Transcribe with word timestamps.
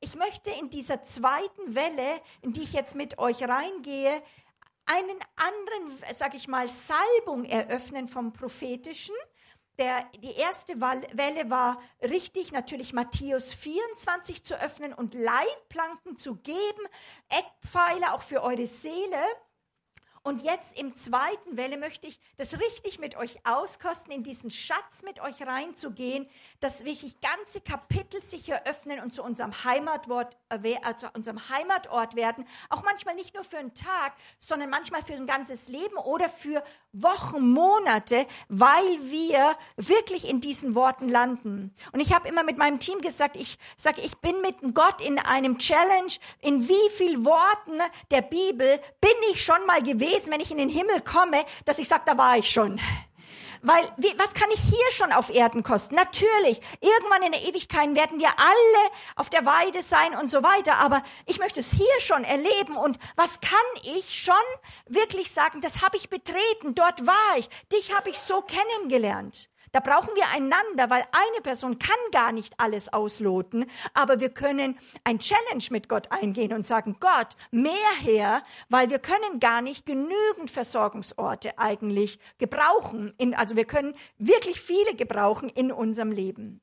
ich 0.00 0.14
möchte 0.14 0.50
in 0.50 0.70
dieser 0.70 1.02
zweiten 1.02 1.74
Welle, 1.74 2.20
in 2.42 2.52
die 2.52 2.62
ich 2.62 2.72
jetzt 2.72 2.94
mit 2.94 3.18
euch 3.18 3.42
reingehe, 3.42 4.22
einen 4.86 5.18
anderen, 5.36 6.16
sag 6.16 6.34
ich 6.34 6.48
mal, 6.48 6.68
Salbung 6.68 7.44
eröffnen 7.44 8.08
vom 8.08 8.32
Prophetischen. 8.32 9.14
Der, 9.78 10.04
die 10.22 10.34
erste 10.36 10.80
Welle 10.80 11.48
war 11.48 11.80
richtig, 12.02 12.52
natürlich 12.52 12.92
Matthäus 12.92 13.54
24 13.54 14.44
zu 14.44 14.60
öffnen 14.60 14.92
und 14.92 15.14
Leitplanken 15.14 16.16
zu 16.16 16.36
geben, 16.36 16.86
Eckpfeiler 17.28 18.14
auch 18.14 18.22
für 18.22 18.42
eure 18.42 18.66
Seele. 18.66 19.22
Und 20.22 20.42
jetzt 20.42 20.78
im 20.78 20.94
zweiten 20.96 21.56
Welle 21.56 21.78
möchte 21.78 22.06
ich 22.06 22.20
das 22.36 22.60
richtig 22.60 22.98
mit 22.98 23.16
euch 23.16 23.38
auskosten, 23.46 24.12
in 24.12 24.22
diesen 24.22 24.50
Schatz 24.50 25.02
mit 25.02 25.18
euch 25.20 25.40
reinzugehen, 25.40 26.28
dass 26.60 26.84
wirklich 26.84 27.18
ganze 27.22 27.62
Kapitel 27.62 28.20
sich 28.20 28.46
eröffnen 28.50 29.00
und 29.00 29.14
zu 29.14 29.22
unserem 29.22 29.64
Heimatort, 29.64 30.36
äh, 30.50 30.76
also 30.82 31.06
unserem 31.14 31.48
Heimatort 31.48 32.16
werden. 32.16 32.46
Auch 32.68 32.82
manchmal 32.82 33.14
nicht 33.14 33.34
nur 33.34 33.44
für 33.44 33.56
einen 33.56 33.72
Tag, 33.72 34.12
sondern 34.38 34.68
manchmal 34.68 35.02
für 35.02 35.14
ein 35.14 35.26
ganzes 35.26 35.68
Leben 35.68 35.96
oder 35.96 36.28
für 36.28 36.62
Wochen, 36.92 37.48
Monate, 37.48 38.26
weil 38.48 38.98
wir 39.10 39.56
wirklich 39.76 40.28
in 40.28 40.42
diesen 40.42 40.74
Worten 40.74 41.08
landen. 41.08 41.74
Und 41.92 42.00
ich 42.00 42.12
habe 42.12 42.28
immer 42.28 42.42
mit 42.42 42.58
meinem 42.58 42.78
Team 42.78 43.00
gesagt, 43.00 43.36
ich 43.36 43.58
sage, 43.78 44.02
ich 44.02 44.18
bin 44.18 44.42
mit 44.42 44.74
Gott 44.74 45.00
in 45.00 45.18
einem 45.18 45.56
Challenge. 45.56 46.12
In 46.42 46.68
wie 46.68 46.90
viel 46.90 47.24
Worten 47.24 47.80
der 48.10 48.20
Bibel 48.20 48.80
bin 49.00 49.10
ich 49.32 49.42
schon 49.42 49.64
mal 49.64 49.82
gewesen, 49.82 50.09
wenn 50.30 50.40
ich 50.40 50.50
in 50.50 50.58
den 50.58 50.68
Himmel 50.68 51.00
komme, 51.00 51.44
dass 51.64 51.78
ich 51.78 51.88
sage, 51.88 52.02
da 52.06 52.16
war 52.18 52.36
ich 52.36 52.50
schon. 52.50 52.80
Weil, 53.62 53.84
wie, 53.98 54.18
was 54.18 54.32
kann 54.32 54.50
ich 54.52 54.60
hier 54.60 54.90
schon 54.90 55.12
auf 55.12 55.28
Erden 55.28 55.62
kosten? 55.62 55.94
Natürlich, 55.94 56.60
irgendwann 56.80 57.22
in 57.22 57.32
der 57.32 57.42
Ewigkeit 57.42 57.94
werden 57.94 58.18
wir 58.18 58.30
alle 58.38 58.90
auf 59.16 59.28
der 59.28 59.44
Weide 59.44 59.82
sein 59.82 60.16
und 60.18 60.30
so 60.30 60.42
weiter, 60.42 60.78
aber 60.78 61.02
ich 61.26 61.38
möchte 61.38 61.60
es 61.60 61.70
hier 61.70 62.00
schon 62.00 62.24
erleben 62.24 62.76
und 62.76 62.98
was 63.16 63.40
kann 63.40 63.58
ich 63.98 64.18
schon 64.18 64.34
wirklich 64.86 65.30
sagen, 65.30 65.60
das 65.60 65.82
habe 65.82 65.98
ich 65.98 66.08
betreten, 66.08 66.74
dort 66.74 67.06
war 67.06 67.36
ich, 67.36 67.48
dich 67.70 67.94
habe 67.94 68.08
ich 68.08 68.18
so 68.18 68.40
kennengelernt. 68.42 69.49
Da 69.72 69.80
brauchen 69.80 70.14
wir 70.14 70.28
einander, 70.34 70.90
weil 70.90 71.04
eine 71.12 71.42
Person 71.42 71.78
kann 71.78 71.96
gar 72.10 72.32
nicht 72.32 72.54
alles 72.58 72.92
ausloten, 72.92 73.66
aber 73.94 74.18
wir 74.18 74.30
können 74.30 74.78
ein 75.04 75.18
Challenge 75.20 75.64
mit 75.70 75.88
Gott 75.88 76.10
eingehen 76.10 76.52
und 76.52 76.66
sagen, 76.66 76.96
Gott, 76.98 77.36
mehr 77.50 77.74
her, 78.00 78.42
weil 78.68 78.90
wir 78.90 78.98
können 78.98 79.38
gar 79.38 79.62
nicht 79.62 79.86
genügend 79.86 80.50
Versorgungsorte 80.50 81.58
eigentlich 81.58 82.18
gebrauchen. 82.38 83.14
In, 83.18 83.34
also 83.34 83.54
wir 83.54 83.64
können 83.64 83.94
wirklich 84.18 84.60
viele 84.60 84.94
gebrauchen 84.94 85.48
in 85.48 85.70
unserem 85.70 86.10
Leben. 86.10 86.60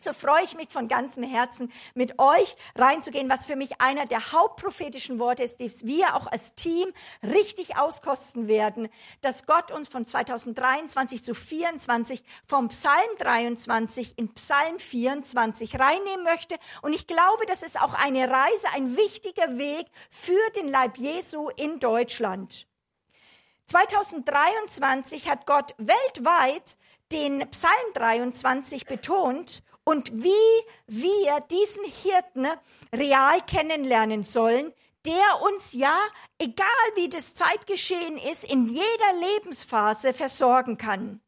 So 0.00 0.12
freue 0.12 0.44
ich 0.44 0.54
mich 0.54 0.68
von 0.68 0.86
ganzem 0.86 1.24
Herzen, 1.24 1.72
mit 1.94 2.20
euch 2.20 2.54
reinzugehen, 2.76 3.28
was 3.28 3.46
für 3.46 3.56
mich 3.56 3.80
einer 3.80 4.06
der 4.06 4.30
hauptprophetischen 4.30 5.18
Worte 5.18 5.42
ist, 5.42 5.58
die 5.58 5.68
wir 5.82 6.14
auch 6.14 6.28
als 6.28 6.54
Team 6.54 6.86
richtig 7.24 7.76
auskosten 7.76 8.46
werden, 8.46 8.88
dass 9.22 9.44
Gott 9.44 9.72
uns 9.72 9.88
von 9.88 10.06
2023 10.06 11.24
zu 11.24 11.34
24 11.34 12.22
vom 12.46 12.68
Psalm 12.68 12.94
23 13.18 14.16
in 14.16 14.32
Psalm 14.34 14.78
24 14.78 15.76
reinnehmen 15.80 16.22
möchte. 16.22 16.54
Und 16.82 16.92
ich 16.92 17.08
glaube, 17.08 17.44
das 17.46 17.64
ist 17.64 17.80
auch 17.80 17.94
eine 17.94 18.30
Reise, 18.30 18.68
ein 18.74 18.96
wichtiger 18.96 19.58
Weg 19.58 19.86
für 20.10 20.50
den 20.54 20.68
Leib 20.68 20.96
Jesu 20.96 21.48
in 21.56 21.80
Deutschland. 21.80 22.68
2023 23.66 25.28
hat 25.28 25.44
Gott 25.44 25.74
weltweit 25.76 26.78
den 27.10 27.40
Psalm 27.50 27.72
23 27.94 28.86
betont 28.86 29.64
und 29.88 30.12
wie 30.12 30.66
wir 30.86 31.40
diesen 31.50 31.84
Hirten 31.86 32.46
real 32.94 33.40
kennenlernen 33.46 34.22
sollen, 34.22 34.70
der 35.06 35.42
uns 35.44 35.72
ja, 35.72 35.96
egal 36.38 36.66
wie 36.94 37.08
das 37.08 37.32
Zeitgeschehen 37.32 38.18
ist, 38.18 38.44
in 38.44 38.68
jeder 38.68 39.12
Lebensphase 39.18 40.12
versorgen 40.12 40.76
kann. 40.76 41.22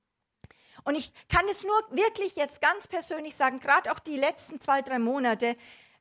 Und 0.85 0.95
ich 0.95 1.11
kann 1.31 1.49
es 1.51 1.65
nur 1.65 1.73
wirklich 1.91 2.37
jetzt 2.37 2.61
ganz 2.61 2.87
persönlich 2.87 3.35
sagen, 3.35 3.61
gerade 3.61 3.91
auch 3.93 3.99
die 3.99 4.19
letzten 4.19 4.61
zwei, 4.61 4.83
drei 4.83 4.99
Monate, 4.99 5.57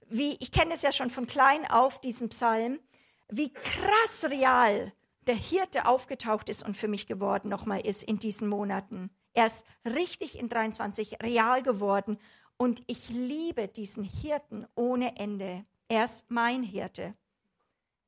wie, 0.09 0.35
ich 0.41 0.51
kenne 0.51 0.73
es 0.73 0.81
ja 0.81 0.91
schon 0.91 1.09
von 1.09 1.27
klein 1.27 1.65
auf, 1.65 2.01
diesen 2.01 2.27
Psalm, 2.27 2.81
wie 3.29 3.53
krass 3.53 4.25
real 4.29 4.91
der 5.27 5.35
Hirte 5.35 5.85
aufgetaucht 5.85 6.49
ist 6.49 6.65
und 6.65 6.75
für 6.75 6.89
mich 6.89 7.07
geworden 7.07 7.47
nochmal 7.47 7.87
ist 7.87 8.03
in 8.03 8.19
diesen 8.19 8.49
Monaten. 8.49 9.11
Er 9.33 9.45
ist 9.45 9.63
richtig 9.85 10.37
in 10.37 10.49
23 10.49 11.23
real 11.23 11.63
geworden 11.63 12.19
und 12.59 12.83
ich 12.87 13.09
liebe 13.09 13.69
diesen 13.69 14.03
Hirten 14.03 14.67
ohne 14.75 15.17
Ende. 15.17 15.65
Er 15.87 16.05
ist 16.05 16.29
mein 16.29 16.61
Hirte. 16.61 17.15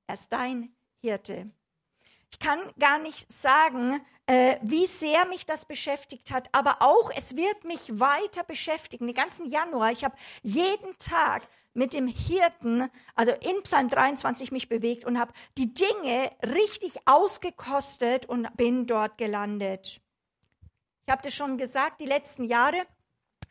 Er 0.07 0.13
ist 0.13 0.31
dein 0.31 0.75
Hirte. 1.01 1.47
Ich 2.31 2.39
kann 2.39 2.59
gar 2.78 3.00
nicht 3.00 3.31
sagen, 3.31 4.01
äh, 4.25 4.57
wie 4.61 4.88
sehr 4.88 5.25
mich 5.25 5.45
das 5.45 5.66
beschäftigt 5.66 6.31
hat, 6.31 6.50
aber 6.51 6.81
auch 6.81 7.11
es 7.16 7.35
wird 7.35 7.63
mich 7.63 8.00
weiter 8.00 8.44
beschäftigen. 8.44 9.07
Den 9.07 9.16
ganzen 9.16 9.50
Januar, 9.50 9.91
ich 9.91 10.03
habe 10.03 10.17
jeden 10.44 10.97
Tag 11.00 11.47
mit 11.73 11.94
dem 11.94 12.07
Hirten, 12.07 12.90
also 13.16 13.31
in 13.31 13.63
Psalm 13.63 13.88
23 13.90 14.51
mich 14.51 14.67
bewegt 14.67 15.06
und 15.06 15.17
habe 15.17 15.31
die 15.57 15.73
Dinge 15.73 16.29
richtig 16.44 16.95
ausgekostet 17.06 18.25
und 18.25 18.56
bin 18.57 18.85
dort 18.85 19.17
gelandet. 19.17 20.01
Ich 21.06 21.11
habe 21.11 21.22
das 21.22 21.34
schon 21.34 21.57
gesagt, 21.57 22.01
die 22.01 22.06
letzten 22.06 22.44
Jahre 22.44 22.85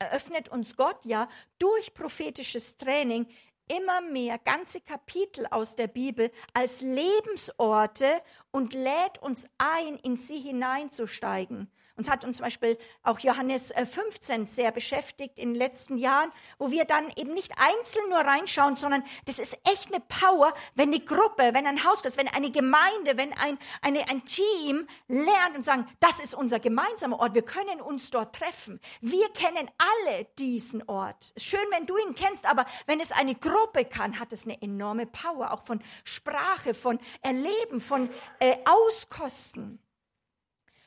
eröffnet 0.01 0.49
uns 0.49 0.77
Gott 0.77 1.05
ja 1.05 1.29
durch 1.59 1.95
prophetisches 1.95 2.77
Training 2.79 3.27
immer 3.69 4.01
mehr 4.01 4.39
ganze 4.39 4.81
Kapitel 4.81 5.47
aus 5.51 5.77
der 5.77 5.87
Bibel 5.87 6.31
als 6.55 6.81
Lebensorte 6.81 8.21
und 8.51 8.73
lädt 8.75 9.19
uns 9.21 9.47
ein, 9.59 9.97
in 9.97 10.17
sie 10.17 10.41
hineinzusteigen. 10.41 11.71
Uns 12.01 12.09
hat 12.09 12.25
uns 12.25 12.39
zum 12.39 12.45
Beispiel 12.45 12.79
auch 13.03 13.19
Johannes 13.19 13.75
15 13.77 14.45
äh, 14.45 14.47
sehr 14.47 14.73
beschäftigt 14.73 15.39
in 15.39 15.51
den 15.51 15.55
letzten 15.55 15.99
Jahren, 15.99 16.31
wo 16.59 16.71
wir 16.71 16.87
dann 16.87 17.11
eben 17.15 17.35
nicht 17.35 17.53
einzeln 17.59 18.09
nur 18.09 18.21
reinschauen, 18.21 18.77
sondern 18.77 19.05
das 19.27 19.39
ist 19.39 19.53
echt 19.71 19.93
eine 19.93 20.01
Power, 20.01 20.55
wenn 20.75 20.89
eine 20.89 21.01
Gruppe, 21.01 21.51
wenn 21.53 21.67
ein 21.67 21.85
Hauskreis, 21.85 22.17
wenn 22.17 22.29
eine 22.29 22.51
Gemeinde, 22.51 23.19
wenn 23.19 23.35
ein, 23.35 23.59
eine, 23.83 24.09
ein 24.09 24.25
Team 24.25 24.87
lernt 25.09 25.57
und 25.57 25.63
sagen, 25.63 25.87
das 26.01 26.21
ist 26.21 26.35
unser 26.35 26.59
gemeinsamer 26.59 27.21
Ort, 27.21 27.35
wir 27.35 27.43
können 27.43 27.83
uns 27.83 28.11
dort 28.11 28.35
treffen. 28.35 28.81
Wir 29.03 29.29
kennen 29.35 29.71
alle 29.77 30.25
diesen 30.39 30.83
Ort. 30.89 31.35
Schön, 31.37 31.61
wenn 31.71 31.85
du 31.85 31.99
ihn 31.99 32.15
kennst, 32.15 32.47
aber 32.47 32.65
wenn 32.87 33.01
es 33.01 33.13
eine 33.13 33.35
Gruppe 33.35 33.85
kann, 33.85 34.19
hat 34.19 34.33
es 34.33 34.47
eine 34.47 34.63
enorme 34.63 35.05
Power, 35.05 35.53
auch 35.53 35.65
von 35.65 35.83
Sprache, 36.05 36.73
von 36.73 36.99
Erleben, 37.21 37.79
von 37.79 38.09
äh, 38.39 38.57
Auskosten. 38.65 39.81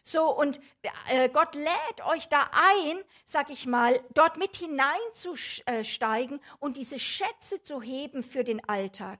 So, 0.04 0.30
und 0.36 0.60
äh, 1.10 1.30
Gott 1.30 1.56
lädt 1.56 2.06
euch 2.06 2.28
da 2.28 2.42
ein, 2.52 3.00
sag 3.24 3.50
ich 3.50 3.66
mal, 3.66 4.02
dort 4.14 4.38
mit 4.38 4.56
hineinzusteigen 4.58 6.42
und 6.60 6.76
diese 6.76 7.00
Schätze 7.00 7.64
zu 7.64 7.82
heben 7.82 8.22
für 8.22 8.44
den 8.44 8.68
Alltag. 8.68 9.20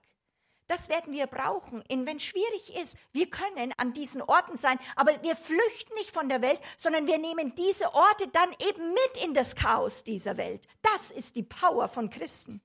Das 0.66 0.88
werden 0.88 1.12
wir 1.12 1.26
brauchen. 1.26 1.82
Wenn 1.88 2.16
es 2.16 2.22
schwierig 2.22 2.74
ist, 2.76 2.96
wir 3.12 3.28
können 3.28 3.72
an 3.76 3.92
diesen 3.92 4.22
Orten 4.22 4.56
sein, 4.56 4.78
aber 4.96 5.22
wir 5.22 5.36
flüchten 5.36 5.94
nicht 5.96 6.10
von 6.10 6.28
der 6.28 6.40
Welt, 6.40 6.60
sondern 6.78 7.06
wir 7.06 7.18
nehmen 7.18 7.54
diese 7.54 7.92
Orte 7.94 8.28
dann 8.28 8.50
eben 8.66 8.90
mit 8.90 9.24
in 9.24 9.34
das 9.34 9.56
Chaos 9.56 10.04
dieser 10.04 10.36
Welt. 10.36 10.66
Das 10.80 11.10
ist 11.10 11.36
die 11.36 11.42
Power 11.42 11.88
von 11.88 12.08
Christen. 12.08 12.62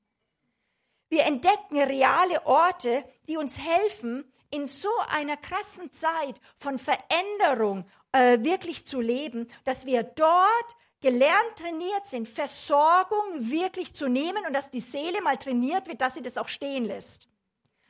Wir 1.10 1.26
entdecken 1.26 1.82
reale 1.82 2.46
Orte, 2.46 3.04
die 3.28 3.38
uns 3.38 3.58
helfen, 3.58 4.32
in 4.52 4.68
so 4.68 4.90
einer 5.10 5.38
krassen 5.38 5.92
Zeit 5.92 6.40
von 6.58 6.80
Veränderung 6.80 7.86
äh, 8.12 8.40
wirklich 8.42 8.86
zu 8.86 9.02
leben, 9.02 9.48
dass 9.66 9.86
wir 9.86 10.04
dort 10.04 10.76
gelernt, 11.02 11.56
trainiert 11.56 12.08
sind, 12.08 12.28
Versorgung 12.28 13.50
wirklich 13.50 13.94
zu 13.94 14.08
nehmen 14.08 14.46
und 14.46 14.54
dass 14.54 14.70
die 14.70 14.80
Seele 14.80 15.22
mal 15.22 15.38
trainiert 15.38 15.88
wird, 15.88 16.02
dass 16.02 16.16
sie 16.16 16.22
das 16.22 16.38
auch 16.38 16.48
stehen 16.48 16.86
lässt. 16.86 17.28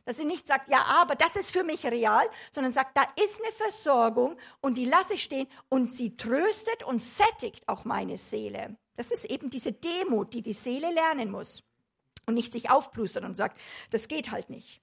Dass 0.06 0.18
sie 0.18 0.26
nicht 0.26 0.48
sagt, 0.48 0.70
ja, 0.72 0.84
aber 0.84 1.16
das 1.16 1.36
ist 1.36 1.52
für 1.52 1.64
mich 1.64 1.86
real, 1.86 2.28
sondern 2.52 2.74
sagt, 2.74 2.98
da 2.98 3.04
ist 3.24 3.42
eine 3.42 3.52
Versorgung 3.52 4.38
und 4.62 4.78
die 4.78 4.86
lasse 4.86 5.16
ich 5.16 5.24
stehen 5.24 5.48
und 5.70 5.96
sie 5.96 6.18
tröstet 6.18 6.84
und 6.84 7.04
sättigt 7.04 7.68
auch 7.68 7.86
meine 7.86 8.18
Seele. 8.18 8.78
Das 8.96 9.12
ist 9.12 9.26
eben 9.26 9.50
diese 9.50 9.72
Demut, 9.72 10.34
die 10.34 10.42
die 10.42 10.54
Seele 10.54 10.92
lernen 10.92 11.32
muss 11.32 11.64
und 12.26 12.34
nicht 12.34 12.54
sich 12.54 12.70
aufplustern 12.70 13.26
und 13.26 13.36
sagt, 13.36 13.60
das 13.92 14.08
geht 14.08 14.32
halt 14.32 14.50
nicht. 14.50 14.82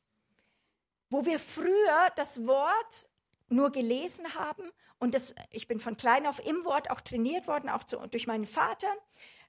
Wo 1.11 1.25
wir 1.25 1.39
früher 1.39 2.11
das 2.17 2.47
Wort 2.47 3.09
nur 3.49 3.71
gelesen 3.71 4.35
haben 4.35 4.71
und 4.99 5.15
das, 5.15 5.35
ich 5.51 5.69
bin 5.69 5.81
von 5.81 5.97
klein 5.97 6.27
auf 6.27 6.45
im 6.47 6.65
Wort 6.65 6.91
auch 6.91 7.01
trainiert 7.01 7.47
worden, 7.47 7.69
auch 7.69 7.85
zu, 7.85 7.99
durch 8.11 8.27
meinen 8.27 8.47
Vater, 8.47 8.89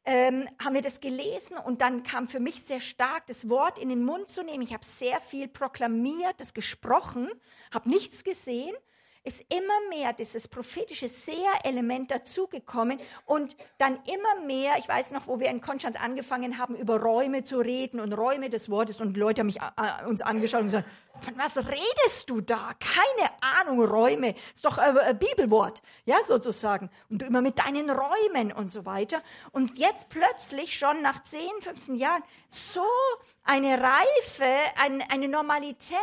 ähm, 0.05 0.47
haben 0.63 0.73
wir 0.73 0.81
das 0.81 1.01
gelesen 1.01 1.57
und 1.57 1.81
dann 1.81 2.03
kam 2.03 2.27
für 2.27 2.39
mich 2.39 2.63
sehr 2.63 2.79
stark 2.79 3.27
das 3.27 3.49
Wort 3.49 3.77
in 3.77 3.89
den 3.89 4.03
Mund 4.05 4.29
zu 4.29 4.43
nehmen. 4.43 4.63
Ich 4.63 4.73
habe 4.73 4.85
sehr 4.85 5.19
viel 5.21 5.47
proklamiert, 5.47 6.39
das 6.39 6.53
gesprochen, 6.53 7.29
habe 7.73 7.89
nichts 7.89 8.23
gesehen. 8.23 8.75
Ist 9.27 9.41
immer 9.53 9.89
mehr 9.89 10.13
dieses 10.13 10.47
prophetische 10.47 11.09
Seher-Element 11.09 12.09
dazugekommen 12.11 12.99
und 13.25 13.57
dann 13.77 13.99
immer 14.05 14.45
mehr, 14.45 14.77
ich 14.79 14.87
weiß 14.87 15.11
noch, 15.11 15.27
wo 15.27 15.39
wir 15.39 15.49
in 15.49 15.59
Konstanz 15.59 15.97
angefangen 15.97 16.57
haben, 16.57 16.75
über 16.75 17.01
Räume 17.01 17.43
zu 17.43 17.59
reden 17.59 17.99
und 17.99 18.13
Räume 18.13 18.49
des 18.49 18.69
Wortes 18.69 19.01
und 19.01 19.17
Leute 19.17 19.41
haben 19.41 19.47
mich 19.47 19.59
äh, 19.59 20.07
uns 20.07 20.21
angeschaut 20.21 20.61
und 20.61 20.67
gesagt, 20.67 20.87
von 21.21 21.37
was 21.37 21.57
redest 21.57 22.29
du 22.29 22.41
da? 22.41 22.71
Keine 22.79 23.29
Ahnung, 23.41 23.83
Räume. 23.83 24.35
Ist 24.55 24.63
doch 24.63 24.77
ein 24.77 24.95
äh, 24.97 25.13
Bibelwort, 25.13 25.81
ja, 26.05 26.17
sozusagen. 26.25 26.89
Und 27.09 27.21
du 27.21 27.25
immer 27.25 27.41
mit 27.41 27.59
deinen 27.59 27.89
Räumen 27.89 28.51
und 28.51 28.71
so 28.71 28.85
weiter. 28.85 29.21
Und 29.51 29.77
jetzt 29.77 30.09
plötzlich 30.09 30.77
schon 30.77 31.01
nach 31.01 31.23
10, 31.23 31.41
15 31.61 31.95
Jahren 31.95 32.23
so 32.49 32.85
eine 33.43 33.81
Reife, 33.81 34.45
ein, 34.81 35.03
eine 35.11 35.27
Normalität 35.27 35.97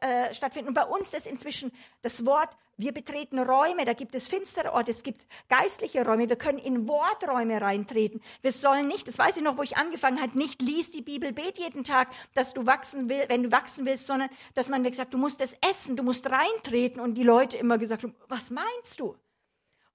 äh, 0.00 0.32
stattfinden. 0.34 0.68
Und 0.68 0.74
bei 0.74 0.84
uns 0.84 1.12
ist 1.12 1.26
inzwischen 1.26 1.72
das 2.02 2.24
Wort 2.24 2.56
wir 2.76 2.92
betreten 2.92 3.38
Räume, 3.38 3.84
da 3.84 3.92
gibt 3.92 4.14
es 4.14 4.28
finstere 4.28 4.72
Orte, 4.72 4.90
es 4.90 5.02
gibt 5.02 5.22
geistliche 5.48 6.04
Räume, 6.04 6.28
wir 6.28 6.36
können 6.36 6.58
in 6.58 6.88
Worträume 6.88 7.60
reintreten. 7.60 8.20
Wir 8.42 8.52
sollen 8.52 8.88
nicht, 8.88 9.08
das 9.08 9.18
weiß 9.18 9.36
ich 9.36 9.42
noch, 9.42 9.56
wo 9.56 9.62
ich 9.62 9.76
angefangen 9.76 10.20
habe, 10.20 10.36
nicht 10.38 10.62
lies 10.62 10.90
die 10.90 11.02
Bibel, 11.02 11.32
bet 11.32 11.58
jeden 11.58 11.84
Tag, 11.84 12.08
dass 12.34 12.54
du 12.54 12.66
wachsen 12.66 13.08
willst, 13.08 13.28
wenn 13.28 13.42
du 13.42 13.52
wachsen 13.52 13.86
willst, 13.86 14.06
sondern 14.06 14.30
dass 14.54 14.68
man 14.68 14.82
gesagt, 14.84 15.14
du 15.14 15.18
musst 15.18 15.40
es 15.40 15.56
essen, 15.70 15.96
du 15.96 16.02
musst 16.02 16.28
reintreten 16.30 17.00
und 17.00 17.14
die 17.14 17.22
Leute 17.22 17.56
immer 17.56 17.78
gesagt 17.78 18.02
haben, 18.02 18.14
was 18.28 18.50
meinst 18.50 19.00
du? 19.00 19.16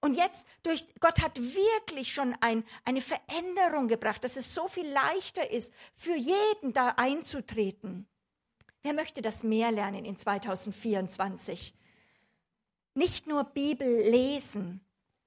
Und 0.00 0.14
jetzt 0.14 0.46
durch 0.62 0.86
Gott 0.98 1.20
hat 1.20 1.38
wirklich 1.38 2.12
schon 2.12 2.34
ein, 2.40 2.64
eine 2.84 3.02
Veränderung 3.02 3.86
gebracht, 3.86 4.24
dass 4.24 4.36
es 4.36 4.54
so 4.54 4.66
viel 4.66 4.88
leichter 4.88 5.50
ist, 5.50 5.74
für 5.94 6.16
jeden 6.16 6.72
da 6.72 6.94
einzutreten. 6.96 8.06
Wer 8.82 8.94
möchte 8.94 9.20
das 9.20 9.42
mehr 9.42 9.70
lernen 9.70 10.06
in 10.06 10.16
2024? 10.16 11.74
Nicht 12.94 13.26
nur 13.26 13.44
Bibel 13.44 13.86
lesen, 13.86 14.80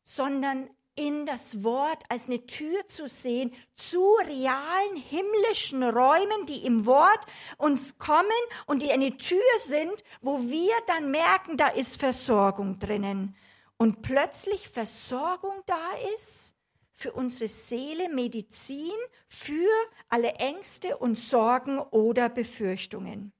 sondern 0.03 0.69
in 0.95 1.25
das 1.25 1.63
Wort 1.63 2.03
als 2.09 2.27
eine 2.27 2.45
Tür 2.45 2.87
zu 2.87 3.07
sehen 3.07 3.51
zu 3.73 4.15
realen 4.25 4.95
himmlischen 4.95 5.83
Räumen, 5.83 6.45
die 6.47 6.65
im 6.65 6.85
Wort 6.85 7.25
uns 7.57 7.97
kommen 7.97 8.29
und 8.67 8.81
die 8.81 8.91
eine 8.91 9.17
Tür 9.17 9.41
sind, 9.65 10.03
wo 10.21 10.39
wir 10.41 10.73
dann 10.87 11.09
merken, 11.09 11.57
da 11.57 11.67
ist 11.69 11.99
Versorgung 11.99 12.77
drinnen. 12.77 13.35
Und 13.77 14.01
plötzlich 14.03 14.69
Versorgung 14.69 15.63
da 15.65 15.93
ist 16.15 16.55
für 16.93 17.11
unsere 17.11 17.49
Seele, 17.49 18.09
Medizin, 18.09 18.93
für 19.27 19.69
alle 20.09 20.33
Ängste 20.35 20.97
und 20.97 21.17
Sorgen 21.17 21.79
oder 21.79 22.29
Befürchtungen. 22.29 23.33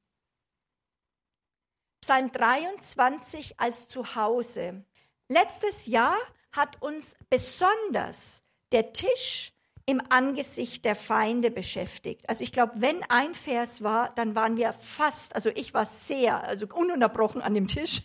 Psalm 2.03 2.33
23 2.33 3.61
als 3.61 3.88
Zuhause. 3.88 4.83
Letztes 5.29 5.85
Jahr 5.85 6.17
hat 6.51 6.81
uns 6.81 7.15
besonders 7.29 8.44
der 8.73 8.91
Tisch 8.91 9.53
im 9.85 10.01
Angesicht 10.09 10.83
der 10.83 10.97
Feinde 10.97 11.50
beschäftigt. 11.50 12.27
Also 12.27 12.44
ich 12.44 12.51
glaube, 12.51 12.73
wenn 12.81 13.03
ein 13.03 13.33
Vers 13.33 13.83
war, 13.83 14.13
dann 14.15 14.35
waren 14.35 14.57
wir 14.57 14.73
fast, 14.73 15.33
also 15.33 15.50
ich 15.55 15.73
war 15.73 15.85
sehr, 15.85 16.44
also 16.44 16.67
ununterbrochen 16.73 17.41
an 17.41 17.53
dem 17.53 17.67
Tisch. 17.67 18.01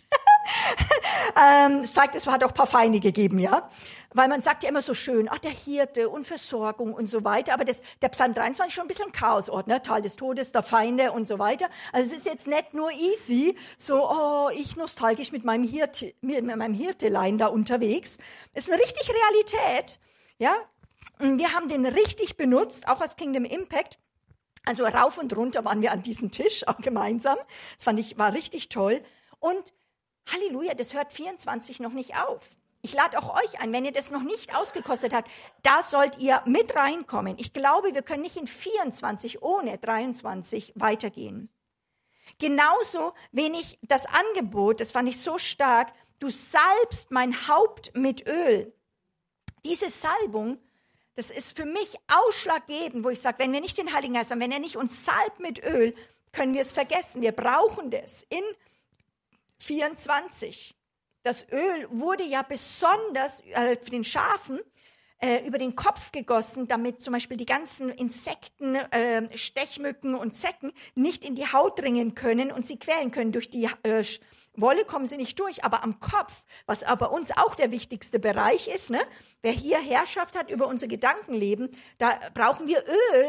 ähm, 1.35 1.85
zeigt, 1.85 2.15
es 2.15 2.27
hat 2.27 2.43
auch 2.43 2.49
ein 2.49 2.53
paar 2.53 2.67
Feinde 2.67 2.99
gegeben, 2.99 3.39
ja. 3.39 3.69
Weil 4.13 4.27
man 4.27 4.41
sagt 4.41 4.63
ja 4.63 4.69
immer 4.69 4.81
so 4.81 4.93
schön, 4.93 5.29
ach, 5.29 5.37
der 5.37 5.51
Hirte 5.51 6.09
und 6.09 6.25
Versorgung 6.25 6.93
und 6.93 7.07
so 7.07 7.23
weiter. 7.23 7.53
Aber 7.53 7.63
das, 7.63 7.81
der 8.01 8.09
Psalm 8.09 8.33
23 8.33 8.67
ist 8.67 8.73
schon 8.73 8.85
ein 8.85 8.87
bisschen 8.87 9.11
Chaosort, 9.11 9.67
ne? 9.67 9.81
Tal 9.83 10.01
des 10.01 10.15
Todes, 10.15 10.51
der 10.51 10.63
Feinde 10.63 11.11
und 11.11 11.27
so 11.27 11.37
weiter. 11.37 11.69
Also 11.91 12.11
es 12.11 12.19
ist 12.19 12.25
jetzt 12.25 12.47
nicht 12.47 12.73
nur 12.73 12.91
easy, 12.91 13.55
so, 13.77 14.09
oh, 14.09 14.49
ich 14.53 14.75
nostalgisch 14.75 15.31
mit 15.31 15.45
meinem 15.45 15.63
Hirte, 15.63 16.13
mit 16.21 16.43
meinem 16.43 16.73
Hirtelein 16.73 17.37
da 17.37 17.47
unterwegs. 17.47 18.17
Es 18.53 18.67
ist 18.67 18.73
eine 18.73 18.81
richtig 18.81 19.09
Realität, 19.09 19.99
ja. 20.39 20.55
Wir 21.19 21.53
haben 21.53 21.67
den 21.67 21.85
richtig 21.85 22.37
benutzt, 22.37 22.87
auch 22.87 23.01
als 23.01 23.15
Kingdom 23.15 23.43
Impact. 23.43 23.99
Also 24.65 24.85
rauf 24.85 25.17
und 25.17 25.35
runter 25.35 25.65
waren 25.65 25.81
wir 25.81 25.91
an 25.91 26.01
diesem 26.01 26.31
Tisch, 26.31 26.67
auch 26.67 26.77
gemeinsam. 26.77 27.37
Das 27.75 27.83
fand 27.83 27.99
ich, 27.99 28.17
war 28.17 28.33
richtig 28.33 28.69
toll. 28.69 29.01
Und 29.39 29.73
Halleluja, 30.31 30.73
das 30.73 30.93
hört 30.93 31.13
24 31.13 31.79
noch 31.79 31.93
nicht 31.93 32.15
auf. 32.15 32.47
Ich 32.81 32.93
lade 32.93 33.19
auch 33.19 33.35
euch 33.35 33.59
ein, 33.59 33.73
wenn 33.73 33.83
ihr 33.83 33.91
das 33.91 34.09
noch 34.09 34.23
nicht 34.23 34.55
ausgekostet 34.55 35.13
habt, 35.13 35.29
da 35.63 35.83
sollt 35.83 36.17
ihr 36.17 36.41
mit 36.45 36.75
reinkommen. 36.75 37.35
Ich 37.37 37.51
glaube, 37.51 37.93
wir 37.93 38.01
können 38.01 38.21
nicht 38.21 38.37
in 38.37 38.47
24 38.47 39.41
ohne 39.41 39.77
23 39.77 40.73
weitergehen. 40.75 41.49
Genauso 42.37 43.13
wenig 43.31 43.79
das 43.81 44.05
Angebot, 44.05 44.79
das 44.79 44.93
fand 44.93 45.09
ich 45.09 45.19
so 45.21 45.37
stark, 45.37 45.91
du 46.19 46.29
salbst 46.29 47.11
mein 47.11 47.47
Haupt 47.47 47.91
mit 47.95 48.27
Öl. 48.27 48.73
Diese 49.65 49.89
Salbung, 49.89 50.57
das 51.15 51.31
ist 51.31 51.57
für 51.57 51.65
mich 51.65 51.97
ausschlaggebend, 52.07 53.03
wo 53.03 53.09
ich 53.09 53.19
sage, 53.19 53.39
wenn 53.39 53.51
wir 53.51 53.59
nicht 53.59 53.77
den 53.77 53.93
Heiligen 53.93 54.13
Geist 54.13 54.31
haben, 54.31 54.39
wenn 54.39 54.53
er 54.53 54.59
nicht 54.59 54.77
uns 54.77 55.03
salbt 55.03 55.41
mit 55.41 55.61
Öl, 55.61 55.93
können 56.31 56.53
wir 56.53 56.61
es 56.61 56.71
vergessen. 56.71 57.21
Wir 57.21 57.33
brauchen 57.33 57.91
das 57.91 58.23
in 58.29 58.43
24. 59.59 60.75
Das 61.23 61.45
Öl 61.51 61.87
wurde 61.91 62.23
ja 62.23 62.41
besonders 62.43 63.41
äh, 63.41 63.77
für 63.81 63.91
den 63.91 64.03
Schafen 64.03 64.59
äh, 65.21 65.45
über 65.45 65.57
den 65.57 65.75
Kopf 65.75 66.11
gegossen, 66.11 66.67
damit 66.67 67.01
zum 67.01 67.13
Beispiel 67.13 67.37
die 67.37 67.45
ganzen 67.45 67.89
Insekten, 67.89 68.75
äh, 68.75 69.37
Stechmücken 69.37 70.15
und 70.15 70.35
Zecken 70.35 70.71
nicht 70.95 71.25
in 71.25 71.35
die 71.35 71.51
Haut 71.51 71.79
dringen 71.79 72.15
können 72.15 72.51
und 72.51 72.65
sie 72.65 72.79
quälen 72.79 73.11
können. 73.11 73.31
Durch 73.31 73.49
die 73.49 73.69
äh, 73.83 74.03
Wolle 74.55 74.85
kommen 74.85 75.07
sie 75.07 75.17
nicht 75.17 75.39
durch, 75.39 75.63
aber 75.63 75.83
am 75.83 75.99
Kopf, 75.99 76.45
was 76.65 76.83
aber 76.83 77.11
uns 77.11 77.31
auch 77.35 77.55
der 77.55 77.71
wichtigste 77.71 78.19
Bereich 78.19 78.67
ist, 78.67 78.89
ne? 78.89 79.01
wer 79.41 79.51
hier 79.51 79.79
Herrschaft 79.79 80.37
hat 80.37 80.49
über 80.49 80.67
unser 80.67 80.87
Gedankenleben, 80.87 81.69
da 81.97 82.17
brauchen 82.33 82.67
wir 82.67 82.83
Öl, 82.87 83.27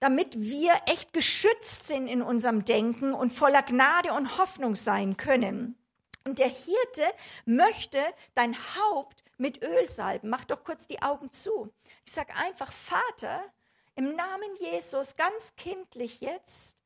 damit 0.00 0.40
wir 0.40 0.74
echt 0.86 1.12
geschützt 1.12 1.86
sind 1.86 2.08
in 2.08 2.22
unserem 2.22 2.64
Denken 2.64 3.12
und 3.12 3.32
voller 3.32 3.62
Gnade 3.62 4.12
und 4.12 4.38
Hoffnung 4.38 4.74
sein 4.74 5.16
können. 5.16 5.76
Und 6.24 6.38
der 6.38 6.48
Hirte 6.48 7.04
möchte 7.44 7.98
dein 8.34 8.56
Haupt 8.56 9.24
mit 9.36 9.62
Öl 9.62 9.88
salben. 9.88 10.28
Mach 10.28 10.44
doch 10.44 10.64
kurz 10.64 10.86
die 10.86 11.02
Augen 11.02 11.32
zu. 11.32 11.72
Ich 12.04 12.12
sage 12.12 12.34
einfach, 12.34 12.72
Vater, 12.72 13.42
im 13.94 14.14
Namen 14.14 14.56
Jesus, 14.58 15.16
ganz 15.16 15.54
kindlich 15.56 16.20
jetzt, 16.20 16.76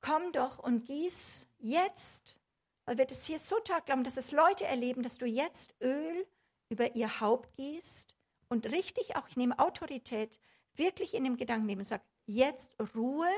komm 0.00 0.32
doch 0.32 0.58
und 0.58 0.86
gieß 0.86 1.46
jetzt, 1.58 2.38
weil 2.84 2.98
wir 2.98 3.06
das 3.06 3.24
hier 3.24 3.38
so 3.38 3.58
tag 3.60 3.86
glauben, 3.86 4.04
dass 4.04 4.16
es 4.16 4.32
Leute 4.32 4.64
erleben, 4.64 5.02
dass 5.02 5.18
du 5.18 5.26
jetzt 5.26 5.74
Öl 5.80 6.26
über 6.68 6.94
ihr 6.94 7.20
Haupt 7.20 7.54
gießt 7.56 8.14
und 8.48 8.66
richtig 8.66 9.16
auch, 9.16 9.28
ich 9.28 9.36
nehme 9.36 9.58
Autorität, 9.58 10.40
wirklich 10.74 11.14
in 11.14 11.24
dem 11.24 11.36
Gedanken 11.36 11.66
nehmen 11.66 11.80
und 11.80 11.86
sage, 11.86 12.02
jetzt 12.26 12.76
Ruhe, 12.94 13.32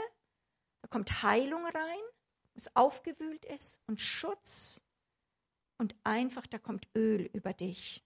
da 0.83 0.89
kommt 0.89 1.23
Heilung 1.23 1.65
rein, 1.65 2.03
was 2.55 2.75
aufgewühlt 2.77 3.45
ist 3.45 3.81
und 3.87 4.01
Schutz 4.01 4.81
und 5.79 5.95
einfach 6.05 6.47
da 6.47 6.59
kommt 6.59 6.89
Öl 6.95 7.29
über 7.33 7.53
dich. 7.53 8.05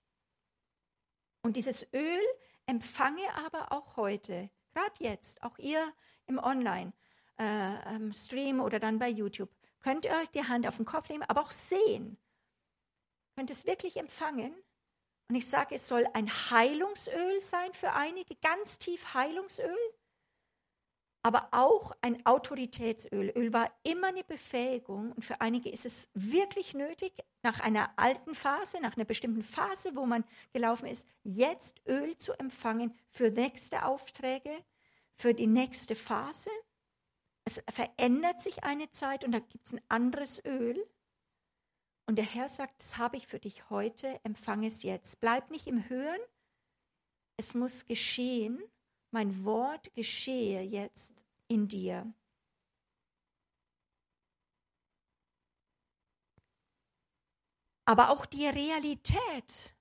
Und 1.42 1.56
dieses 1.56 1.86
Öl 1.92 2.22
empfange 2.66 3.22
aber 3.46 3.72
auch 3.72 3.96
heute, 3.96 4.50
gerade 4.72 4.94
jetzt, 4.98 5.42
auch 5.42 5.58
ihr 5.58 5.92
im 6.26 6.38
Online-Stream 6.38 8.58
äh, 8.58 8.62
oder 8.62 8.80
dann 8.80 8.98
bei 8.98 9.08
YouTube, 9.08 9.50
könnt 9.80 10.04
ihr 10.04 10.12
euch 10.12 10.28
die 10.30 10.44
Hand 10.44 10.66
auf 10.66 10.76
den 10.76 10.84
Kopf 10.84 11.08
nehmen, 11.08 11.24
aber 11.24 11.40
auch 11.42 11.52
sehen. 11.52 12.18
Könnt 13.36 13.50
es 13.50 13.66
wirklich 13.66 13.98
empfangen. 13.98 14.54
Und 15.28 15.34
ich 15.34 15.46
sage, 15.46 15.74
es 15.74 15.86
soll 15.86 16.06
ein 16.14 16.28
Heilungsöl 16.28 17.42
sein 17.42 17.72
für 17.74 17.92
einige, 17.92 18.34
ganz 18.36 18.78
tief 18.78 19.14
Heilungsöl 19.14 19.76
aber 21.26 21.48
auch 21.50 21.90
ein 22.02 22.24
Autoritätsöl. 22.24 23.32
Öl 23.34 23.52
war 23.52 23.68
immer 23.82 24.06
eine 24.06 24.22
Befähigung 24.22 25.10
und 25.10 25.24
für 25.24 25.40
einige 25.40 25.68
ist 25.68 25.84
es 25.84 26.08
wirklich 26.14 26.72
nötig, 26.72 27.14
nach 27.42 27.58
einer 27.58 27.90
alten 27.98 28.36
Phase, 28.36 28.78
nach 28.80 28.94
einer 28.94 29.06
bestimmten 29.06 29.42
Phase, 29.42 29.96
wo 29.96 30.06
man 30.06 30.22
gelaufen 30.52 30.86
ist, 30.86 31.08
jetzt 31.24 31.84
Öl 31.84 32.16
zu 32.16 32.32
empfangen 32.34 32.94
für 33.08 33.32
nächste 33.32 33.86
Aufträge, 33.86 34.52
für 35.14 35.34
die 35.34 35.48
nächste 35.48 35.96
Phase. 35.96 36.50
Es 37.44 37.60
verändert 37.70 38.40
sich 38.40 38.62
eine 38.62 38.88
Zeit 38.92 39.24
und 39.24 39.32
da 39.32 39.40
gibt 39.40 39.66
es 39.66 39.72
ein 39.72 39.82
anderes 39.88 40.44
Öl. 40.44 40.86
Und 42.06 42.18
der 42.18 42.24
Herr 42.24 42.48
sagt, 42.48 42.80
das 42.80 42.98
habe 42.98 43.16
ich 43.16 43.26
für 43.26 43.40
dich 43.40 43.68
heute, 43.68 44.20
empfange 44.22 44.68
es 44.68 44.84
jetzt. 44.84 45.18
Bleib 45.18 45.50
nicht 45.50 45.66
im 45.66 45.88
Hören, 45.88 46.20
es 47.36 47.52
muss 47.54 47.84
geschehen 47.86 48.62
mein 49.16 49.46
Wort 49.46 49.94
geschehe 49.94 50.60
jetzt 50.60 51.14
in 51.48 51.68
dir. 51.68 52.12
Aber 57.86 58.10
auch 58.10 58.26
die 58.26 58.46
Realität. 58.46 59.74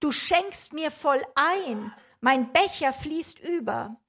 Du 0.00 0.10
schenkst 0.10 0.72
mir 0.72 0.90
voll 0.90 1.24
ein, 1.36 1.94
mein 2.20 2.52
Becher 2.52 2.92
fließt 2.92 3.38
über. 3.38 4.00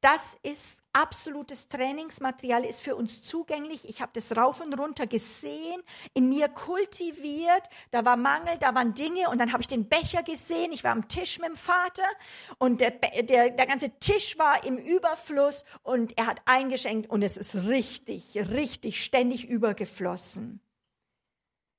Das 0.00 0.36
ist 0.44 0.79
absolutes 0.92 1.68
Trainingsmaterial 1.68 2.64
ist 2.64 2.82
für 2.82 2.96
uns 2.96 3.22
zugänglich. 3.22 3.88
Ich 3.88 4.00
habe 4.02 4.12
das 4.14 4.36
rauf 4.36 4.60
und 4.60 4.72
runter 4.78 5.06
gesehen, 5.06 5.82
in 6.14 6.28
mir 6.28 6.48
kultiviert. 6.48 7.62
Da 7.90 8.04
war 8.04 8.16
Mangel, 8.16 8.58
da 8.58 8.74
waren 8.74 8.94
Dinge 8.94 9.28
und 9.30 9.38
dann 9.38 9.52
habe 9.52 9.62
ich 9.62 9.68
den 9.68 9.88
Becher 9.88 10.22
gesehen. 10.22 10.72
Ich 10.72 10.84
war 10.84 10.92
am 10.92 11.08
Tisch 11.08 11.38
mit 11.38 11.48
dem 11.48 11.56
Vater 11.56 12.04
und 12.58 12.80
der, 12.80 12.90
der, 12.90 13.50
der 13.50 13.66
ganze 13.66 13.90
Tisch 14.00 14.38
war 14.38 14.64
im 14.64 14.76
Überfluss 14.76 15.64
und 15.82 16.16
er 16.18 16.26
hat 16.26 16.40
eingeschenkt 16.44 17.10
und 17.10 17.22
es 17.22 17.36
ist 17.36 17.54
richtig, 17.54 18.36
richtig 18.36 19.02
ständig 19.02 19.48
übergeflossen. 19.48 20.60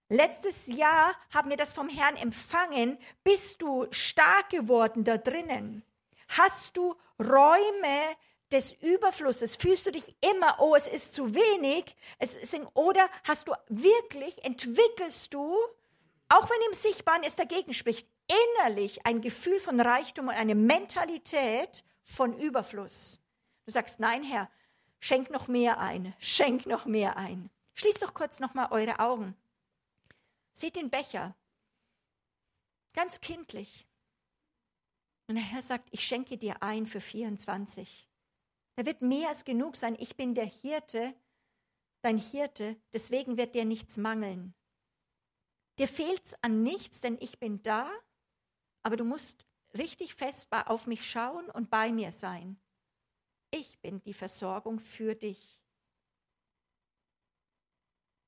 Letztes 0.09 0.67
Jahr 0.67 1.13
haben 1.33 1.49
wir 1.49 1.55
das 1.55 1.71
vom 1.71 1.87
Herrn 1.87 2.17
empfangen. 2.17 2.97
Bist 3.23 3.61
du 3.61 3.87
stark 3.91 4.49
geworden 4.49 5.05
da 5.05 5.17
drinnen? 5.17 5.83
Hast 6.27 6.75
du 6.75 6.95
Räume 7.17 8.17
des 8.51 8.73
Überflusses? 8.73 9.55
Fühlst 9.55 9.85
du 9.85 9.91
dich 9.91 10.15
immer, 10.21 10.57
oh, 10.59 10.75
es 10.75 10.87
ist 10.87 11.13
zu 11.13 11.33
wenig? 11.33 11.95
Es 12.19 12.35
ist, 12.35 12.55
oder 12.73 13.09
hast 13.23 13.47
du 13.47 13.53
wirklich, 13.69 14.43
entwickelst 14.43 15.33
du, 15.33 15.55
auch 16.29 16.49
wenn 16.49 16.67
im 16.67 16.73
Sichtbaren 16.73 17.23
es 17.23 17.35
dagegen 17.35 17.73
spricht, 17.73 18.07
innerlich 18.57 19.05
ein 19.05 19.21
Gefühl 19.21 19.59
von 19.59 19.79
Reichtum 19.79 20.27
und 20.27 20.35
eine 20.35 20.55
Mentalität 20.55 21.83
von 22.03 22.37
Überfluss? 22.37 23.21
Du 23.65 23.71
sagst, 23.71 23.99
nein, 23.99 24.23
Herr, 24.23 24.49
schenk 24.99 25.29
noch 25.29 25.47
mehr 25.47 25.79
ein, 25.79 26.13
schenk 26.19 26.65
noch 26.65 26.85
mehr 26.85 27.17
ein. 27.17 27.49
Schließt 27.73 28.01
doch 28.01 28.13
kurz 28.13 28.39
noch 28.39 28.53
mal 28.53 28.71
eure 28.71 28.99
Augen. 28.99 29.35
Seht 30.53 30.75
den 30.75 30.89
Becher. 30.89 31.35
Ganz 32.93 33.21
kindlich. 33.21 33.87
Und 35.27 35.35
der 35.35 35.43
Herr 35.43 35.61
sagt, 35.61 35.87
ich 35.91 36.03
schenke 36.03 36.37
dir 36.37 36.61
ein 36.61 36.85
für 36.85 36.99
24. 36.99 38.10
Da 38.81 38.87
wird 38.87 39.03
mehr 39.03 39.29
als 39.29 39.45
genug 39.45 39.75
sein. 39.75 39.95
Ich 39.99 40.15
bin 40.17 40.33
der 40.33 40.47
Hirte, 40.47 41.13
dein 42.01 42.17
Hirte, 42.17 42.81
deswegen 42.93 43.37
wird 43.37 43.53
dir 43.53 43.63
nichts 43.63 43.97
mangeln. 43.97 44.55
Dir 45.77 45.87
fehlt's 45.87 46.33
an 46.41 46.63
nichts, 46.63 46.99
denn 46.99 47.15
ich 47.21 47.39
bin 47.39 47.61
da, 47.61 47.91
aber 48.81 48.97
du 48.97 49.03
musst 49.03 49.45
richtig 49.75 50.15
fest 50.15 50.51
auf 50.51 50.87
mich 50.87 51.07
schauen 51.07 51.47
und 51.51 51.69
bei 51.69 51.91
mir 51.91 52.11
sein. 52.11 52.59
Ich 53.51 53.79
bin 53.81 54.01
die 54.01 54.15
Versorgung 54.15 54.79
für 54.79 55.13
dich. 55.13 55.61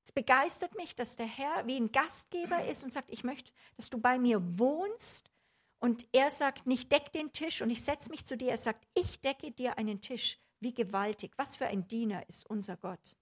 Es 0.06 0.12
begeistert 0.12 0.76
mich, 0.76 0.96
dass 0.96 1.16
der 1.16 1.26
Herr 1.26 1.66
wie 1.66 1.78
ein 1.78 1.92
Gastgeber 1.92 2.64
ist 2.68 2.84
und 2.84 2.94
sagt, 2.94 3.10
ich 3.10 3.24
möchte, 3.24 3.52
dass 3.76 3.90
du 3.90 3.98
bei 3.98 4.20
mir 4.20 4.60
wohnst 4.60 5.32
und 5.80 6.08
er 6.12 6.30
sagt 6.30 6.68
nicht, 6.68 6.92
deck 6.92 7.12
den 7.12 7.34
Tisch 7.34 7.64
und 7.64 7.72
ich 7.72 7.82
setze 7.82 8.12
mich 8.12 8.24
zu 8.24 8.38
dir. 8.38 8.52
Er 8.52 8.58
sagt, 8.58 8.88
ich 8.94 9.20
decke 9.20 9.50
dir 9.50 9.80
einen 9.80 10.00
Tisch. 10.00 10.38
Wie 10.64 10.74
gewaltig. 10.74 11.34
Was 11.36 11.58
für 11.58 11.68
ein 11.68 11.90
Diener 11.90 12.28
ist 12.30 12.50
unser 12.50 12.78
Gott. 12.78 13.18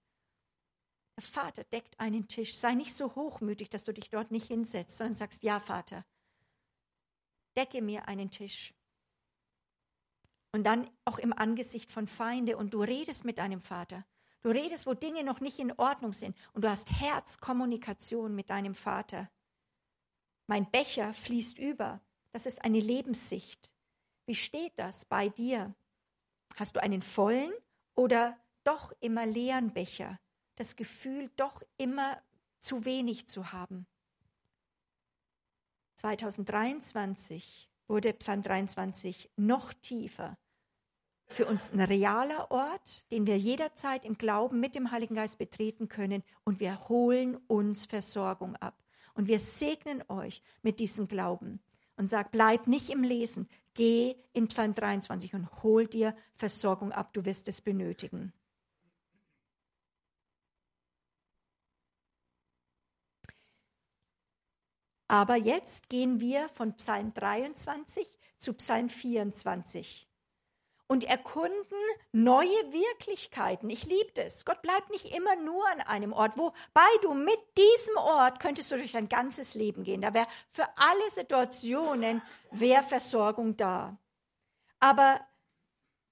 Der 1.16 1.24
Vater 1.24 1.64
deckt 1.64 1.98
einen 1.98 2.28
Tisch. 2.28 2.56
Sei 2.56 2.74
nicht 2.74 2.94
so 2.94 3.16
hochmütig, 3.16 3.68
dass 3.68 3.82
du 3.82 3.92
dich 3.92 4.10
dort 4.10 4.30
nicht 4.30 4.46
hinsetzt, 4.46 4.96
sondern 4.96 5.16
sagst, 5.16 5.42
ja, 5.42 5.58
Vater, 5.58 6.06
decke 7.56 7.82
mir 7.82 8.06
einen 8.06 8.30
Tisch. 8.30 8.72
Und 10.52 10.62
dann 10.64 10.88
auch 11.04 11.18
im 11.18 11.32
Angesicht 11.32 11.90
von 11.90 12.06
Feinde 12.06 12.56
und 12.56 12.74
du 12.74 12.82
redest 12.82 13.24
mit 13.24 13.38
deinem 13.38 13.60
Vater. 13.60 14.06
Du 14.42 14.50
redest, 14.50 14.86
wo 14.86 14.94
Dinge 14.94 15.24
noch 15.24 15.40
nicht 15.40 15.58
in 15.58 15.72
Ordnung 15.72 16.12
sind 16.12 16.36
und 16.52 16.62
du 16.62 16.70
hast 16.70 16.92
Herzkommunikation 16.92 18.36
mit 18.36 18.50
deinem 18.50 18.76
Vater. 18.76 19.28
Mein 20.46 20.70
Becher 20.70 21.12
fließt 21.12 21.58
über. 21.58 22.00
Das 22.30 22.46
ist 22.46 22.64
eine 22.64 22.78
Lebenssicht. 22.78 23.72
Wie 24.26 24.36
steht 24.36 24.78
das 24.78 25.04
bei 25.04 25.28
dir? 25.28 25.74
Hast 26.56 26.76
du 26.76 26.82
einen 26.82 27.02
vollen 27.02 27.52
oder 27.94 28.36
doch 28.64 28.92
immer 29.00 29.26
leeren 29.26 29.72
Becher? 29.72 30.18
Das 30.56 30.76
Gefühl, 30.76 31.30
doch 31.36 31.62
immer 31.76 32.20
zu 32.60 32.84
wenig 32.84 33.28
zu 33.28 33.52
haben. 33.52 33.86
2023 35.96 37.70
wurde 37.88 38.12
Psalm 38.14 38.42
23 38.42 39.30
noch 39.36 39.72
tiefer. 39.72 40.36
Für 41.26 41.46
uns 41.46 41.72
ein 41.72 41.80
realer 41.80 42.50
Ort, 42.50 43.10
den 43.10 43.26
wir 43.26 43.38
jederzeit 43.38 44.04
im 44.04 44.18
Glauben 44.18 44.60
mit 44.60 44.74
dem 44.74 44.90
Heiligen 44.90 45.14
Geist 45.14 45.38
betreten 45.38 45.88
können 45.88 46.22
und 46.44 46.60
wir 46.60 46.88
holen 46.88 47.36
uns 47.46 47.86
Versorgung 47.86 48.56
ab. 48.56 48.76
Und 49.14 49.28
wir 49.28 49.38
segnen 49.38 50.02
euch 50.08 50.42
mit 50.62 50.80
diesem 50.80 51.08
Glauben 51.08 51.62
und 52.02 52.08
sag, 52.08 52.32
bleib 52.32 52.66
nicht 52.66 52.90
im 52.90 53.04
Lesen, 53.04 53.48
geh 53.74 54.16
in 54.32 54.48
Psalm 54.48 54.74
23 54.74 55.34
und 55.34 55.62
hol 55.62 55.86
dir 55.86 56.16
Versorgung 56.34 56.90
ab, 56.90 57.12
du 57.12 57.24
wirst 57.24 57.46
es 57.46 57.60
benötigen. 57.60 58.32
Aber 65.06 65.36
jetzt 65.36 65.88
gehen 65.90 66.18
wir 66.18 66.48
von 66.54 66.76
Psalm 66.76 67.14
23 67.14 68.08
zu 68.36 68.54
Psalm 68.54 68.88
24 68.88 70.08
und 70.92 71.04
erkunden 71.04 71.78
neue 72.12 72.50
Wirklichkeiten. 72.70 73.70
Ich 73.70 73.86
liebe 73.86 74.12
das. 74.12 74.44
Gott 74.44 74.60
bleibt 74.60 74.90
nicht 74.90 75.16
immer 75.16 75.36
nur 75.36 75.66
an 75.70 75.80
einem 75.80 76.12
Ort, 76.12 76.36
wobei 76.36 76.86
du 77.00 77.14
mit 77.14 77.38
diesem 77.56 77.96
Ort 77.96 78.40
könntest 78.40 78.70
du 78.70 78.76
durch 78.76 78.92
dein 78.92 79.08
ganzes 79.08 79.54
Leben 79.54 79.84
gehen. 79.84 80.02
Da 80.02 80.12
wäre 80.12 80.26
für 80.50 80.66
alle 80.76 81.08
Situationen 81.08 82.20
wäre 82.50 82.82
Versorgung 82.82 83.56
da. 83.56 83.96
Aber 84.80 85.18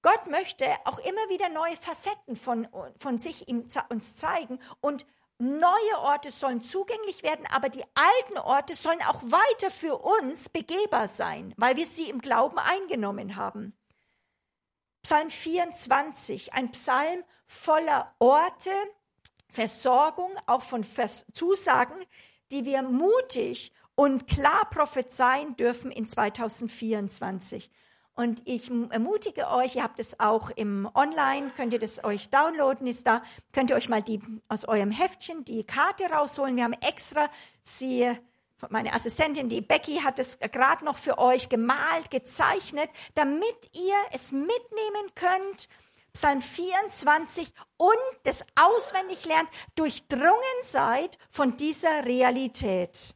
Gott 0.01 0.25
möchte 0.25 0.65
auch 0.85 0.97
immer 0.97 1.29
wieder 1.29 1.49
neue 1.49 1.77
Facetten 1.77 2.35
von, 2.35 2.67
von 2.97 3.19
sich 3.19 3.47
ihm, 3.47 3.67
uns 3.89 4.15
zeigen 4.15 4.57
und 4.79 5.05
neue 5.37 5.99
Orte 5.99 6.31
sollen 6.31 6.63
zugänglich 6.63 7.21
werden, 7.21 7.45
aber 7.53 7.69
die 7.69 7.83
alten 7.93 8.39
Orte 8.39 8.75
sollen 8.75 9.03
auch 9.03 9.21
weiter 9.21 9.69
für 9.69 9.99
uns 9.99 10.49
begehbar 10.49 11.07
sein, 11.07 11.53
weil 11.55 11.75
wir 11.75 11.85
sie 11.85 12.09
im 12.09 12.19
Glauben 12.19 12.57
eingenommen 12.57 13.35
haben. 13.35 13.77
Psalm 15.03 15.29
24, 15.29 16.53
ein 16.53 16.71
Psalm 16.71 17.23
voller 17.45 18.13
Orte, 18.19 18.71
Versorgung, 19.49 20.31
auch 20.45 20.61
von 20.61 20.83
Vers 20.83 21.25
Zusagen, 21.33 21.95
die 22.51 22.65
wir 22.65 22.83
mutig 22.83 23.73
und 23.95 24.27
klar 24.27 24.69
prophezeien 24.69 25.55
dürfen 25.55 25.91
in 25.91 26.07
2024. 26.07 27.69
Und 28.13 28.41
ich 28.45 28.69
ermutige 28.69 29.47
euch, 29.49 29.77
ihr 29.77 29.83
habt 29.83 29.99
es 29.99 30.19
auch 30.19 30.51
im 30.51 30.87
Online, 30.93 31.49
könnt 31.55 31.73
ihr 31.73 31.79
das 31.79 32.03
euch 32.03 32.29
downloaden, 32.29 32.85
ist 32.85 33.07
da, 33.07 33.23
könnt 33.53 33.69
ihr 33.69 33.75
euch 33.75 33.89
mal 33.89 34.03
die 34.03 34.21
aus 34.47 34.65
eurem 34.65 34.91
Heftchen 34.91 35.45
die 35.45 35.63
Karte 35.63 36.05
rausholen. 36.05 36.55
Wir 36.55 36.65
haben 36.65 36.73
extra 36.73 37.29
sie 37.63 38.11
meine 38.69 38.93
Assistentin, 38.93 39.49
die 39.49 39.61
Becky, 39.61 39.97
hat 39.97 40.19
es 40.19 40.39
gerade 40.39 40.85
noch 40.85 40.97
für 40.97 41.17
euch 41.17 41.49
gemalt, 41.49 42.11
gezeichnet, 42.11 42.89
damit 43.15 43.55
ihr 43.73 43.95
es 44.11 44.31
mitnehmen 44.31 45.15
könnt. 45.15 45.67
Psalm 46.13 46.41
24 46.41 47.53
und 47.77 47.97
das 48.23 48.43
auswendig 48.59 49.25
lernt, 49.25 49.49
durchdrungen 49.75 50.63
seid 50.63 51.17
von 51.29 51.55
dieser 51.55 52.05
Realität. 52.05 53.15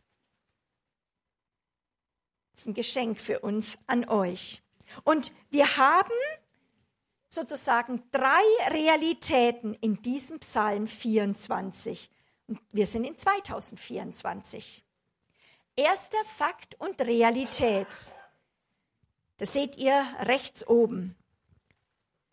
Das 2.53 2.61
ist 2.61 2.67
ein 2.67 2.73
Geschenk 2.73 3.19
für 3.19 3.39
uns 3.41 3.77
an 3.85 4.07
euch. 4.07 4.63
Und 5.03 5.33
wir 5.49 5.75
haben 5.75 6.09
sozusagen 7.27 8.01
drei 8.11 8.43
Realitäten 8.69 9.73
in 9.73 10.01
diesem 10.01 10.39
Psalm 10.39 10.87
24. 10.87 12.09
Und 12.47 12.61
wir 12.71 12.87
sind 12.87 13.03
in 13.03 13.17
2024. 13.17 14.84
Erster 15.77 16.24
Fakt 16.24 16.79
und 16.79 17.01
Realität. 17.01 17.88
Das 19.38 19.51
seht 19.51 19.75
ihr 19.75 20.05
rechts 20.22 20.65
oben. 20.65 21.17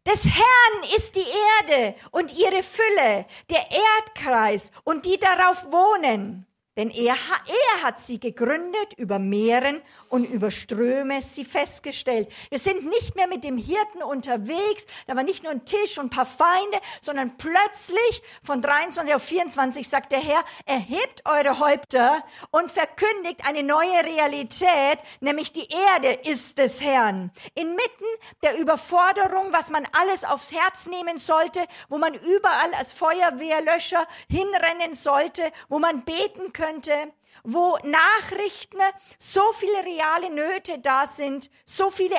Des 0.07 0.23
Herrn 0.23 0.95
ist 0.97 1.17
die 1.17 1.27
Erde 1.61 1.97
und 2.13 2.33
ihre 2.33 2.63
Fülle, 2.63 3.27
der 3.51 3.67
Erdkreis 3.99 4.71
und 4.85 5.07
die 5.07 5.19
darauf 5.19 5.65
wohnen. 5.73 6.47
Denn 6.79 6.89
er, 6.89 7.15
er 7.15 7.83
hat 7.83 8.01
sie 8.01 8.19
gegründet 8.19 8.95
über 8.97 9.19
Meeren 9.19 9.83
und 10.09 10.25
über 10.25 10.51
Ströme 10.51 11.21
sie 11.21 11.45
festgestellt. 11.45 12.31
Wir 12.49 12.59
sind 12.59 12.87
nicht 12.87 13.15
mehr 13.15 13.27
mit 13.27 13.45
dem 13.45 13.59
Hirten 13.59 14.03
unterwegs. 14.03 14.87
Da 15.07 15.15
war 15.15 15.23
nicht 15.23 15.43
nur 15.43 15.53
ein 15.53 15.67
Tisch 15.67 15.99
und 15.99 16.07
ein 16.07 16.11
paar 16.11 16.25
Feinde, 16.25 16.79
sondern 17.03 17.37
plötzlich 17.37 18.23
von 18.43 18.63
23 18.63 19.15
auf 19.15 19.23
24 19.23 19.87
sagt 19.87 20.13
der 20.13 20.21
Herr, 20.21 20.43
erhebt 20.65 21.23
eure 21.27 21.59
Häupter 21.59 22.25
und 22.53 22.71
verkündigt 22.71 23.47
eine 23.47 23.63
neue 23.63 24.05
Realität, 24.05 24.99
nämlich 25.21 25.53
die 25.53 25.69
Erde 25.93 26.21
ist 26.25 26.57
des 26.57 26.81
Herrn. 26.81 27.33
Inmitten 27.55 28.07
der 28.43 28.59
Überforderung, 28.59 29.53
was 29.53 29.69
man 29.69 29.87
alles 30.01 30.25
aufs 30.25 30.51
Herz 30.51 30.87
nehmen 30.87 31.19
sollte, 31.19 31.61
wo 31.91 31.99
man 31.99 32.15
überall 32.15 32.73
als 32.79 32.95
Feuerwehrlöscher 32.95 34.07
hinrennen 34.31 34.95
sollte, 34.95 35.53
wo 35.69 35.79
man 35.79 36.07
beten 36.07 36.51
könnte, 36.55 36.62
könnte, 36.63 37.13
wo 37.43 37.77
Nachrichten, 37.83 38.79
so 39.19 39.41
viele 39.53 39.85
reale 39.85 40.31
Nöte 40.31 40.79
da 40.79 41.07
sind, 41.07 41.51
so 41.65 41.91
viele 41.91 42.17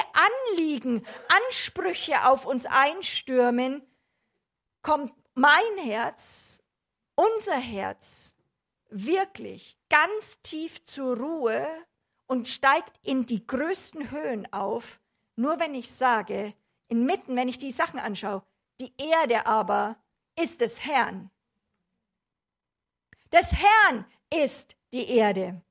Anliegen, 0.52 1.06
Ansprüche 1.48 2.26
auf 2.26 2.46
uns 2.46 2.66
einstürmen, 2.66 3.82
kommt 4.82 5.14
mein 5.34 5.78
Herz, 5.78 6.62
unser 7.16 7.56
Herz 7.58 8.36
wirklich 8.90 9.78
ganz 9.90 10.42
tief 10.42 10.84
zur 10.86 11.18
Ruhe 11.18 11.66
und 12.28 12.50
steigt 12.50 12.94
in 13.04 13.26
die 13.26 13.48
größten 13.48 14.12
Höhen 14.12 14.52
auf, 14.52 15.00
nur 15.36 15.60
wenn 15.60 15.74
ich 15.74 15.92
sage, 15.92 16.54
inmitten, 16.90 17.36
wenn 17.36 17.48
ich 17.48 17.60
die 17.60 17.72
Sachen 17.72 18.00
anschaue, 18.00 18.44
die 18.82 18.94
Erde 18.98 19.46
aber 19.46 19.96
ist 20.36 20.60
des 20.62 20.84
Herrn. 20.84 21.30
Des 23.32 23.52
Herrn 23.52 24.06
ist 24.34 24.76
die 24.94 25.10
Erde. 25.10 25.62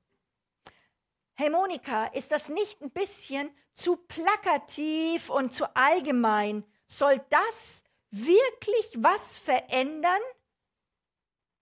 Hey 1.35 1.49
Monika, 1.49 2.05
ist 2.07 2.31
das 2.31 2.49
nicht 2.49 2.81
ein 2.81 2.91
bisschen 2.91 3.49
zu 3.73 3.97
plakativ 3.97 5.29
und 5.29 5.53
zu 5.53 5.65
allgemein? 5.75 6.63
Soll 6.85 7.21
das 7.29 7.83
wirklich 8.11 8.97
was 8.97 9.37
verändern? 9.37 10.21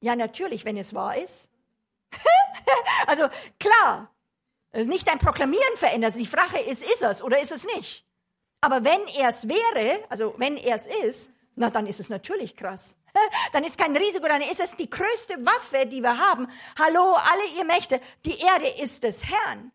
Ja, 0.01 0.15
natürlich, 0.15 0.65
wenn 0.65 0.77
es 0.77 0.93
wahr 0.93 1.17
ist. 1.17 1.47
also 3.07 3.29
klar, 3.59 4.13
nicht 4.73 5.07
dein 5.07 5.19
Proklamieren 5.19 5.77
verändert. 5.77 6.15
Die 6.15 6.25
Frage 6.25 6.59
ist, 6.59 6.81
ist 6.83 7.01
es 7.01 7.23
oder 7.23 7.41
ist 7.41 7.51
es 7.51 7.65
nicht? 7.65 8.05
Aber 8.61 8.83
wenn 8.83 9.07
er 9.07 9.29
es 9.29 9.47
wäre, 9.47 10.03
also 10.09 10.35
wenn 10.37 10.57
er 10.57 10.75
es 10.75 10.87
ist, 10.87 11.31
na 11.55 11.69
dann 11.69 11.87
ist 11.87 11.99
es 11.99 12.09
natürlich 12.09 12.55
krass. 12.55 12.95
Dann 13.51 13.63
ist 13.63 13.77
kein 13.77 13.95
Risiko, 13.95 14.27
dann 14.27 14.41
ist 14.41 14.59
es 14.59 14.75
die 14.77 14.89
größte 14.89 15.45
Waffe, 15.45 15.85
die 15.85 16.01
wir 16.01 16.17
haben. 16.17 16.47
Hallo, 16.79 17.13
alle 17.13 17.45
ihr 17.57 17.65
Mächte, 17.65 17.99
die 18.25 18.39
Erde 18.39 18.67
ist 18.81 19.03
des 19.03 19.25
Herrn. 19.25 19.71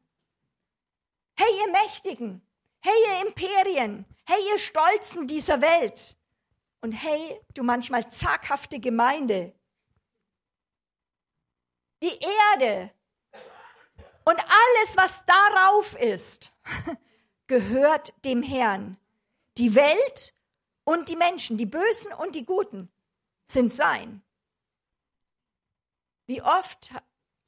Hey, 1.36 1.48
ihr 1.60 1.72
Mächtigen, 1.72 2.40
hey, 2.80 2.94
ihr 3.08 3.26
Imperien, 3.26 4.06
hey, 4.24 4.38
ihr 4.50 4.58
Stolzen 4.58 5.26
dieser 5.26 5.60
Welt. 5.60 6.16
Und 6.80 6.92
hey, 6.92 7.40
du 7.54 7.62
manchmal 7.62 8.10
zaghafte 8.10 8.80
Gemeinde. 8.80 9.52
Die 12.02 12.18
Erde 12.52 12.90
und 14.24 14.40
alles, 14.40 14.96
was 14.96 15.24
darauf 15.26 15.94
ist, 16.00 16.52
gehört 17.46 18.12
dem 18.24 18.42
Herrn. 18.42 18.96
Die 19.58 19.74
Welt 19.74 20.34
und 20.86 21.08
die 21.08 21.16
Menschen, 21.16 21.58
die 21.58 21.66
Bösen 21.66 22.12
und 22.12 22.34
die 22.34 22.46
Guten, 22.46 22.90
sind 23.48 23.72
sein. 23.72 24.22
Wie 26.26 26.40
oft 26.40 26.92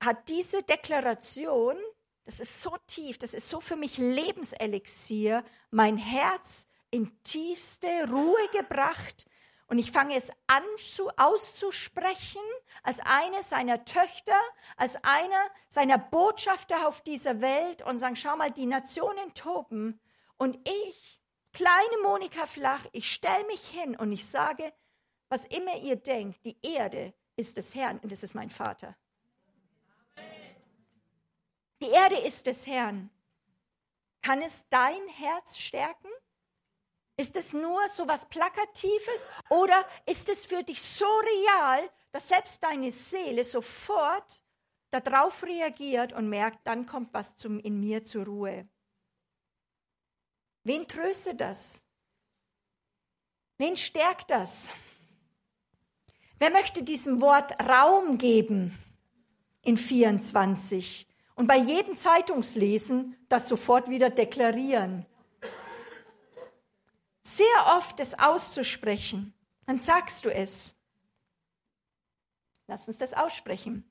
hat 0.02 0.28
diese 0.28 0.62
Deklaration, 0.62 1.76
das 2.24 2.40
ist 2.40 2.62
so 2.62 2.76
tief, 2.86 3.16
das 3.18 3.32
ist 3.34 3.48
so 3.48 3.60
für 3.60 3.76
mich 3.76 3.96
Lebenselixier, 3.96 5.44
mein 5.70 5.96
Herz 5.96 6.66
in 6.90 7.22
tiefste 7.22 7.88
Ruhe 8.10 8.48
gebracht, 8.52 9.26
und 9.68 9.78
ich 9.78 9.92
fange 9.92 10.16
es 10.16 10.30
an 10.46 10.64
zu, 10.78 11.10
auszusprechen 11.18 12.40
als 12.82 13.00
eine 13.00 13.42
seiner 13.42 13.84
Töchter, 13.84 14.40
als 14.78 14.96
einer 15.04 15.50
seiner 15.68 15.98
Botschafter 15.98 16.88
auf 16.88 17.02
dieser 17.02 17.42
Welt 17.42 17.82
und 17.82 17.98
sagen, 17.98 18.16
schau 18.16 18.34
mal, 18.36 18.50
die 18.50 18.64
Nationen 18.64 19.34
toben. 19.34 20.00
Und 20.38 20.56
ich, 20.66 21.17
kleine 21.52 22.02
Monika 22.02 22.46
Flach, 22.46 22.84
ich 22.92 23.10
stelle 23.10 23.44
mich 23.46 23.66
hin 23.68 23.96
und 23.96 24.12
ich 24.12 24.28
sage, 24.28 24.72
was 25.28 25.44
immer 25.46 25.76
ihr 25.76 25.96
denkt, 25.96 26.44
die 26.44 26.56
Erde 26.62 27.14
ist 27.36 27.56
des 27.56 27.74
Herrn 27.74 27.98
und 27.98 28.12
es 28.12 28.22
ist 28.22 28.34
mein 28.34 28.50
Vater. 28.50 28.96
Die 31.80 31.90
Erde 31.90 32.18
ist 32.18 32.46
des 32.46 32.66
Herrn. 32.66 33.10
Kann 34.22 34.42
es 34.42 34.66
dein 34.68 35.06
Herz 35.08 35.58
stärken? 35.58 36.08
Ist 37.16 37.36
es 37.36 37.52
nur 37.52 37.80
so 37.88 38.06
was 38.06 38.28
Plakatives 38.28 39.28
oder 39.50 39.86
ist 40.06 40.28
es 40.28 40.46
für 40.46 40.62
dich 40.62 40.82
so 40.82 41.06
real, 41.06 41.90
dass 42.12 42.28
selbst 42.28 42.62
deine 42.62 42.90
Seele 42.90 43.44
sofort 43.44 44.42
darauf 44.90 45.42
reagiert 45.42 46.12
und 46.12 46.28
merkt, 46.28 46.66
dann 46.66 46.86
kommt 46.86 47.12
was 47.12 47.36
zum, 47.36 47.58
in 47.58 47.80
mir 47.80 48.04
zur 48.04 48.24
Ruhe? 48.24 48.68
Wen 50.68 50.86
tröstet 50.86 51.40
das? 51.40 51.82
Wen 53.56 53.76
stärkt 53.76 54.30
das? 54.30 54.68
Wer 56.38 56.50
möchte 56.50 56.82
diesem 56.82 57.22
Wort 57.22 57.52
Raum 57.60 58.18
geben 58.18 58.78
in 59.62 59.78
24 59.78 61.08
und 61.36 61.46
bei 61.46 61.56
jedem 61.56 61.96
Zeitungslesen 61.96 63.16
das 63.30 63.48
sofort 63.48 63.88
wieder 63.88 64.10
deklarieren? 64.10 65.06
sehr 67.22 67.76
oft 67.76 68.00
es 68.00 68.18
auszusprechen, 68.18 69.34
dann 69.66 69.80
sagst 69.80 70.24
du 70.24 70.30
es. 70.30 70.74
Lass 72.66 72.86
uns 72.88 72.98
das 72.98 73.14
aussprechen. 73.14 73.90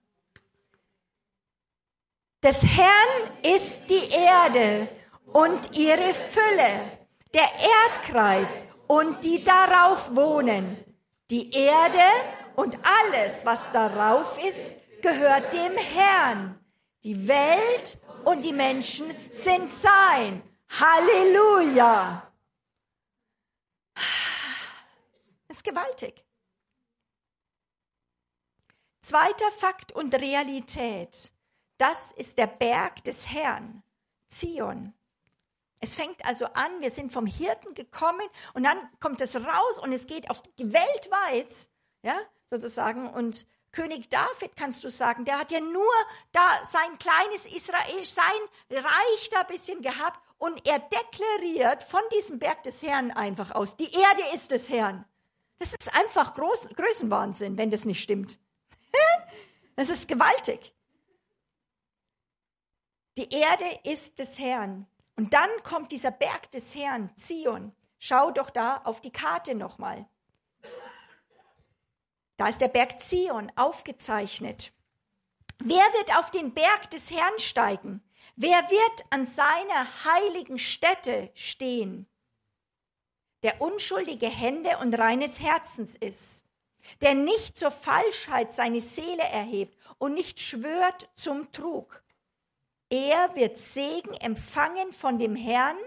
Des 2.44 2.64
Herrn 2.64 3.32
ist 3.44 3.90
die 3.90 4.12
Erde 4.12 4.90
und 5.34 5.78
ihre 5.78 6.14
Fülle, 6.14 7.08
der 7.34 7.50
Erdkreis 7.54 8.76
und 8.88 9.24
die 9.24 9.44
darauf 9.44 10.16
wohnen. 10.16 10.84
Die 11.30 11.52
Erde 11.52 12.04
und 12.56 12.78
alles, 12.84 13.46
was 13.46 13.72
darauf 13.72 14.42
ist, 14.44 14.82
gehört 15.02 15.54
dem 15.54 15.78
Herrn. 15.78 16.60
Die 17.04 17.28
Welt 17.28 18.00
und 18.26 18.42
die 18.42 18.54
Menschen 18.54 19.14
sind 19.30 19.72
sein. 19.74 20.42
Halleluja! 20.70 22.32
Das 25.48 25.58
ist 25.58 25.64
gewaltig. 25.64 26.26
Zweiter 29.02 29.50
Fakt 29.52 29.94
und 29.94 30.14
Realität. 30.16 31.32
Das 31.78 32.12
ist 32.14 32.38
der 32.38 32.48
Berg 32.48 33.04
des 33.06 33.30
Herrn, 33.30 33.84
Zion. 34.28 34.97
Es 35.80 35.96
fängt 35.96 36.26
also 36.26 36.46
an, 36.46 36.82
wir 36.82 36.90
sind 36.90 37.12
vom 37.12 37.26
Hirten 37.26 37.76
gekommen 37.76 38.28
und 38.54 38.64
dann 38.64 38.78
kommt 39.00 39.22
es 39.22 39.36
raus 39.36 39.80
und 39.82 39.94
es 39.94 40.08
geht 40.08 40.30
auf 40.30 40.42
weltweit, 40.58 41.70
ja, 42.02 42.18
sozusagen. 42.50 43.08
Und 43.08 43.46
König 43.72 44.10
David, 44.10 44.56
kannst 44.56 44.84
du 44.84 44.90
sagen, 44.90 45.24
der 45.26 45.38
hat 45.38 45.52
ja 45.52 45.60
nur 45.60 45.94
da 46.32 46.64
sein 46.64 46.98
kleines 46.98 47.46
Israel, 47.46 48.06
sein 48.06 48.24
Reich 48.72 49.30
da 49.32 49.42
ein 49.42 49.48
bisschen 49.48 49.82
gehabt 49.82 50.20
und 50.40 50.66
er 50.68 50.80
deklariert 50.80 51.84
von 51.84 52.02
diesem 52.16 52.40
Berg 52.40 52.64
des 52.64 52.82
Herrn 52.82 53.12
einfach 53.12 53.52
aus, 53.52 53.78
die 53.78 53.92
Erde 53.92 54.34
ist 54.34 54.52
des 54.52 54.70
Herrn. 54.70 55.06
Das 55.60 55.74
ist 55.74 55.96
einfach 55.96 56.34
Groß, 56.34 56.70
Größenwahnsinn, 56.70 57.58
wenn 57.58 57.70
das 57.70 57.86
nicht 57.86 58.02
stimmt. 58.02 58.40
das 59.76 59.90
ist 59.90 60.08
gewaltig. 60.08 60.74
Die 63.18 63.30
Erde 63.32 63.66
ist 63.84 64.20
des 64.20 64.38
Herrn. 64.38 64.88
Und 65.18 65.34
dann 65.34 65.50
kommt 65.64 65.92
dieser 65.92 66.12
Berg 66.12 66.52
des 66.52 66.76
Herrn, 66.76 67.10
Zion. 67.18 67.76
Schau 67.98 68.32
doch 68.32 68.52
da 68.52 68.82
auf 68.84 69.02
die 69.02 69.12
Karte 69.12 69.56
nochmal. 69.56 70.08
Da 72.38 72.48
ist 72.48 72.62
der 72.62 72.68
Berg 72.68 73.02
Zion 73.02 73.52
aufgezeichnet. 73.56 74.72
Wer 75.58 75.84
wird 75.94 76.16
auf 76.18 76.30
den 76.30 76.54
Berg 76.54 76.92
des 76.92 77.10
Herrn 77.10 77.40
steigen? 77.40 78.04
Wer 78.36 78.70
wird 78.70 79.04
an 79.10 79.26
seiner 79.26 80.06
heiligen 80.06 80.60
Stätte 80.60 81.32
stehen? 81.34 82.08
Der 83.42 83.60
unschuldige 83.60 84.30
Hände 84.30 84.78
und 84.78 84.94
reines 84.94 85.40
Herzens 85.40 85.96
ist, 85.96 86.46
der 87.02 87.16
nicht 87.16 87.58
zur 87.58 87.72
Falschheit 87.72 88.54
seine 88.54 88.82
Seele 88.82 89.24
erhebt 89.24 89.76
und 89.98 90.14
nicht 90.14 90.40
schwört 90.40 91.10
zum 91.16 91.52
Trug. 91.52 92.04
Er 92.90 93.36
wird 93.36 93.58
Segen 93.58 94.14
empfangen 94.14 94.94
von 94.94 95.20
dem 95.20 95.36
Herrn, 95.36 95.78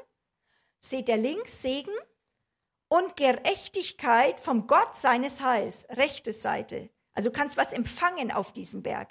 seht 0.80 1.08
ihr 1.08 1.16
links 1.16 1.62
Segen, 1.62 1.94
und 2.88 3.16
Gerechtigkeit 3.16 4.40
vom 4.40 4.66
Gott 4.66 4.96
seines 4.96 5.40
Heils, 5.40 5.86
rechte 5.90 6.32
Seite. 6.32 6.90
Also 7.14 7.30
kannst 7.30 7.56
was 7.56 7.72
empfangen 7.72 8.32
auf 8.32 8.52
diesem 8.52 8.82
Berg. 8.82 9.08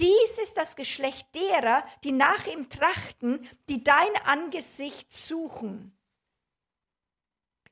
Dies 0.00 0.38
ist 0.42 0.56
das 0.56 0.76
Geschlecht 0.76 1.26
derer, 1.34 1.84
die 2.04 2.12
nach 2.12 2.46
ihm 2.46 2.70
trachten, 2.70 3.46
die 3.68 3.82
dein 3.82 4.14
Angesicht 4.26 5.12
suchen. 5.12 5.92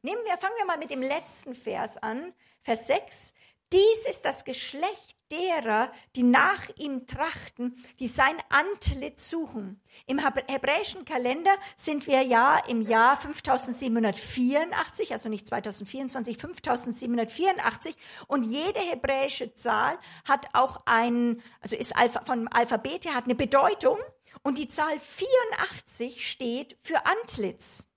Nehmen 0.03 0.25
wir, 0.25 0.37
fangen 0.39 0.57
wir 0.59 0.67
mal 0.67 0.79
mit 0.79 0.91
dem 0.91 1.03
letzten 1.03 1.55
Vers 1.55 1.97
an, 1.99 2.35
Vers 2.63 2.89
6. 2.89 3.35
Dies 3.73 4.07
ist 4.09 4.25
das 4.25 4.45
Geschlecht 4.45 5.17
derer, 5.31 5.91
die 6.15 6.23
nach 6.23 6.69
ihm 6.79 7.07
trachten, 7.09 7.77
die 7.99 8.07
sein 8.07 8.37
Antlitz 8.49 9.29
suchen. 9.29 9.81
Im 10.07 10.21
hebräischen 10.21 11.05
Kalender 11.05 11.51
sind 11.77 12.07
wir 12.07 12.23
ja 12.23 12.59
im 12.69 12.83
Jahr 12.83 13.17
5784, 13.17 15.13
also 15.13 15.29
nicht 15.29 15.49
2024, 15.49 16.39
5784 16.39 17.97
und 18.29 18.45
jede 18.45 18.79
hebräische 18.79 19.53
Zahl 19.55 19.99
hat 20.25 20.47
auch 20.53 20.79
ein, 20.87 21.43
also 21.61 21.75
ist 21.75 21.93
vom 22.25 22.49
Alphabet 22.53 23.05
her, 23.05 23.15
hat 23.15 23.25
eine 23.25 23.35
Bedeutung 23.35 23.99
und 24.45 24.59
die 24.59 24.69
Zahl 24.69 24.97
84 24.99 26.25
steht 26.25 26.77
für 26.81 27.05
Antlitz. 27.05 27.89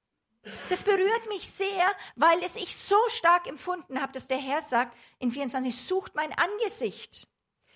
Das 0.70 0.84
berührt 0.84 1.28
mich 1.28 1.50
sehr, 1.50 1.86
weil 2.16 2.42
es 2.44 2.56
ich 2.56 2.76
so 2.76 2.98
stark 3.10 3.48
empfunden 3.48 4.02
habe, 4.02 4.14
dass 4.14 4.28
der 4.28 4.38
Herr 4.38 4.62
sagt 4.62 4.98
in 5.20 5.32
24, 5.32 5.76
sucht 5.76 6.16
mein 6.16 6.32
Angesicht. 6.34 7.28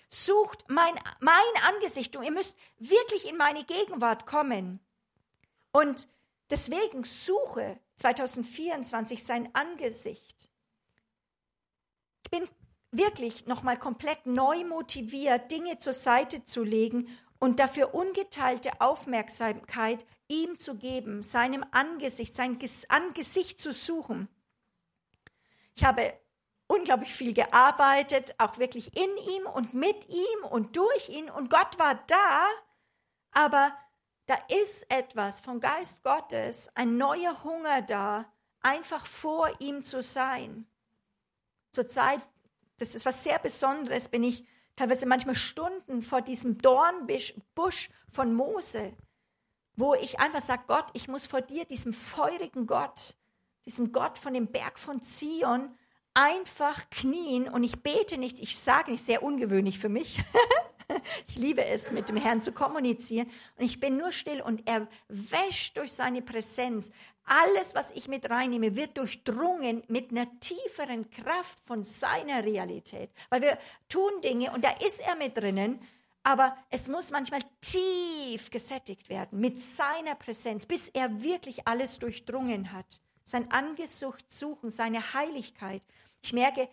Sucht 0.08 0.64
mein, 0.68 0.94
mein 1.20 1.34
Angesicht. 1.68 2.16
Und 2.16 2.24
ihr 2.24 2.30
müsst 2.30 2.56
wirklich 2.78 3.28
in 3.28 3.36
meine 3.36 3.64
Gegenwart 3.64 4.26
kommen. 4.26 4.80
Und 5.72 6.08
deswegen 6.50 7.04
suche 7.04 7.78
2024 7.96 9.22
sein 9.24 9.50
Angesicht. 9.54 10.50
Ich 12.24 12.30
bin 12.30 12.48
wirklich 12.92 13.46
nochmal 13.46 13.78
komplett 13.78 14.24
neu 14.26 14.64
motiviert, 14.64 15.50
Dinge 15.50 15.78
zur 15.78 15.92
Seite 15.92 16.44
zu 16.44 16.62
legen 16.62 17.08
und 17.38 17.60
dafür 17.60 17.94
ungeteilte 17.94 18.80
Aufmerksamkeit 18.80 20.04
ihm 20.28 20.58
zu 20.58 20.76
geben, 20.76 21.22
seinem 21.22 21.64
Angesicht, 21.70 22.34
sein 22.34 22.58
Angesicht 22.88 23.60
zu 23.60 23.72
suchen. 23.72 24.28
Ich 25.74 25.84
habe 25.84 26.14
unglaublich 26.66 27.12
viel 27.12 27.34
gearbeitet, 27.34 28.34
auch 28.38 28.58
wirklich 28.58 28.96
in 28.96 29.16
ihm 29.34 29.46
und 29.46 29.74
mit 29.74 30.08
ihm 30.08 30.44
und 30.50 30.76
durch 30.76 31.08
ihn 31.08 31.28
und 31.30 31.50
Gott 31.50 31.78
war 31.78 31.96
da, 32.06 32.48
aber 33.32 33.76
da 34.26 34.36
ist 34.62 34.90
etwas 34.90 35.40
vom 35.40 35.60
Geist 35.60 36.02
Gottes, 36.02 36.70
ein 36.74 36.96
neuer 36.96 37.44
Hunger 37.44 37.82
da, 37.82 38.24
einfach 38.60 39.04
vor 39.04 39.50
ihm 39.60 39.84
zu 39.84 40.02
sein. 40.02 40.66
Zur 41.72 41.88
Zeit, 41.88 42.20
das 42.78 42.94
ist 42.94 43.04
was 43.04 43.22
sehr 43.22 43.38
Besonderes, 43.38 44.08
bin 44.08 44.22
ich 44.22 44.46
teilweise 44.76 45.06
manchmal 45.06 45.34
Stunden 45.34 46.02
vor 46.02 46.22
diesem 46.22 46.58
Dornbusch 46.58 47.90
von 48.08 48.34
Mose, 48.34 48.92
wo 49.76 49.94
ich 49.94 50.20
einfach 50.20 50.42
sage, 50.42 50.64
Gott, 50.66 50.86
ich 50.92 51.08
muss 51.08 51.26
vor 51.26 51.40
dir, 51.40 51.64
diesem 51.64 51.92
feurigen 51.92 52.66
Gott, 52.66 53.16
diesem 53.66 53.92
Gott 53.92 54.18
von 54.18 54.34
dem 54.34 54.48
Berg 54.48 54.78
von 54.78 55.02
Zion, 55.02 55.76
einfach 56.14 56.88
knien 56.90 57.48
und 57.48 57.64
ich 57.64 57.82
bete 57.82 58.18
nicht, 58.18 58.38
ich 58.40 58.58
sage 58.58 58.90
nicht, 58.90 59.04
sehr 59.04 59.22
ungewöhnlich 59.22 59.78
für 59.78 59.88
mich. 59.88 60.20
ich 61.28 61.36
liebe 61.36 61.64
es, 61.64 61.90
mit 61.90 62.08
dem 62.08 62.16
Herrn 62.16 62.42
zu 62.42 62.52
kommunizieren 62.52 63.30
und 63.56 63.64
ich 63.64 63.80
bin 63.80 63.96
nur 63.96 64.12
still 64.12 64.40
und 64.40 64.66
er 64.68 64.86
wäscht 65.08 65.76
durch 65.76 65.92
seine 65.92 66.22
Präsenz. 66.22 66.92
Alles, 67.24 67.74
was 67.74 67.90
ich 67.92 68.08
mit 68.08 68.28
reinnehme, 68.28 68.76
wird 68.76 68.98
durchdrungen 68.98 69.82
mit 69.88 70.10
einer 70.10 70.28
tieferen 70.40 71.10
Kraft 71.10 71.58
von 71.64 71.82
seiner 71.82 72.44
Realität. 72.44 73.10
Weil 73.30 73.42
wir 73.42 73.58
tun 73.88 74.12
Dinge 74.22 74.52
und 74.52 74.62
da 74.62 74.70
ist 74.86 75.00
er 75.00 75.16
mit 75.16 75.36
drinnen, 75.36 75.80
aber 76.22 76.56
es 76.70 76.88
muss 76.88 77.10
manchmal 77.10 77.42
tief 77.60 78.50
gesättigt 78.50 79.08
werden 79.08 79.40
mit 79.40 79.58
seiner 79.58 80.14
Präsenz, 80.14 80.66
bis 80.66 80.88
er 80.88 81.22
wirklich 81.22 81.68
alles 81.68 81.98
durchdrungen 81.98 82.72
hat. 82.72 83.00
Sein 83.24 83.50
Angesicht 83.52 84.30
suchen, 84.32 84.70
seine 84.70 85.14
Heiligkeit. 85.14 85.82
Ich 86.22 86.32
merke, 86.32 86.68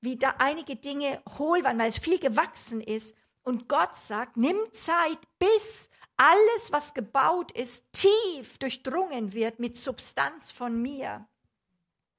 wie 0.00 0.16
da 0.16 0.34
einige 0.38 0.76
Dinge 0.76 1.22
hohl 1.38 1.62
waren, 1.64 1.78
weil 1.78 1.88
es 1.88 1.98
viel 1.98 2.18
gewachsen 2.18 2.80
ist. 2.80 3.16
Und 3.42 3.68
Gott 3.68 3.96
sagt, 3.96 4.36
nimm 4.36 4.58
Zeit, 4.72 5.18
bis 5.38 5.90
alles, 6.16 6.72
was 6.72 6.94
gebaut 6.94 7.52
ist, 7.52 7.84
tief 7.92 8.58
durchdrungen 8.58 9.32
wird 9.32 9.58
mit 9.58 9.76
Substanz 9.76 10.50
von 10.50 10.80
mir. 10.80 11.26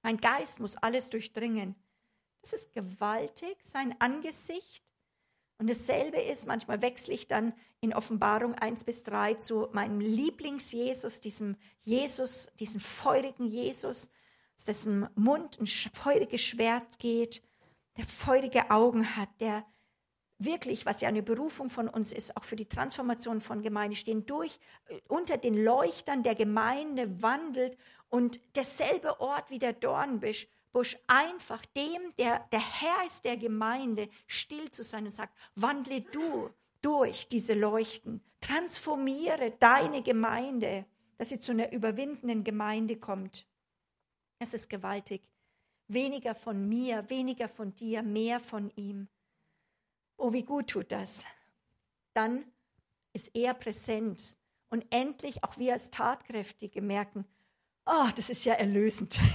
Mein 0.01 0.17
Geist 0.17 0.59
muss 0.59 0.77
alles 0.77 1.09
durchdringen. 1.09 1.75
Das 2.41 2.53
ist 2.53 2.73
gewaltig, 2.73 3.57
sein 3.63 3.95
Angesicht. 3.99 4.83
Und 5.59 5.69
dasselbe 5.69 6.19
ist, 6.19 6.47
manchmal 6.47 6.81
wechsle 6.81 7.13
ich 7.13 7.27
dann 7.27 7.53
in 7.81 7.93
Offenbarung 7.93 8.55
1 8.55 8.83
bis 8.83 9.03
3 9.03 9.35
zu 9.35 9.67
meinem 9.73 9.99
Lieblings-Jesus, 9.99 11.21
diesem 11.21 11.55
Jesus, 11.83 12.51
diesem 12.59 12.79
feurigen 12.79 13.45
Jesus, 13.45 14.09
aus 14.57 14.65
dessen 14.65 15.07
Mund 15.13 15.59
ein 15.59 15.67
feuriges 15.67 16.41
Schwert 16.41 16.97
geht, 16.97 17.43
der 17.95 18.05
feurige 18.05 18.71
Augen 18.71 19.15
hat, 19.15 19.29
der 19.39 19.63
wirklich, 20.43 20.85
was 20.85 21.01
ja 21.01 21.09
eine 21.09 21.23
Berufung 21.23 21.69
von 21.69 21.87
uns 21.87 22.11
ist, 22.11 22.37
auch 22.37 22.43
für 22.43 22.55
die 22.55 22.67
Transformation 22.67 23.41
von 23.41 23.61
Gemeinde 23.61 23.95
stehen, 23.95 24.25
durch, 24.25 24.59
äh, 24.87 24.99
unter 25.07 25.37
den 25.37 25.53
Leuchtern 25.63 26.23
der 26.23 26.35
Gemeinde 26.35 27.21
wandelt 27.21 27.77
und 28.09 28.39
derselbe 28.55 29.19
Ort 29.19 29.49
wie 29.49 29.59
der 29.59 29.73
Dornbusch, 29.73 30.47
Busch 30.71 30.97
einfach 31.07 31.65
dem, 31.67 32.01
der 32.17 32.39
der 32.51 32.59
Herr 32.81 33.05
ist 33.05 33.25
der 33.25 33.37
Gemeinde, 33.37 34.09
still 34.27 34.71
zu 34.71 34.83
sein 34.83 35.05
und 35.05 35.13
sagt, 35.13 35.37
wandle 35.55 36.01
du 36.01 36.49
durch 36.81 37.27
diese 37.27 37.53
Leuchten, 37.53 38.23
transformiere 38.39 39.51
deine 39.59 40.01
Gemeinde, 40.01 40.85
dass 41.17 41.29
sie 41.29 41.39
zu 41.39 41.51
einer 41.51 41.71
überwindenden 41.71 42.43
Gemeinde 42.43 42.97
kommt. 42.97 43.45
Es 44.39 44.53
ist 44.53 44.69
gewaltig. 44.69 45.21
Weniger 45.87 46.33
von 46.33 46.67
mir, 46.67 47.09
weniger 47.09 47.49
von 47.49 47.75
dir, 47.75 48.01
mehr 48.01 48.39
von 48.39 48.71
ihm. 48.75 49.09
Oh, 50.23 50.33
wie 50.33 50.43
gut 50.43 50.67
tut 50.67 50.91
das. 50.91 51.25
Dann 52.13 52.45
ist 53.11 53.31
er 53.33 53.55
präsent. 53.55 54.37
Und 54.69 54.85
endlich 54.91 55.43
auch 55.43 55.57
wir 55.57 55.73
als 55.73 55.89
Tatkräftige 55.89 56.79
merken, 56.83 57.25
oh, 57.87 58.07
das 58.15 58.29
ist 58.29 58.45
ja 58.45 58.53
erlösend. 58.53 59.19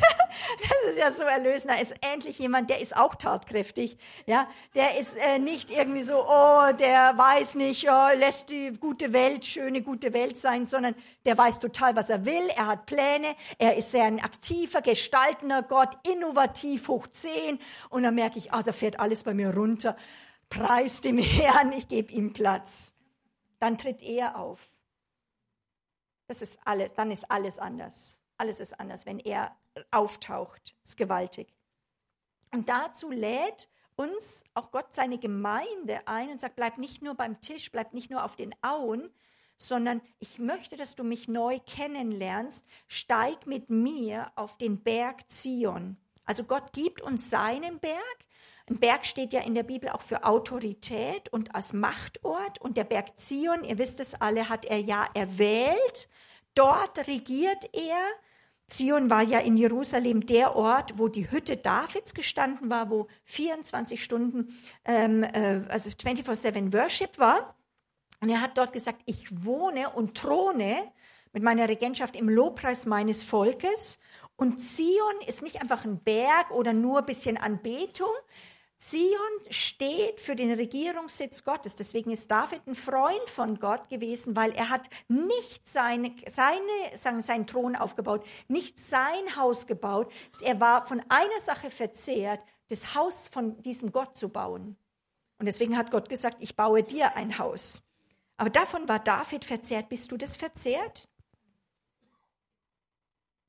Das 0.61 0.92
ist 0.92 0.99
ja 0.99 1.11
so 1.11 1.25
erlösend. 1.25 1.72
Da 1.72 1.81
ist 1.81 1.94
endlich 2.12 2.38
jemand, 2.38 2.68
der 2.68 2.81
ist 2.81 2.96
auch 2.96 3.14
tatkräftig. 3.14 3.96
Ja, 4.27 4.46
der 4.75 4.99
ist 4.99 5.16
äh, 5.16 5.38
nicht 5.38 5.70
irgendwie 5.70 6.03
so, 6.03 6.14
oh, 6.14 6.72
der 6.79 7.16
weiß 7.16 7.55
nicht, 7.55 7.88
oh, 7.90 8.09
lässt 8.16 8.51
die 8.51 8.72
gute 8.79 9.12
Welt, 9.12 9.44
schöne 9.46 9.83
gute 9.83 10.12
Welt 10.12 10.37
sein, 10.37 10.66
sondern 10.66 10.94
der 11.25 11.37
weiß 11.37 11.59
total, 11.59 11.96
was 11.96 12.11
er 12.11 12.27
will. 12.27 12.49
Er 12.55 12.66
hat 12.66 12.87
Pläne. 12.87 13.35
Er 13.59 13.77
ist 13.77 13.90
sehr 13.90 14.05
ein 14.05 14.22
aktiver, 14.22 14.83
gestaltender 14.83 15.62
Gott, 15.62 15.96
innovativ, 16.07 16.88
hoch 16.88 17.07
zehn. 17.09 17.59
Und 17.88 18.03
dann 18.03 18.14
merke 18.14 18.38
ich, 18.38 18.53
ah, 18.53 18.62
da 18.62 18.72
fährt 18.72 19.01
alles 19.01 19.25
bei 19.25 19.35
mir 19.35 19.55
runter. 19.55 19.96
Preis 20.48 21.00
dem 21.00 21.18
Herrn, 21.18 21.72
ich 21.72 21.88
gebe 21.88 22.12
ihm 22.12 22.32
Platz. 22.32 22.94
Dann 23.59 23.78
tritt 23.78 24.02
er 24.02 24.38
auf. 24.38 24.61
Das 26.28 26.42
ist 26.42 26.59
alles, 26.64 26.94
dann 26.94 27.11
ist 27.11 27.30
alles 27.30 27.59
anders. 27.59 28.22
Alles 28.37 28.61
ist 28.61 28.78
anders, 28.78 29.06
wenn 29.06 29.18
er 29.18 29.56
auftaucht. 29.90 30.74
Ist 30.82 30.96
gewaltig. 30.96 31.54
Und 32.52 32.68
dazu 32.68 33.11
lädt 33.11 33.68
uns 33.96 34.44
auch 34.54 34.70
Gott 34.70 34.94
seine 34.94 35.18
Gemeinde 35.18 36.06
ein 36.06 36.30
und 36.30 36.40
sagt, 36.40 36.56
bleib 36.56 36.78
nicht 36.78 37.02
nur 37.02 37.14
beim 37.14 37.40
Tisch, 37.40 37.70
bleib 37.70 37.94
nicht 37.94 38.11
nur 38.11 38.24
auf 38.24 38.37
den 38.37 38.54
Auen, 38.62 39.11
sondern 39.56 40.02
ich 40.18 40.38
möchte, 40.38 40.76
dass 40.76 40.96
du 40.96 41.04
mich 41.04 41.28
neu 41.28 41.59
kennenlernst. 41.61 42.66
Steig 42.88 43.46
mit 43.46 43.70
mir 43.70 44.30
auf 44.37 44.59
den 44.59 44.82
Berg 44.82 45.30
Zion. 45.30 45.96
Also 46.24 46.44
Gott 46.44 46.72
gibt 46.72 47.00
uns 47.00 47.30
seinen 47.30 47.78
Berg. 47.78 48.26
Ein 48.68 48.79
Berg 48.79 49.07
steht 49.07 49.33
ja 49.33 49.40
in 49.42 49.55
der 49.55 49.62
Bibel 49.62 49.90
auch 49.90 50.02
für 50.02 50.24
Autorität 50.24 51.29
und 51.33 51.55
als 51.55 51.72
Machtort. 51.72 52.61
Und 52.61 52.76
der 52.76 52.85
Berg 52.85 53.18
Zion, 53.18 53.62
ihr 53.64 53.79
wisst 53.79 54.00
es 54.00 54.20
alle, 54.20 54.48
hat 54.48 54.64
er 54.64 54.81
ja 54.81 55.07
erwählt. 55.14 56.09
Dort 56.55 57.07
regiert 57.07 57.68
er 57.72 57.98
Zion 58.68 59.11
war 59.11 59.22
ja 59.22 59.38
in 59.38 59.57
Jerusalem 59.57 60.26
der 60.26 60.57
Ort, 60.57 60.98
wo 60.98 61.07
die 61.07 61.31
Hütte 61.31 61.57
Davids 61.57 62.14
gestanden 62.14 62.68
war, 62.68 62.90
wo 62.90 63.07
24 63.24 64.02
Stunden, 64.02 64.48
ähm, 64.85 65.22
äh, 65.22 65.62
also 65.68 65.90
24-7 65.90 66.72
Worship 66.72 67.18
war. 67.18 67.55
Und 68.20 68.29
er 68.29 68.40
hat 68.40 68.59
dort 68.59 68.72
gesagt, 68.72 69.02
ich 69.07 69.44
wohne 69.44 69.90
und 69.90 70.16
throne 70.16 70.76
mit 71.33 71.42
meiner 71.42 71.68
Regentschaft 71.68 72.16
im 72.16 72.29
Lobpreis 72.29 72.87
meines 72.87 73.22
Volkes. 73.22 74.00
Und 74.35 74.59
Zion 74.61 75.20
ist 75.26 75.42
nicht 75.42 75.61
einfach 75.61 75.85
ein 75.85 76.02
Berg 76.02 76.50
oder 76.50 76.72
nur 76.72 76.98
ein 76.98 77.07
bisschen 77.07 77.37
Anbetung, 77.37 78.12
Zion 78.79 79.41
steht 79.49 80.21
für 80.21 80.37
den 80.37 80.53
Regierungssitz 80.53 81.45
Gottes. 81.45 81.77
Deswegen 81.77 82.11
ist 82.11 82.31
David 82.31 82.67
ein 82.67 82.75
Freund 82.75 83.29
von 83.29 83.59
Gott 83.59 83.89
gewesen, 83.89 84.37
weil 84.37 84.53
er 84.53 84.69
hat 84.69 84.89
nicht 85.09 85.67
seine, 85.67 86.15
seine, 86.27 86.61
sagen, 86.95 87.23
seinen 87.23 87.47
Thron 87.47 87.75
aufgebaut, 87.75 88.27
nicht 88.49 88.79
sein 88.79 89.37
Haus 89.37 89.67
gebaut. 89.67 90.12
Er 90.43 90.61
war 90.61 90.87
von 90.87 91.03
einer 91.09 91.41
Sache 91.41 91.71
verzehrt, 91.71 92.41
das 92.69 92.95
Haus 92.95 93.29
von 93.29 93.61
diesem 93.62 93.93
Gott 93.93 94.17
zu 94.17 94.29
bauen. 94.29 94.77
Und 95.39 95.47
deswegen 95.47 95.77
hat 95.77 95.91
Gott 95.91 96.09
gesagt, 96.09 96.39
ich 96.41 96.57
baue 96.57 96.83
dir 96.83 97.17
ein 97.17 97.39
Haus. 97.39 97.83
Aber 98.37 98.51
davon 98.51 98.89
war 98.89 98.99
David 98.99 99.45
verzehrt. 99.45 99.89
Bist 99.89 100.12
du 100.12 100.17
das 100.17 100.37
verzehrt? 100.37 101.09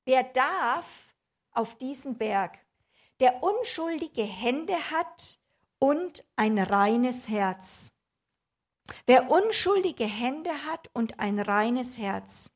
Wer 0.06 0.24
darf 0.24 1.14
auf 1.52 1.78
diesen 1.78 2.18
Berg 2.18 2.58
der 3.20 3.44
unschuldige 3.44 4.24
Hände 4.24 4.76
hat 4.92 5.40
und 5.80 6.24
ein 6.36 6.58
reines 6.60 7.28
Herz. 7.28 7.92
Wer 9.06 9.30
unschuldige 9.32 10.06
Hände 10.06 10.52
hat 10.66 10.90
und 10.94 11.20
ein 11.20 11.40
reines 11.40 11.98
Herz. 11.98 12.52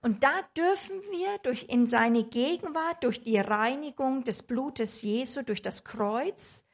Und 0.00 0.22
da 0.22 0.32
dürfen 0.56 1.00
wir 1.10 1.38
durch 1.42 1.64
in 1.68 1.86
seine 1.86 2.24
Gegenwart, 2.24 3.04
durch 3.04 3.22
die 3.22 3.38
Reinigung 3.38 4.22
des 4.24 4.42
Blutes 4.42 5.02
Jesu, 5.02 5.42
durch 5.42 5.62
das 5.62 5.84
Kreuz, 5.84 6.64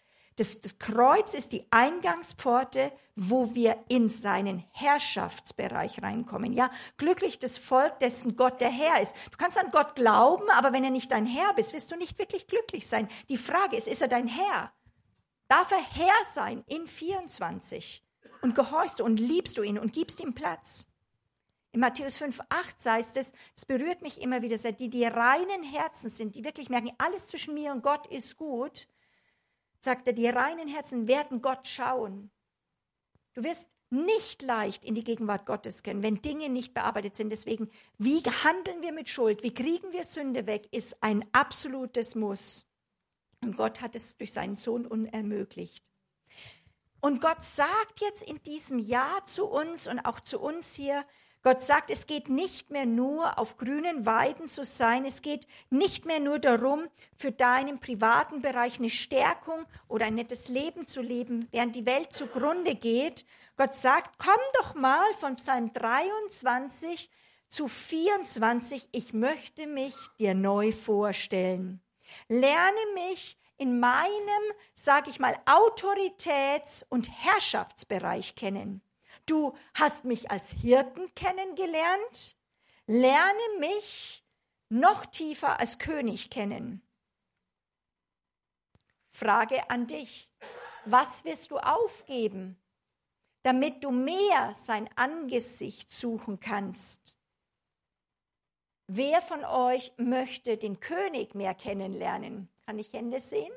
das, 0.41 0.63
das 0.63 0.79
Kreuz 0.79 1.35
ist 1.35 1.53
die 1.53 1.67
Eingangspforte, 1.71 2.91
wo 3.15 3.55
wir 3.55 3.77
in 3.89 4.09
seinen 4.09 4.65
Herrschaftsbereich 4.73 6.03
reinkommen. 6.03 6.55
Ja, 6.55 6.71
glücklich 6.97 7.39
das 7.39 7.59
Volk, 7.59 7.99
dessen 7.99 8.37
Gott 8.37 8.63
der 8.63 8.71
Herr 8.71 9.03
ist. 9.03 9.15
Du 9.31 9.37
kannst 9.37 9.59
an 9.59 9.71
Gott 9.71 9.97
glauben, 9.97 10.49
aber 10.49 10.73
wenn 10.73 10.83
er 10.83 10.91
nicht 10.91 11.13
dein 11.13 11.27
Herr 11.27 11.53
bist, 11.53 11.75
wirst 11.75 11.93
du 11.93 11.97
nicht 11.97 12.19
wirklich 12.19 12.47
glücklich 12.47 12.89
sein. 12.89 13.07
Die 13.29 13.37
Frage 13.37 13.77
ist, 13.77 13.87
ist 13.87 14.01
er 14.01 14.09
dein 14.09 14.29
Herr? 14.29 14.73
Darf 15.49 15.71
er 15.73 15.83
Herr 15.83 16.25
sein 16.33 16.65
in 16.67 16.87
24? 16.87 18.03
Und 18.41 18.55
gehorchst 18.55 19.01
du 19.01 19.05
und 19.05 19.21
liebst 19.21 19.59
du 19.59 19.63
ihn 19.63 19.79
und 19.79 19.93
gibst 19.93 20.21
ihm 20.21 20.33
Platz? 20.33 20.87
In 21.73 21.81
Matthäus 21.81 22.17
5, 22.17 22.41
8 22.49 22.87
heißt 22.87 23.19
es, 23.19 23.35
es 23.55 23.67
berührt 23.67 24.01
mich 24.01 24.23
immer 24.23 24.41
wieder, 24.41 24.57
die, 24.73 24.89
die 24.89 25.05
reinen 25.05 25.63
Herzen 25.65 26.09
sind, 26.09 26.35
die 26.35 26.45
wirklich 26.45 26.71
merken, 26.71 26.93
alles 26.97 27.27
zwischen 27.27 27.53
mir 27.53 27.73
und 27.73 27.83
Gott 27.83 28.07
ist 28.07 28.39
gut, 28.39 28.89
sagt 29.81 30.07
er, 30.07 30.13
die 30.13 30.27
reinen 30.27 30.69
Herzen 30.69 31.09
werden 31.09 31.43
Gott 31.43 31.67
schauen. 31.67 32.31
Du 33.35 33.43
wirst 33.45 33.69
nicht 33.91 34.43
leicht 34.43 34.85
in 34.85 34.95
die 34.95 35.05
Gegenwart 35.05 35.47
Gottes 35.47 35.83
können, 35.83 36.03
wenn 36.03 36.23
Dinge 36.23 36.49
nicht 36.49 36.75
bearbeitet 36.75 37.17
sind. 37.17 37.31
Deswegen, 37.31 37.71
wie 37.99 38.21
handeln 38.21 38.83
wir 38.83 38.93
mit 38.93 39.09
Schuld? 39.09 39.43
Wie 39.43 39.53
kriegen 39.53 39.93
wir 39.93 40.05
Sünde 40.05 40.47
weg? 40.47 40.69
Ist 40.71 41.03
ein 41.03 41.25
absolutes 41.33 42.15
Muss. 42.15 42.67
Und 43.43 43.57
Gott 43.57 43.81
hat 43.81 43.97
es 43.97 44.17
durch 44.17 44.33
seinen 44.33 44.57
Sohn 44.57 44.87
unermöglicht. 44.87 45.85
Und 47.01 47.21
Gott 47.21 47.43
sagt 47.43 48.01
jetzt 48.01 48.23
in 48.23 48.43
diesem 48.43 48.79
Jahr 48.79 49.25
zu 49.25 49.47
uns 49.47 49.89
und 49.89 50.01
auch 50.01 50.21
zu 50.21 50.39
uns 50.39 50.75
hier, 50.75 51.05
Gott 51.43 51.63
sagt, 51.63 51.91
es 51.91 52.07
geht 52.07 52.29
nicht 52.29 52.71
mehr 52.71 52.85
nur 52.85 53.39
auf 53.39 53.57
grünen 53.57 54.05
Weiden 54.05 54.47
zu 54.47 54.63
sein, 54.63 55.07
es 55.07 55.23
geht 55.23 55.47
nicht 55.71 56.05
mehr 56.05 56.21
nur 56.21 56.39
darum, 56.39 56.87
für 57.15 57.33
deinen 57.33 57.79
privaten 57.81 58.43
Bereich 58.43 58.79
eine 58.79 58.91
Stärkung 58.91 59.65
oder 59.89 60.07
ein 60.07 60.17
nettes 60.17 60.49
Leben 60.49 60.87
zu 60.87 61.01
leben, 61.01 61.49
während 61.51 61.75
die 61.75 61.87
Welt 61.87 62.13
zugrunde 62.13 62.75
geht. 62.75 63.25
Gott 63.57 63.75
sagt, 63.75 64.19
komm 64.19 64.41
doch 64.59 64.75
mal 64.75 65.13
von 65.15 65.37
Psalm 65.37 65.73
23 65.73 67.11
zu 67.49 67.69
24, 67.69 68.89
ich 68.93 69.15
möchte 69.15 69.67
mich 69.67 69.95
dir 70.19 70.35
neu 70.35 70.73
vorstellen. 70.73 71.81
Lerne 72.29 72.81
mich 72.95 73.39
in 73.57 73.81
meinem, 73.81 74.11
sage 74.75 75.09
ich 75.09 75.21
mal, 75.21 75.39
Autoritäts- 75.47 76.85
und 76.89 77.11
Herrschaftsbereich 77.11 78.35
kennen. 78.37 78.83
Du 79.31 79.57
hast 79.75 80.05
mich 80.05 80.29
als 80.33 80.51
Hirten 80.51 81.15
kennengelernt. 81.15 82.37
Lerne 82.89 83.39
mich 83.61 84.25
noch 84.69 85.07
tiefer 85.07 85.61
als 85.61 85.79
König 85.79 86.31
kennen. 86.31 86.83
Frage 89.09 89.71
an 89.71 89.87
dich. 89.87 90.29
Was 90.85 91.25
wirst 91.25 91.53
du 91.53 91.59
aufgeben, 91.59 92.61
damit 93.45 93.85
du 93.85 93.93
mehr 93.93 94.53
sein 94.57 94.91
Angesicht 94.97 95.93
suchen 95.93 96.41
kannst? 96.41 97.17
Wer 98.89 99.21
von 99.21 99.45
euch 99.45 99.93
möchte 99.97 100.57
den 100.57 100.81
König 100.81 101.37
mehr 101.37 101.55
kennenlernen? 101.55 102.49
Kann 102.67 102.81
ich 102.81 102.93
Hände 102.93 103.21
sehen? 103.21 103.53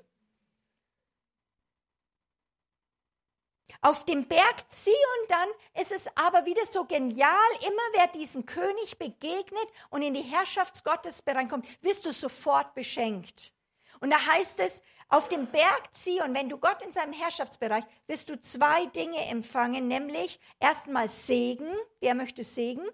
Auf 3.86 4.06
dem 4.06 4.26
Berg 4.30 4.64
Zion 4.70 4.96
dann 5.28 5.50
ist 5.82 5.92
es 5.92 6.08
aber 6.16 6.46
wieder 6.46 6.66
so 6.66 6.86
genial, 6.86 7.38
immer 7.60 7.82
wer 7.92 8.08
diesem 8.08 8.46
König 8.46 8.98
begegnet 8.98 9.68
und 9.90 10.02
in 10.02 10.14
die 10.14 10.22
Herrschaftsgottes 10.22 11.22
reinkommt, 11.28 11.68
wirst 11.82 12.06
du 12.06 12.14
sofort 12.14 12.74
beschenkt. 12.76 13.52
Und 14.00 14.12
da 14.12 14.26
heißt 14.26 14.62
es, 14.62 14.84
auf 15.10 15.28
dem 15.28 15.48
Berg 15.48 15.90
Zion, 15.92 16.34
wenn 16.34 16.48
du 16.48 16.58
Gott 16.58 16.82
in 16.82 16.94
seinem 16.94 17.12
Herrschaftsbereich, 17.12 17.84
wirst 18.08 18.30
du 18.30 18.40
zwei 18.40 18.86
Dinge 18.86 19.20
empfangen, 19.28 19.90
nämlich 19.90 20.40
erstmal 20.62 21.10
Segen. 21.10 21.76
Wer 22.00 22.16
möchte 22.16 22.46
Segen? 22.46 22.88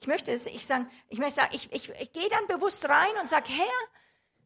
Ich 0.00 0.06
möchte 0.06 0.30
es, 0.30 0.46
ich 0.46 0.64
sagen, 0.64 0.88
ich 1.08 1.18
möchte 1.18 1.40
sagen, 1.40 1.50
ich, 1.52 1.72
ich, 1.72 1.88
ich 1.88 2.12
gehe 2.12 2.28
dann 2.28 2.46
bewusst 2.46 2.88
rein 2.88 3.16
und 3.20 3.28
sage, 3.28 3.48
Herr, 3.48 3.66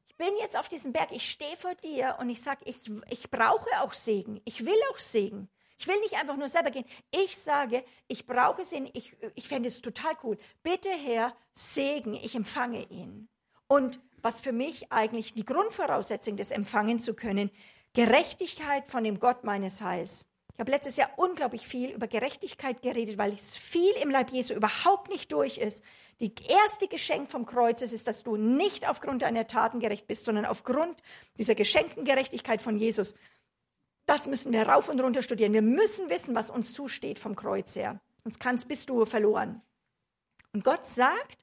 ich 0.08 0.16
bin 0.16 0.34
jetzt 0.38 0.56
auf 0.56 0.70
diesem 0.70 0.94
Berg, 0.94 1.12
ich 1.12 1.30
stehe 1.30 1.56
vor 1.58 1.74
dir 1.74 2.16
und 2.18 2.30
ich 2.30 2.40
sage, 2.40 2.60
ich, 2.64 2.80
ich 3.10 3.30
brauche 3.30 3.68
auch 3.82 3.92
Segen. 3.92 4.40
Ich 4.46 4.64
will 4.64 4.80
auch 4.90 4.98
Segen. 4.98 5.50
Ich 5.82 5.88
will 5.88 5.98
nicht 5.98 6.14
einfach 6.14 6.36
nur 6.36 6.46
selber 6.46 6.70
gehen. 6.70 6.84
Ich 7.10 7.36
sage, 7.36 7.84
ich 8.06 8.24
brauche 8.24 8.64
Segen. 8.64 8.88
Ich, 8.92 9.16
ich 9.34 9.48
fände 9.48 9.66
es 9.66 9.80
total 9.80 10.12
cool. 10.22 10.38
Bitte, 10.62 10.90
Herr, 10.90 11.34
Segen. 11.54 12.14
Ich 12.14 12.36
empfange 12.36 12.84
ihn. 12.88 13.28
Und 13.66 13.98
was 14.22 14.40
für 14.40 14.52
mich 14.52 14.92
eigentlich 14.92 15.34
die 15.34 15.44
Grundvoraussetzung 15.44 16.36
des 16.36 16.52
Empfangen 16.52 17.00
zu 17.00 17.14
können, 17.14 17.50
Gerechtigkeit 17.94 18.92
von 18.92 19.02
dem 19.02 19.18
Gott 19.18 19.42
meines 19.42 19.82
Heils. 19.82 20.28
Ich 20.54 20.60
habe 20.60 20.70
letztes 20.70 20.96
Jahr 20.96 21.10
unglaublich 21.16 21.66
viel 21.66 21.90
über 21.90 22.06
Gerechtigkeit 22.06 22.80
geredet, 22.80 23.18
weil 23.18 23.32
es 23.32 23.56
viel 23.56 23.92
im 24.00 24.10
Leib 24.10 24.30
Jesu 24.30 24.54
überhaupt 24.54 25.10
nicht 25.10 25.32
durch 25.32 25.58
ist. 25.58 25.82
Die 26.20 26.32
erste 26.48 26.86
Geschenk 26.86 27.28
vom 27.28 27.44
Kreuz 27.44 27.82
ist, 27.82 28.06
dass 28.06 28.22
du 28.22 28.36
nicht 28.36 28.88
aufgrund 28.88 29.22
deiner 29.22 29.48
Taten 29.48 29.80
gerecht 29.80 30.06
bist, 30.06 30.26
sondern 30.26 30.46
aufgrund 30.46 31.02
dieser 31.38 31.56
geschenkten 31.56 32.04
Gerechtigkeit 32.04 32.62
von 32.62 32.76
Jesus. 32.76 33.16
Das 34.12 34.26
müssen 34.26 34.52
wir 34.52 34.68
rauf 34.68 34.90
und 34.90 35.00
runter 35.00 35.22
studieren. 35.22 35.54
Wir 35.54 35.62
müssen 35.62 36.10
wissen, 36.10 36.34
was 36.34 36.50
uns 36.50 36.74
zusteht 36.74 37.18
vom 37.18 37.34
Kreuz 37.34 37.74
her. 37.74 37.98
Sonst 38.24 38.40
kannst, 38.40 38.68
bist 38.68 38.90
du 38.90 39.06
verloren. 39.06 39.62
Und 40.52 40.64
Gott 40.64 40.84
sagt, 40.84 41.42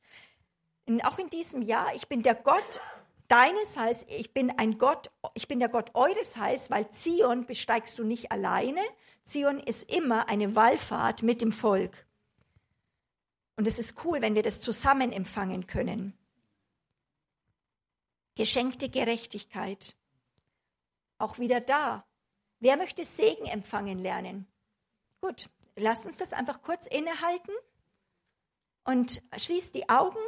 auch 1.01 1.17
in 1.17 1.32
diesem 1.32 1.63
Jahr, 1.63 1.95
ich 1.95 2.08
bin 2.08 2.21
der 2.21 2.36
Gott 2.36 2.79
deines 3.27 3.75
Heils, 3.75 4.05
ich 4.08 4.36
bin 4.36 4.51
ein 4.60 4.77
Gott, 4.77 5.10
ich 5.34 5.47
bin 5.47 5.58
der 5.58 5.69
Gott 5.69 5.95
eures 5.95 6.38
Heils, 6.38 6.69
weil 6.69 6.91
Zion 6.91 7.47
besteigst 7.47 7.97
du 7.97 8.03
nicht 8.03 8.32
alleine. 8.32 8.82
Zion 9.23 9.60
ist 9.60 9.91
immer 9.91 10.29
eine 10.29 10.55
Wallfahrt 10.55 11.23
mit 11.23 11.41
dem 11.41 11.51
Volk. 11.51 12.05
Und 13.55 13.65
es 13.65 13.79
ist 13.79 14.05
cool, 14.05 14.21
wenn 14.21 14.36
wir 14.36 14.43
das 14.43 14.62
zusammen 14.62 15.12
empfangen 15.12 15.65
können. 15.65 16.13
Geschenkte 18.36 18.89
Gerechtigkeit. 18.89 19.95
Auch 21.17 21.39
wieder 21.39 21.62
da. 21.62 22.05
Wer 22.60 22.78
möchte 22.78 23.06
Segen 23.06 23.45
empfangen 23.45 24.00
lernen? 24.00 24.45
Gut, 25.22 25.48
lasst 25.76 26.06
uns 26.06 26.17
das 26.17 26.34
einfach 26.34 26.62
kurz 26.62 26.88
innehalten 26.88 27.54
und 28.84 29.22
schließt 29.38 29.74
die 29.76 29.88
Augen, 29.89 30.19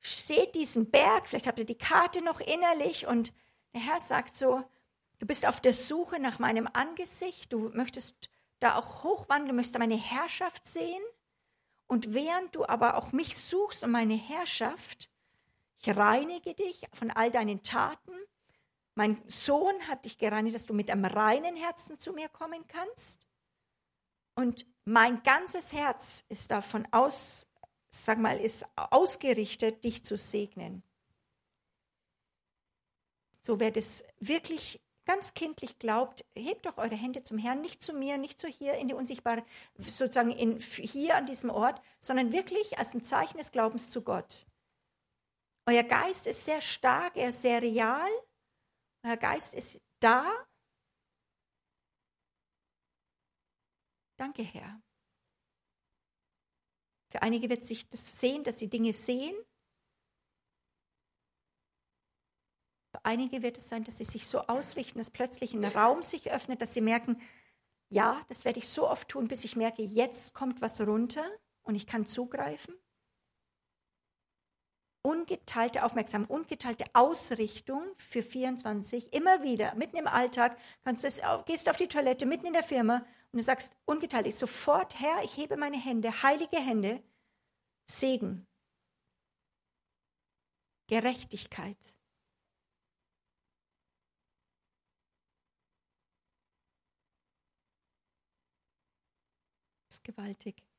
seht 0.00 0.54
diesen 0.54 0.90
Berg, 0.90 1.28
vielleicht 1.28 1.46
habt 1.46 1.58
ihr 1.58 1.66
die 1.66 1.76
Karte 1.76 2.22
noch 2.22 2.40
innerlich 2.40 3.06
und 3.06 3.32
der 3.74 3.82
Herr 3.82 4.00
sagt 4.00 4.36
so, 4.36 4.62
du 5.18 5.26
bist 5.26 5.46
auf 5.46 5.60
der 5.60 5.74
Suche 5.74 6.18
nach 6.18 6.38
meinem 6.38 6.68
Angesicht, 6.72 7.52
du 7.52 7.68
möchtest 7.70 8.30
da 8.58 8.76
auch 8.76 9.04
hochwandern, 9.04 9.48
du 9.48 9.54
möchtest 9.54 9.78
meine 9.78 9.98
Herrschaft 9.98 10.66
sehen 10.66 11.02
und 11.86 12.14
während 12.14 12.54
du 12.54 12.66
aber 12.66 12.96
auch 12.96 13.12
mich 13.12 13.36
suchst 13.36 13.84
und 13.84 13.90
meine 13.90 14.14
Herrschaft, 14.14 15.10
ich 15.78 15.94
reinige 15.94 16.54
dich 16.54 16.86
von 16.92 17.10
all 17.10 17.30
deinen 17.30 17.62
Taten, 17.62 18.12
mein 18.94 19.22
Sohn 19.28 19.88
hat 19.88 20.04
dich 20.04 20.18
gereinigt, 20.18 20.54
dass 20.54 20.66
du 20.66 20.74
mit 20.74 20.90
einem 20.90 21.04
reinen 21.04 21.56
Herzen 21.56 21.98
zu 21.98 22.12
mir 22.12 22.28
kommen 22.28 22.66
kannst. 22.66 23.28
Und 24.34 24.66
mein 24.84 25.22
ganzes 25.22 25.72
Herz 25.72 26.24
ist 26.28 26.50
davon 26.50 26.86
aus, 26.92 27.48
sag 27.90 28.18
mal, 28.18 28.38
ist 28.38 28.64
ausgerichtet, 28.76 29.84
dich 29.84 30.04
zu 30.04 30.16
segnen. 30.16 30.82
So, 33.42 33.58
wer 33.60 33.70
das 33.70 34.04
wirklich 34.18 34.80
ganz 35.06 35.34
kindlich 35.34 35.78
glaubt, 35.78 36.24
hebt 36.34 36.66
doch 36.66 36.76
eure 36.76 36.94
Hände 36.94 37.22
zum 37.22 37.38
Herrn, 37.38 37.60
nicht 37.60 37.82
zu 37.82 37.92
mir, 37.92 38.18
nicht 38.18 38.40
zu 38.40 38.46
hier 38.46 38.74
in 38.74 38.88
die 38.88 38.94
unsichtbare, 38.94 39.44
sozusagen 39.78 40.30
in, 40.30 40.60
hier 40.60 41.16
an 41.16 41.26
diesem 41.26 41.50
Ort, 41.50 41.80
sondern 42.00 42.32
wirklich 42.32 42.78
als 42.78 42.94
ein 42.94 43.02
Zeichen 43.02 43.38
des 43.38 43.50
Glaubens 43.50 43.90
zu 43.90 44.02
Gott. 44.02 44.46
Euer 45.66 45.82
Geist 45.82 46.26
ist 46.26 46.44
sehr 46.44 46.60
stark, 46.60 47.16
er 47.16 47.30
ist 47.30 47.42
sehr 47.42 47.62
real 47.62 48.08
euer 49.02 49.16
Geist 49.16 49.54
ist 49.54 49.80
da. 50.00 50.24
Danke, 54.16 54.42
Herr. 54.42 54.80
Für 57.10 57.22
einige 57.22 57.48
wird 57.48 57.64
sich 57.64 57.88
das 57.88 58.20
sehen, 58.20 58.44
dass 58.44 58.58
sie 58.58 58.68
Dinge 58.68 58.92
sehen. 58.92 59.34
Für 62.92 63.04
einige 63.04 63.42
wird 63.42 63.58
es 63.58 63.68
sein, 63.68 63.84
dass 63.84 63.98
sie 63.98 64.04
sich 64.04 64.26
so 64.26 64.40
ausrichten, 64.46 64.98
dass 64.98 65.10
plötzlich 65.10 65.54
ein 65.54 65.64
Raum 65.64 66.02
sich 66.02 66.30
öffnet, 66.30 66.60
dass 66.60 66.74
sie 66.74 66.80
merken, 66.80 67.20
ja, 67.88 68.24
das 68.28 68.44
werde 68.44 68.58
ich 68.58 68.68
so 68.68 68.88
oft 68.88 69.08
tun, 69.08 69.26
bis 69.26 69.44
ich 69.44 69.56
merke, 69.56 69.82
jetzt 69.82 70.34
kommt 70.34 70.60
was 70.60 70.80
runter 70.80 71.24
und 71.62 71.74
ich 71.74 71.86
kann 71.86 72.06
zugreifen. 72.06 72.74
Ungeteilte 75.02 75.84
Aufmerksamkeit, 75.84 76.30
ungeteilte 76.30 76.84
Ausrichtung 76.92 77.82
für 77.96 78.22
24, 78.22 79.12
immer 79.12 79.42
wieder, 79.42 79.74
mitten 79.74 79.96
im 79.96 80.06
Alltag, 80.06 80.58
kannst 80.84 81.04
das, 81.04 81.20
gehst 81.46 81.68
auf 81.68 81.76
die 81.76 81.88
Toilette, 81.88 82.26
mitten 82.26 82.46
in 82.46 82.52
der 82.52 82.62
Firma 82.62 83.06
und 83.32 83.38
du 83.38 83.42
sagst 83.42 83.72
ungeteilt, 83.86 84.26
ich 84.26 84.36
sofort, 84.36 84.98
Herr, 85.00 85.22
ich 85.24 85.36
hebe 85.36 85.56
meine 85.56 85.78
Hände, 85.78 86.22
heilige 86.22 86.58
Hände, 86.58 87.02
Segen, 87.86 88.46
Gerechtigkeit. 90.88 91.78
Das 99.88 99.96
ist 99.96 100.04
gewaltig. 100.04 100.69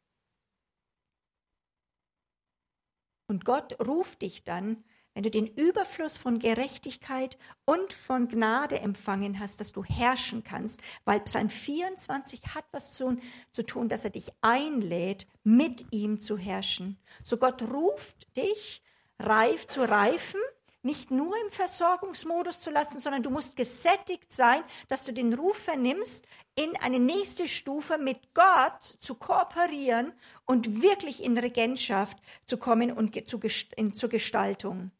Und 3.32 3.46
Gott 3.46 3.78
ruft 3.80 4.24
dich 4.24 4.44
dann, 4.44 4.84
wenn 5.13 5.24
du 5.24 5.32
den 5.32 5.48
Überfluss 5.48 6.17
von 6.17 6.38
Gerechtigkeit 6.38 7.38
und 7.63 7.94
von 7.94 8.28
Gnade 8.28 8.82
empfangen 8.82 9.39
hast, 9.39 9.62
dass 9.62 9.72
du 9.72 9.86
herrschen 9.86 10.44
kannst, 10.44 10.82
weil 11.06 11.22
Psalm 11.22 11.48
24 11.48 12.41
hat 12.56 12.65
was 12.74 12.94
zu, 12.94 13.15
zu 13.52 13.63
tun, 13.63 13.88
dass 13.88 14.04
er 14.04 14.10
dich 14.10 14.34
einlädt, 14.41 15.28
mit 15.46 15.94
ihm 15.94 16.20
zu 16.20 16.38
herrschen. 16.38 17.00
So 17.24 17.38
Gott 17.38 17.62
ruft 17.62 18.36
dich, 18.36 18.84
reif 19.17 19.65
zu 19.65 19.88
reifen, 19.88 20.41
nicht 20.84 21.12
nur 21.12 21.36
im 21.46 21.52
Versorgungsmodus 21.52 22.60
zu 22.60 22.72
lassen, 22.72 23.00
sondern 23.00 23.24
du 23.24 23.30
musst 23.30 23.56
gesättigt 23.56 24.34
sein, 24.34 24.63
dass 24.88 25.04
du 25.04 25.13
den 25.13 25.34
Ruf 25.34 25.58
vernimmst, 25.58 26.26
in 26.56 26.76
eine 26.78 27.00
nächste 27.00 27.48
Stufe 27.48 27.98
mit 27.98 28.34
Gott 28.34 28.84
zu 28.84 29.15
kooperieren 29.15 30.13
und 30.46 30.82
wirklich 30.82 31.24
in 31.24 31.38
Regentschaft 31.38 32.17
zu 32.46 32.58
kommen 32.58 32.91
und 32.91 33.28
zu, 33.28 33.39
in, 33.76 33.94
zur 33.94 34.10
Gestaltung. 34.10 34.91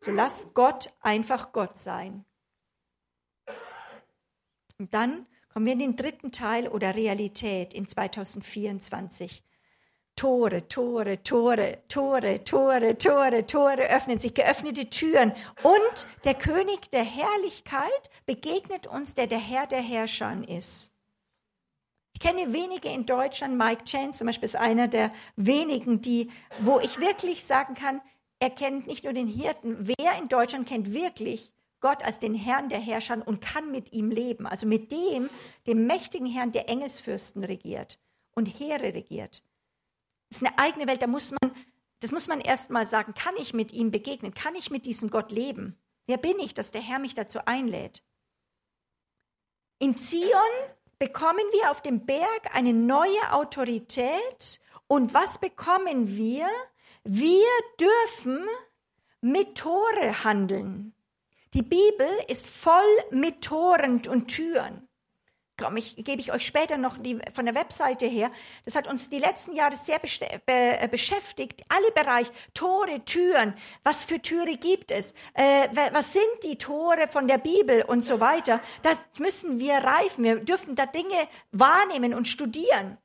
So 0.00 0.10
lass 0.10 0.52
Gott 0.52 0.90
einfach 1.00 1.52
Gott 1.52 1.78
sein. 1.78 2.24
Und 4.78 4.92
dann 4.92 5.26
kommen 5.48 5.64
wir 5.64 5.72
in 5.72 5.78
den 5.78 5.96
dritten 5.96 6.32
Teil 6.32 6.68
oder 6.68 6.94
Realität 6.94 7.72
in 7.72 7.88
2024. 7.88 9.42
Tore, 10.16 10.66
Tore, 10.66 11.22
Tore, 11.22 11.78
Tore, 11.88 12.42
Tore, 12.42 12.96
Tore, 12.96 13.46
Tore 13.46 13.82
öffnen 13.90 14.18
sich, 14.18 14.32
geöffnete 14.32 14.88
Türen. 14.88 15.32
Und 15.62 16.06
der 16.24 16.34
König 16.34 16.90
der 16.90 17.04
Herrlichkeit 17.04 18.10
begegnet 18.24 18.86
uns, 18.86 19.14
der 19.14 19.26
der 19.26 19.38
Herr 19.38 19.66
der 19.66 19.82
Herrscher 19.82 20.36
ist. 20.48 20.92
Ich 22.14 22.20
kenne 22.20 22.54
wenige 22.54 22.88
in 22.88 23.04
Deutschland, 23.04 23.58
Mike 23.58 23.84
Chance 23.84 24.20
zum 24.20 24.28
Beispiel 24.28 24.46
ist 24.46 24.56
einer 24.56 24.88
der 24.88 25.12
wenigen, 25.36 26.00
die, 26.00 26.30
wo 26.60 26.80
ich 26.80 26.98
wirklich 26.98 27.44
sagen 27.44 27.74
kann, 27.74 28.00
er 28.38 28.48
kennt 28.48 28.86
nicht 28.86 29.04
nur 29.04 29.12
den 29.12 29.28
Hirten, 29.28 29.76
wer 29.78 30.18
in 30.18 30.28
Deutschland 30.28 30.66
kennt 30.66 30.94
wirklich 30.94 31.52
Gott 31.80 32.02
als 32.02 32.18
den 32.18 32.34
Herrn 32.34 32.70
der 32.70 32.80
Herrscher 32.80 33.22
und 33.26 33.42
kann 33.42 33.70
mit 33.70 33.92
ihm 33.92 34.10
leben, 34.10 34.46
also 34.46 34.66
mit 34.66 34.90
dem, 34.92 35.28
dem 35.66 35.86
mächtigen 35.86 36.26
Herrn, 36.26 36.52
der 36.52 36.70
Engelsfürsten 36.70 37.44
regiert 37.44 37.98
und 38.34 38.46
Heere 38.46 38.94
regiert. 38.94 39.42
Das 40.28 40.40
ist 40.40 40.46
eine 40.46 40.58
eigene 40.58 40.86
Welt, 40.86 41.02
da 41.02 41.06
muss 41.06 41.30
man, 41.30 41.52
das 42.00 42.12
muss 42.12 42.26
man 42.26 42.40
erst 42.40 42.70
mal 42.70 42.86
sagen, 42.86 43.14
kann 43.14 43.34
ich 43.36 43.54
mit 43.54 43.72
ihm 43.72 43.90
begegnen? 43.90 44.34
Kann 44.34 44.54
ich 44.54 44.70
mit 44.70 44.86
diesem 44.86 45.10
Gott 45.10 45.32
leben? 45.32 45.78
Wer 46.06 46.18
bin 46.18 46.38
ich, 46.38 46.54
dass 46.54 46.70
der 46.70 46.80
Herr 46.80 46.98
mich 46.98 47.14
dazu 47.14 47.40
einlädt? 47.46 48.02
In 49.78 50.00
Zion 50.00 50.30
bekommen 50.98 51.44
wir 51.52 51.70
auf 51.70 51.82
dem 51.82 52.06
Berg 52.06 52.54
eine 52.54 52.72
neue 52.72 53.32
Autorität. 53.32 54.60
Und 54.86 55.14
was 55.14 55.38
bekommen 55.38 56.16
wir? 56.16 56.48
Wir 57.04 57.46
dürfen 57.78 58.46
mit 59.20 59.58
Tore 59.58 60.24
handeln. 60.24 60.94
Die 61.54 61.62
Bibel 61.62 62.08
ist 62.28 62.46
voll 62.46 62.82
mit 63.10 63.42
Toren 63.42 64.02
und 64.08 64.28
Türen 64.28 64.85
komm, 65.56 65.76
ich, 65.76 65.96
gebe 65.96 66.20
ich 66.20 66.32
euch 66.32 66.46
später 66.46 66.76
noch 66.76 66.98
die, 66.98 67.18
von 67.32 67.46
der 67.46 67.54
Webseite 67.54 68.06
her. 68.06 68.30
Das 68.64 68.76
hat 68.76 68.86
uns 68.86 69.08
die 69.08 69.18
letzten 69.18 69.54
Jahre 69.54 69.76
sehr 69.76 69.98
be 69.98 70.40
äh, 70.46 70.88
beschäftigt. 70.88 71.62
Alle 71.68 71.90
Bereiche, 71.92 72.32
Tore, 72.54 73.04
Türen. 73.04 73.54
Was 73.82 74.04
für 74.04 74.20
Türe 74.20 74.56
gibt 74.56 74.90
es? 74.90 75.12
Äh, 75.34 75.68
was 75.92 76.12
sind 76.12 76.24
die 76.42 76.56
Tore 76.56 77.08
von 77.08 77.28
der 77.28 77.38
Bibel 77.38 77.82
und 77.82 78.04
so 78.04 78.20
weiter? 78.20 78.60
Das 78.82 78.98
müssen 79.18 79.58
wir 79.58 79.74
reifen. 79.74 80.24
Wir 80.24 80.36
dürfen 80.36 80.76
da 80.76 80.86
Dinge 80.86 81.28
wahrnehmen 81.52 82.14
und 82.14 82.28
studieren, 82.28 82.98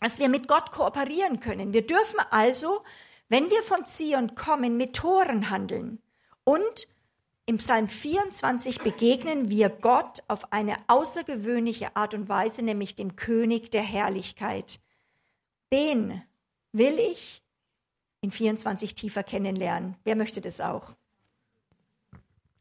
dass 0.00 0.18
wir 0.18 0.28
mit 0.28 0.48
Gott 0.48 0.70
kooperieren 0.70 1.40
können. 1.40 1.72
Wir 1.72 1.86
dürfen 1.86 2.20
also, 2.30 2.82
wenn 3.28 3.50
wir 3.50 3.62
von 3.62 3.86
Zion 3.86 4.34
kommen, 4.34 4.76
mit 4.76 4.96
Toren 4.96 5.50
handeln 5.50 6.02
und 6.44 6.88
im 7.46 7.58
Psalm 7.58 7.88
24 7.88 8.80
begegnen 8.80 9.50
wir 9.50 9.68
Gott 9.68 10.22
auf 10.28 10.52
eine 10.52 10.76
außergewöhnliche 10.86 11.94
Art 11.94 12.14
und 12.14 12.28
Weise, 12.28 12.62
nämlich 12.62 12.96
dem 12.96 13.16
König 13.16 13.70
der 13.70 13.82
Herrlichkeit. 13.82 14.80
Den 15.72 16.22
will 16.72 16.98
ich 16.98 17.42
in 18.22 18.30
24 18.30 18.94
tiefer 18.94 19.22
kennenlernen. 19.22 19.96
Wer 20.04 20.16
möchte 20.16 20.40
das 20.40 20.60
auch? 20.60 20.94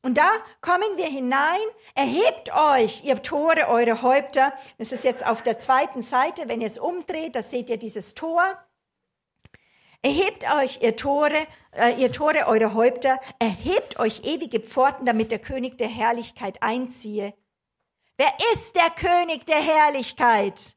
Und 0.02 0.18
da 0.18 0.30
kommen 0.60 0.98
wir 0.98 1.08
hinein. 1.08 1.62
Erhebt 1.96 2.54
euch, 2.54 3.06
ihr 3.06 3.24
Tore, 3.24 3.70
eure 3.70 4.02
Häupter. 4.02 4.52
Das 4.78 4.92
ist 4.92 5.06
jetzt 5.06 5.26
auf 5.26 5.42
der 5.44 5.60
zweiten 5.60 6.02
Seite. 6.02 6.50
Wenn 6.50 6.60
ihr 6.60 6.68
es 6.68 6.78
umdreht, 6.78 7.38
da 7.38 7.42
seht 7.42 7.70
ihr 7.70 7.78
dieses 7.78 8.14
Tor. 8.14 8.44
Erhebt 10.06 10.44
euch, 10.52 10.82
ihr 10.82 10.98
Tore, 10.98 11.48
äh, 11.72 11.96
ihr 11.98 12.12
Tore, 12.12 12.46
eure 12.48 12.74
Häupter, 12.74 13.20
erhebt 13.40 13.98
euch 14.00 14.26
ewige 14.26 14.60
Pforten, 14.60 15.06
damit 15.06 15.32
der 15.32 15.40
König 15.40 15.78
der 15.78 15.88
Herrlichkeit 15.88 16.62
einziehe. 16.62 17.34
Wer 18.18 18.34
ist 18.54 18.76
der 18.76 18.90
König 18.90 19.46
der 19.46 19.62
Herrlichkeit? 19.62 20.76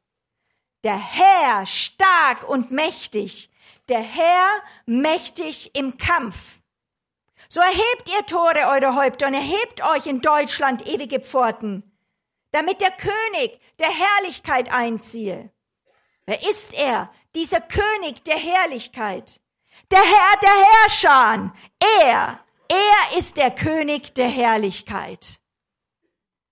Der 0.85 0.97
Herr, 0.97 1.65
stark 1.65 2.47
und 2.47 2.71
mächtig, 2.71 3.51
der 3.89 3.99
Herr, 3.99 4.47
mächtig 4.85 5.75
im 5.75 5.97
Kampf. 5.97 6.59
So 7.49 7.59
erhebt 7.59 8.09
ihr 8.09 8.25
Tore, 8.27 8.67
eure 8.69 8.95
Häupter, 8.95 9.27
und 9.27 9.33
erhebt 9.33 9.83
euch 9.83 10.05
in 10.05 10.21
Deutschland 10.21 10.87
ewige 10.87 11.19
Pforten, 11.19 11.83
damit 12.51 12.79
der 12.79 12.91
König 12.91 13.59
der 13.77 13.89
Herrlichkeit 13.89 14.71
einziehe. 14.71 15.51
Wer 16.25 16.41
ist 16.49 16.73
er? 16.73 17.11
Dieser 17.37 17.61
König 17.61 18.23
der 18.23 18.37
Herrlichkeit, 18.37 19.39
der 19.91 19.99
Herr 19.99 20.39
der 20.41 20.49
Herrscher, 20.49 21.53
er, 22.01 22.39
er 22.67 23.19
ist 23.19 23.37
der 23.37 23.51
König 23.51 24.15
der 24.15 24.27
Herrlichkeit. 24.27 25.39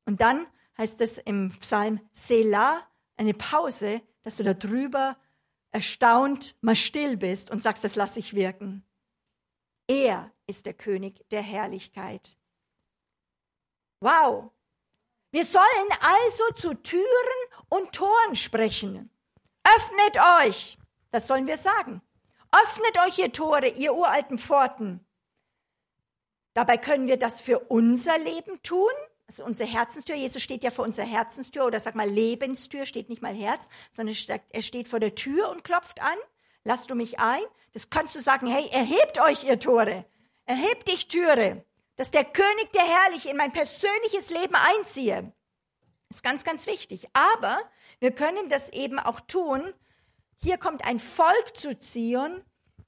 Und 0.05 0.21
dann 0.21 0.45
heißt 0.77 1.01
es 1.01 1.17
im 1.17 1.49
Psalm 1.59 2.07
Selah, 2.13 2.87
eine 3.17 3.33
Pause, 3.33 4.03
dass 4.21 4.35
du 4.35 4.43
da 4.43 4.53
drüber 4.53 5.17
erstaunt 5.71 6.55
mal 6.61 6.75
still 6.75 7.17
bist 7.17 7.49
und 7.49 7.63
sagst, 7.63 7.83
das 7.83 7.95
lasse 7.95 8.19
ich 8.19 8.35
wirken. 8.35 8.85
Er 9.87 10.31
ist 10.45 10.67
der 10.67 10.75
König 10.75 11.27
der 11.31 11.41
Herrlichkeit. 11.41 12.37
Wow. 14.01 14.51
Wir 15.31 15.45
sollen 15.45 15.89
also 15.99 16.43
zu 16.55 16.75
Türen 16.75 17.05
und 17.69 17.91
Toren 17.91 18.35
sprechen. 18.35 19.09
Öffnet 19.65 20.17
euch. 20.45 20.77
Das 21.11 21.27
sollen 21.27 21.47
wir 21.47 21.57
sagen. 21.57 22.01
Öffnet 22.51 22.97
euch 23.05 23.19
ihr 23.19 23.31
Tore, 23.31 23.67
ihr 23.67 23.93
uralten 23.93 24.37
Pforten. 24.37 25.05
Dabei 26.53 26.77
können 26.77 27.07
wir 27.07 27.17
das 27.17 27.41
für 27.41 27.59
unser 27.59 28.17
Leben 28.17 28.61
tun. 28.63 28.91
Also 29.27 29.43
unsere 29.43 29.69
Herzenstür. 29.69 30.15
Jesus 30.15 30.41
steht 30.41 30.63
ja 30.63 30.71
vor 30.71 30.85
unserer 30.85 31.07
Herzenstür 31.07 31.65
oder 31.65 31.79
sag 31.79 31.95
mal 31.95 32.09
Lebenstür, 32.09 32.85
steht 32.85 33.09
nicht 33.09 33.21
mal 33.21 33.33
Herz, 33.33 33.69
sondern 33.91 34.15
er 34.49 34.61
steht 34.61 34.87
vor 34.87 34.99
der 34.99 35.15
Tür 35.15 35.49
und 35.49 35.63
klopft 35.63 36.01
an. 36.01 36.17
Lass 36.63 36.85
du 36.85 36.95
mich 36.95 37.19
ein? 37.19 37.43
Das 37.73 37.89
kannst 37.89 38.15
du 38.15 38.19
sagen, 38.19 38.47
hey, 38.47 38.67
erhebt 38.71 39.19
euch 39.19 39.43
ihr 39.43 39.59
Tore. 39.59 40.05
Erhebt 40.45 40.87
dich 40.87 41.07
Türe, 41.07 41.65
dass 41.95 42.11
der 42.11 42.23
König 42.23 42.71
der 42.73 42.83
Herrlich 42.83 43.27
in 43.27 43.37
mein 43.37 43.51
persönliches 43.51 44.29
Leben 44.29 44.55
einziehe. 44.55 45.33
Ist 46.09 46.23
ganz, 46.23 46.43
ganz 46.43 46.67
wichtig. 46.67 47.07
Aber 47.13 47.59
wir 48.05 48.11
können 48.11 48.49
das 48.49 48.69
eben 48.69 48.99
auch 48.99 49.19
tun. 49.19 49.73
Hier 50.37 50.59
kommt 50.59 50.85
ein 50.85 50.99
Volk 50.99 51.57
zu 51.57 51.79
Zion. 51.79 52.43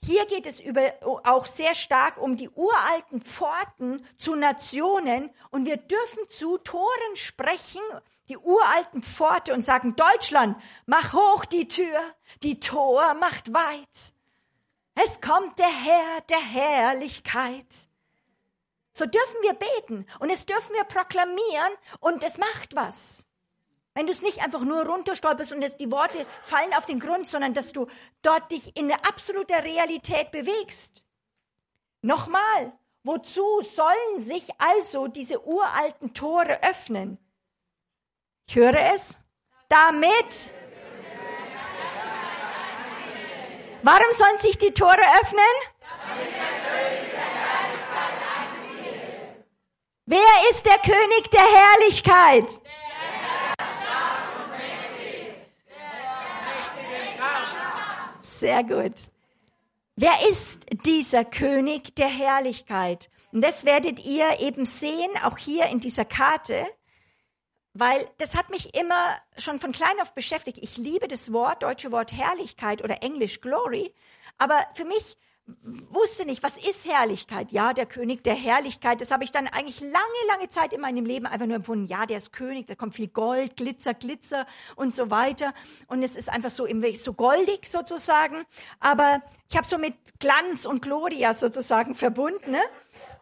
Hier 0.06 0.28
geht 0.28 0.46
es 0.46 0.60
über, 0.60 0.94
auch 1.24 1.48
sehr 1.48 1.74
stark 1.74 2.20
um 2.20 2.38
die 2.38 2.52
uralten 2.52 3.24
Pforten 3.24 4.06
zu 4.20 4.36
Nationen. 4.36 5.32
Und 5.50 5.66
wir 5.66 5.78
dürfen 5.78 6.30
zu 6.30 6.60
Toren 6.60 7.16
sprechen, 7.16 7.82
die 8.30 8.38
uralten 8.38 9.02
Pforte 9.02 9.56
und 9.56 9.66
sagen, 9.66 9.96
Deutschland, 9.96 10.56
mach 10.86 11.14
hoch 11.14 11.46
die 11.46 11.68
Tür, 11.68 12.00
die 12.44 12.60
Tor 12.60 13.16
macht 13.16 13.52
weit. 13.52 14.14
Es 14.94 15.20
kommt 15.20 15.58
der 15.58 15.66
Herr 15.66 16.22
der 16.30 16.42
Herrlichkeit. 16.42 17.66
So 18.94 19.08
dürfen 19.08 19.38
wir 19.42 19.54
beten 19.54 20.06
und 20.20 20.30
es 20.30 20.46
dürfen 20.46 20.76
wir 20.76 20.84
proklamieren 20.84 21.74
und 22.02 22.24
es 22.24 22.38
macht 22.38 22.76
was. 22.76 23.27
Wenn 23.98 24.06
du 24.06 24.14
es 24.14 24.22
nicht 24.22 24.44
einfach 24.44 24.62
nur 24.62 24.86
runterstolperst 24.86 25.54
und 25.54 25.80
die 25.80 25.92
Worte 25.92 26.24
fallen 26.44 26.72
auf 26.76 26.86
den 26.86 27.00
Grund, 27.00 27.28
sondern 27.28 27.56
dass 27.56 27.74
du 27.74 27.88
dort 28.22 28.52
dich 28.52 28.78
in 28.78 28.92
absoluter 28.92 29.64
Realität 29.64 30.30
bewegst. 30.30 31.04
Nochmal, 32.04 32.78
wozu 33.04 33.62
sollen 33.62 34.20
sich 34.20 34.48
also 34.60 35.08
diese 35.08 35.44
uralten 35.48 36.14
Tore 36.14 36.62
öffnen? 36.62 37.18
Ich 38.46 38.56
höre 38.56 38.94
es. 38.94 39.18
Damit. 39.68 40.54
Warum 43.82 44.12
sollen 44.12 44.38
sich 44.38 44.60
die 44.60 44.74
Tore 44.74 45.02
öffnen? 45.24 45.42
Wer 50.06 50.52
ist 50.52 50.68
der 50.68 50.78
König 50.78 51.32
der 51.32 51.42
Herrlichkeit? 51.42 52.62
Sehr 58.38 58.64
gut. 58.64 59.10
Wer 59.96 60.14
ist 60.30 60.68
dieser 60.86 61.26
König 61.26 61.96
der 61.96 62.08
Herrlichkeit? 62.08 63.10
Und 63.32 63.44
das 63.44 63.66
werdet 63.66 64.06
ihr 64.06 64.40
eben 64.42 64.66
sehen, 64.66 65.10
auch 65.24 65.40
hier 65.40 65.66
in 65.70 65.80
dieser 65.80 66.06
Karte, 66.06 66.68
weil 67.74 68.08
das 68.20 68.36
hat 68.36 68.52
mich 68.52 68.76
immer 68.80 69.18
schon 69.40 69.58
von 69.58 69.72
klein 69.72 70.00
auf 70.04 70.14
beschäftigt. 70.14 70.60
Ich 70.62 70.78
liebe 70.78 71.08
das 71.08 71.34
Wort, 71.34 71.64
deutsche 71.64 71.92
Wort 71.92 72.14
Herrlichkeit 72.14 72.84
oder 72.84 73.02
Englisch 73.02 73.42
Glory, 73.42 73.92
aber 74.38 74.64
für 74.76 74.86
mich 74.86 75.18
wusste 75.90 76.26
nicht, 76.26 76.44
was 76.44 76.58
ist 76.58 76.86
Herrlichkeit? 76.86 77.52
Ja, 77.52 77.74
der 77.74 77.86
König 77.86 78.24
der 78.24 78.36
Herrlichkeit. 78.36 79.00
Das 79.00 79.12
habe 79.12 79.24
ich 79.24 79.32
dann 79.32 79.48
eigentlich 79.48 79.80
lange, 79.80 79.96
lange 80.28 80.50
Zeit 80.50 80.74
in 80.74 80.82
meinem 80.82 81.06
Leben 81.06 81.26
einfach 81.26 81.46
nur 81.46 81.56
empfunden. 81.56 81.86
Ja, 81.86 82.06
der 82.06 82.18
ist 82.18 82.34
König, 82.34 82.68
da 82.68 82.76
kommt 82.76 82.96
viel 82.96 83.08
Gold, 83.08 83.56
Glitzer, 83.56 83.94
Glitzer 83.94 84.46
und 84.76 84.94
so 84.94 85.10
weiter. 85.10 85.54
Und 85.88 86.04
es 86.04 86.16
ist 86.16 86.30
einfach 86.30 86.50
so, 86.50 86.68
so 87.00 87.14
goldig 87.14 87.68
sozusagen. 87.68 88.46
Aber 88.80 89.22
ich 89.50 89.58
habe 89.58 89.68
so 89.68 89.78
mit 89.78 89.96
Glanz 90.20 90.66
und 90.66 90.82
Gloria 90.82 91.34
sozusagen 91.34 91.96
verbunden. 91.96 92.52
Ne? 92.52 92.62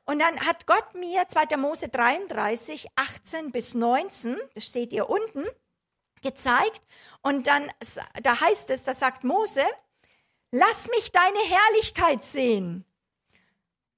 Und 0.05 0.19
dann 0.19 0.39
hat 0.45 0.65
Gott 0.65 0.95
mir 0.95 1.27
2. 1.27 1.57
Mose 1.57 1.89
33, 1.89 2.87
18 2.95 3.51
bis 3.51 3.73
19, 3.73 4.37
das 4.53 4.71
seht 4.71 4.93
ihr 4.93 5.09
unten, 5.09 5.45
gezeigt. 6.21 6.81
Und 7.21 7.47
dann, 7.47 7.71
da 8.21 8.39
heißt 8.39 8.71
es, 8.71 8.83
da 8.83 8.93
sagt 8.93 9.23
Mose, 9.23 9.63
lass 10.55 10.87
mich 10.89 11.11
deine 11.11 11.39
Herrlichkeit 11.39 12.23
sehen. 12.23 12.85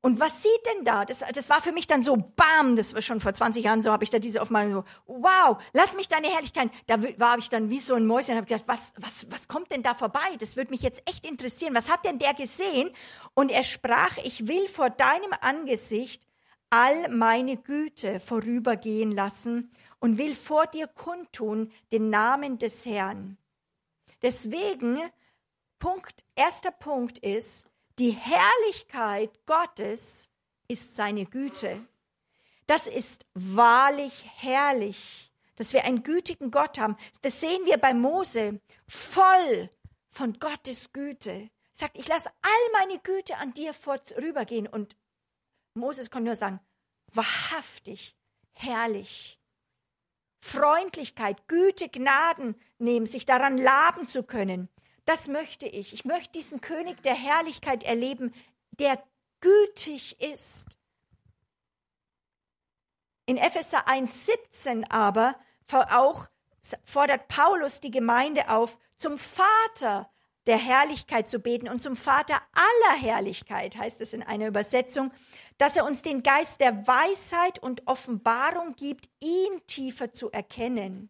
Und 0.02 0.20
was 0.20 0.42
sieht 0.42 0.66
denn 0.68 0.86
da? 0.86 1.06
Das, 1.06 1.24
das 1.34 1.50
war 1.50 1.62
für 1.62 1.72
mich 1.72 1.88
dann 1.88 2.02
so, 2.02 2.16
bam, 2.16 2.76
das 2.76 2.94
war 2.94 3.02
schon 3.02 3.20
vor 3.20 3.34
20 3.34 3.64
Jahren 3.64 3.82
so, 3.82 3.92
habe 3.92 4.04
ich 4.04 4.10
da 4.10 4.20
diese 4.20 4.42
Aufmachung 4.42 4.72
so, 4.72 4.84
wow, 5.06 5.58
lass 5.74 5.96
mich 5.96 6.08
deine 6.08 6.28
Herrlichkeit. 6.28 6.70
Da 6.86 7.02
war 7.20 7.38
ich 7.38 7.50
dann 7.50 7.70
wie 7.70 7.80
so 7.80 7.96
ein 7.96 8.06
Mäuschen 8.06 8.32
und 8.32 8.38
habe 8.38 8.48
gedacht, 8.48 8.68
was, 8.68 8.94
was, 8.98 9.28
was 9.30 9.48
kommt 9.48 9.72
denn 9.72 9.84
da 9.84 9.96
vorbei? 9.96 10.38
Das 10.40 10.56
würde 10.56 10.72
mich 10.72 10.82
jetzt 10.82 11.02
echt 11.10 11.26
interessieren. 11.26 11.76
Was 11.76 11.90
hat 11.90 12.06
denn 12.06 12.20
der 12.20 12.34
gesehen? 12.34 12.92
Und 13.34 13.52
er 13.52 13.64
sprach, 13.64 14.18
ich 14.24 14.48
will 14.48 14.68
vor 14.68 14.90
deinem 14.90 15.34
Angesicht 15.42 16.26
all 16.70 17.10
meine 17.10 17.58
Güte 17.58 18.20
vorübergehen 18.20 19.12
lassen 19.12 19.72
und 20.00 20.18
will 20.18 20.36
vor 20.36 20.68
dir 20.68 20.88
kundtun 20.88 21.72
den 21.92 22.10
Namen 22.10 22.60
des 22.60 22.86
Herrn. 22.86 23.38
Deswegen 24.22 25.00
Punkt, 25.80 26.24
erster 26.36 26.72
Punkt 26.72 27.20
ist, 27.20 27.68
die 28.00 28.12
Herrlichkeit 28.12 29.46
Gottes 29.46 30.32
ist 30.68 30.96
seine 30.96 31.26
Güte. 31.26 31.86
Das 32.68 32.86
ist 32.86 33.26
wahrlich 33.34 34.26
herrlich, 34.36 35.32
dass 35.56 35.74
wir 35.74 35.86
einen 35.86 36.04
gütigen 36.04 36.52
Gott 36.52 36.78
haben. 36.80 36.98
Das 37.22 37.40
sehen 37.40 37.66
wir 37.66 37.78
bei 37.78 37.94
Mose, 37.94 38.60
voll 38.88 39.70
von 40.10 40.34
Gottes 40.40 40.92
Güte. 40.92 41.50
Sagt, 41.74 41.98
ich 41.98 42.08
lasse 42.08 42.30
all 42.42 42.72
meine 42.74 43.00
Güte 43.00 43.38
an 43.38 43.54
dir 43.54 43.74
vorübergehen. 43.74 44.68
Und 44.68 44.96
Moses 45.76 46.10
kann 46.10 46.24
nur 46.24 46.36
sagen, 46.36 46.60
wahrhaftig, 47.14 48.18
herrlich. 48.54 49.40
Freundlichkeit, 50.40 51.48
Güte, 51.48 51.90
Gnaden 51.90 52.56
nehmen, 52.80 53.06
sich 53.06 53.26
daran 53.26 53.58
laben 53.58 54.08
zu 54.08 54.24
können. 54.24 54.70
Das 55.08 55.30
möchte 55.30 55.68
ich. 55.68 55.94
Ich 55.94 56.04
möchte 56.04 56.34
diesen 56.34 56.60
König 56.60 57.02
der 57.02 57.16
Herrlichkeit 57.16 57.84
erleben, 57.84 58.34
der 58.72 59.02
gütig 59.40 60.22
ist. 60.22 60.66
In 63.26 63.38
Epheser 63.38 63.88
1,17 63.88 64.92
aber 64.92 65.40
auch 65.72 66.28
fordert 66.84 67.30
Paulus 67.30 67.80
die 67.80 67.90
Gemeinde 67.90 68.50
auf, 68.50 68.78
zum 68.98 69.18
Vater 69.18 70.12
der 70.46 70.58
Herrlichkeit 70.58 71.30
zu 71.30 71.40
beten 71.40 71.70
und 71.70 71.82
zum 71.82 71.96
Vater 71.96 72.42
aller 72.52 73.02
Herrlichkeit, 73.02 73.78
heißt 73.78 74.02
es 74.02 74.12
in 74.12 74.24
einer 74.24 74.48
Übersetzung, 74.48 75.14
dass 75.58 75.78
er 75.78 75.86
uns 75.86 76.02
den 76.02 76.22
Geist 76.22 76.60
der 76.60 76.86
Weisheit 76.86 77.60
und 77.60 77.88
Offenbarung 77.88 78.76
gibt, 78.76 79.08
ihn 79.22 79.66
tiefer 79.68 80.12
zu 80.12 80.32
erkennen. 80.32 81.10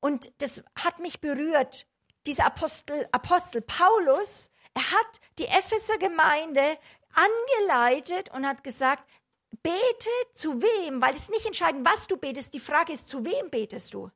Und 0.00 0.32
das 0.38 0.64
hat 0.76 0.98
mich 0.98 1.20
berührt, 1.20 1.86
dieser 2.26 2.46
Apostel, 2.46 3.08
Apostel 3.12 3.62
Paulus, 3.62 4.50
er 4.74 4.90
hat 4.90 5.20
die 5.38 5.46
Epheser 5.46 5.98
Gemeinde 5.98 6.78
angeleitet 7.14 8.30
und 8.30 8.46
hat 8.46 8.64
gesagt, 8.64 9.08
bete 9.62 10.10
zu 10.34 10.60
wem, 10.60 11.00
weil 11.00 11.14
es 11.16 11.28
nicht 11.28 11.46
entscheidend, 11.46 11.86
was 11.86 12.06
du 12.06 12.16
betest, 12.16 12.54
die 12.54 12.60
Frage 12.60 12.92
ist, 12.92 13.08
zu 13.08 13.24
wem 13.24 13.50
betest 13.50 13.94
du? 13.94 14.10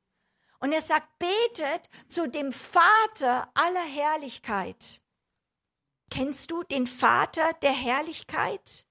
Und 0.61 0.73
er 0.73 0.81
sagt, 0.81 1.09
betet 1.19 1.89
zu 2.09 2.29
dem 2.29 2.53
Vater 2.53 3.49
aller 3.55 3.85
Herrlichkeit. 3.85 5.01
Kennst 6.11 6.51
du 6.51 6.65
den 6.65 6.87
Vater 6.87 7.53
der 7.63 7.73
Herrlichkeit? 7.73 8.87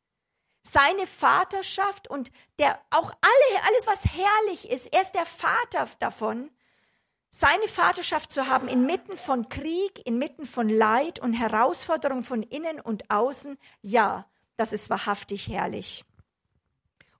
Seine 0.64 1.08
Vaterschaft 1.08 2.10
und 2.10 2.32
der 2.60 2.80
auch 2.90 3.10
alle, 3.10 3.64
alles, 3.68 3.88
was 3.88 4.06
herrlich 4.06 4.70
ist, 4.70 4.88
er 4.94 5.02
ist 5.02 5.14
der 5.14 5.26
Vater 5.26 5.90
davon 6.00 6.52
seine 7.40 7.68
Vaterschaft 7.68 8.32
zu 8.32 8.48
haben 8.48 8.68
inmitten 8.68 9.16
von 9.16 9.48
Krieg, 9.48 10.02
inmitten 10.06 10.48
von 10.48 10.70
Leid 10.70 11.20
und 11.20 11.34
Herausforderungen 11.34 12.24
von 12.24 12.42
innen 12.42 12.80
und 12.80 13.12
außen, 13.12 13.60
ja, 13.84 14.26
das 14.56 14.74
ist 14.74 14.90
wahrhaftig 14.90 15.48
herrlich. 15.48 16.04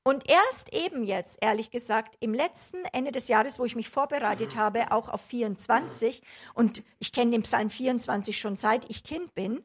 Und 0.02 0.28
erst 0.28 0.74
eben 0.74 1.04
jetzt, 1.04 1.38
ehrlich 1.42 1.70
gesagt, 1.70 2.16
im 2.20 2.34
letzten 2.34 2.84
Ende 2.94 3.12
des 3.12 3.28
Jahres, 3.28 3.60
wo 3.60 3.66
ich 3.66 3.76
mich 3.76 3.90
vorbereitet 3.90 4.56
habe, 4.56 4.92
auch 4.92 5.08
auf 5.08 5.22
24, 5.22 6.24
und 6.56 6.82
ich 6.98 7.14
kenne 7.14 7.30
den 7.30 7.44
Psalm 7.44 7.70
24 7.70 8.40
schon 8.40 8.58
seit 8.58 8.90
ich 8.90 9.04
Kind 9.04 9.36
bin, 9.36 9.64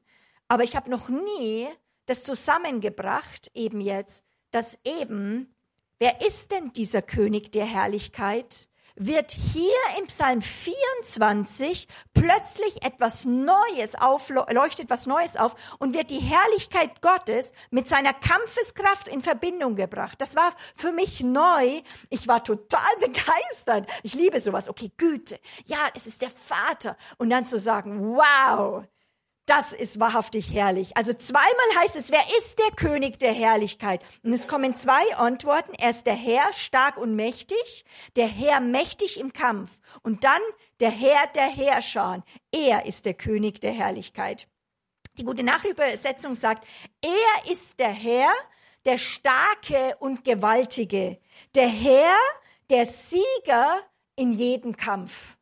aber 0.48 0.64
ich 0.64 0.76
habe 0.76 0.90
noch 0.90 1.08
nie 1.08 1.66
das 2.04 2.24
zusammengebracht, 2.24 3.50
eben 3.54 3.80
jetzt, 3.80 4.26
dass 4.50 4.78
eben, 4.84 5.54
wer 5.98 6.20
ist 6.20 6.52
denn 6.52 6.74
dieser 6.74 7.00
König 7.00 7.52
der 7.52 7.64
Herrlichkeit? 7.64 8.68
Wird 8.96 9.32
hier 9.32 9.72
im 9.98 10.06
Psalm 10.06 10.42
24 10.42 11.88
plötzlich 12.14 12.84
etwas 12.84 13.24
Neues 13.24 13.94
auf, 13.98 14.30
leuchtet 14.30 14.90
was 14.90 15.06
Neues 15.06 15.36
auf 15.36 15.54
und 15.78 15.94
wird 15.94 16.10
die 16.10 16.20
Herrlichkeit 16.20 17.00
Gottes 17.02 17.52
mit 17.70 17.88
seiner 17.88 18.12
Kampfeskraft 18.12 19.08
in 19.08 19.20
Verbindung 19.20 19.76
gebracht. 19.76 20.20
Das 20.20 20.36
war 20.36 20.52
für 20.74 20.92
mich 20.92 21.20
neu. 21.20 21.80
Ich 22.10 22.28
war 22.28 22.44
total 22.44 22.80
begeistert. 23.00 23.88
Ich 24.02 24.14
liebe 24.14 24.40
sowas. 24.40 24.68
Okay, 24.68 24.92
Güte. 24.96 25.38
Ja, 25.66 25.78
es 25.94 26.06
ist 26.06 26.22
der 26.22 26.30
Vater. 26.30 26.96
Und 27.18 27.30
dann 27.30 27.44
zu 27.44 27.58
sagen, 27.58 28.14
wow, 28.16 28.84
das 29.46 29.72
ist 29.72 29.98
wahrhaftig 29.98 30.52
herrlich. 30.52 30.96
Also 30.96 31.12
zweimal 31.14 31.80
heißt 31.80 31.96
es, 31.96 32.12
wer 32.12 32.22
ist 32.38 32.58
der 32.58 32.70
König 32.76 33.18
der 33.18 33.32
Herrlichkeit? 33.32 34.00
Und 34.22 34.32
es 34.32 34.46
kommen 34.46 34.76
zwei 34.76 35.16
Antworten. 35.16 35.72
Er 35.74 35.90
ist 35.90 36.06
der 36.06 36.14
Herr, 36.14 36.52
stark 36.52 36.96
und 36.96 37.16
mächtig, 37.16 37.84
der 38.14 38.28
Herr 38.28 38.60
mächtig 38.60 39.18
im 39.18 39.32
Kampf 39.32 39.80
und 40.02 40.22
dann 40.22 40.40
der 40.78 40.90
Herr 40.90 41.26
der 41.34 41.48
Herrscher. 41.48 42.24
Er 42.52 42.86
ist 42.86 43.04
der 43.04 43.14
König 43.14 43.60
der 43.60 43.72
Herrlichkeit. 43.72 44.48
Die 45.18 45.24
gute 45.24 45.42
Nachübersetzung 45.42 46.34
sagt, 46.34 46.66
er 47.02 47.52
ist 47.52 47.78
der 47.78 47.90
Herr, 47.90 48.32
der 48.84 48.96
Starke 48.96 49.96
und 49.98 50.24
Gewaltige, 50.24 51.18
der 51.54 51.68
Herr, 51.68 52.16
der 52.70 52.86
Sieger 52.86 53.82
in 54.16 54.32
jedem 54.32 54.76
Kampf. 54.76 55.36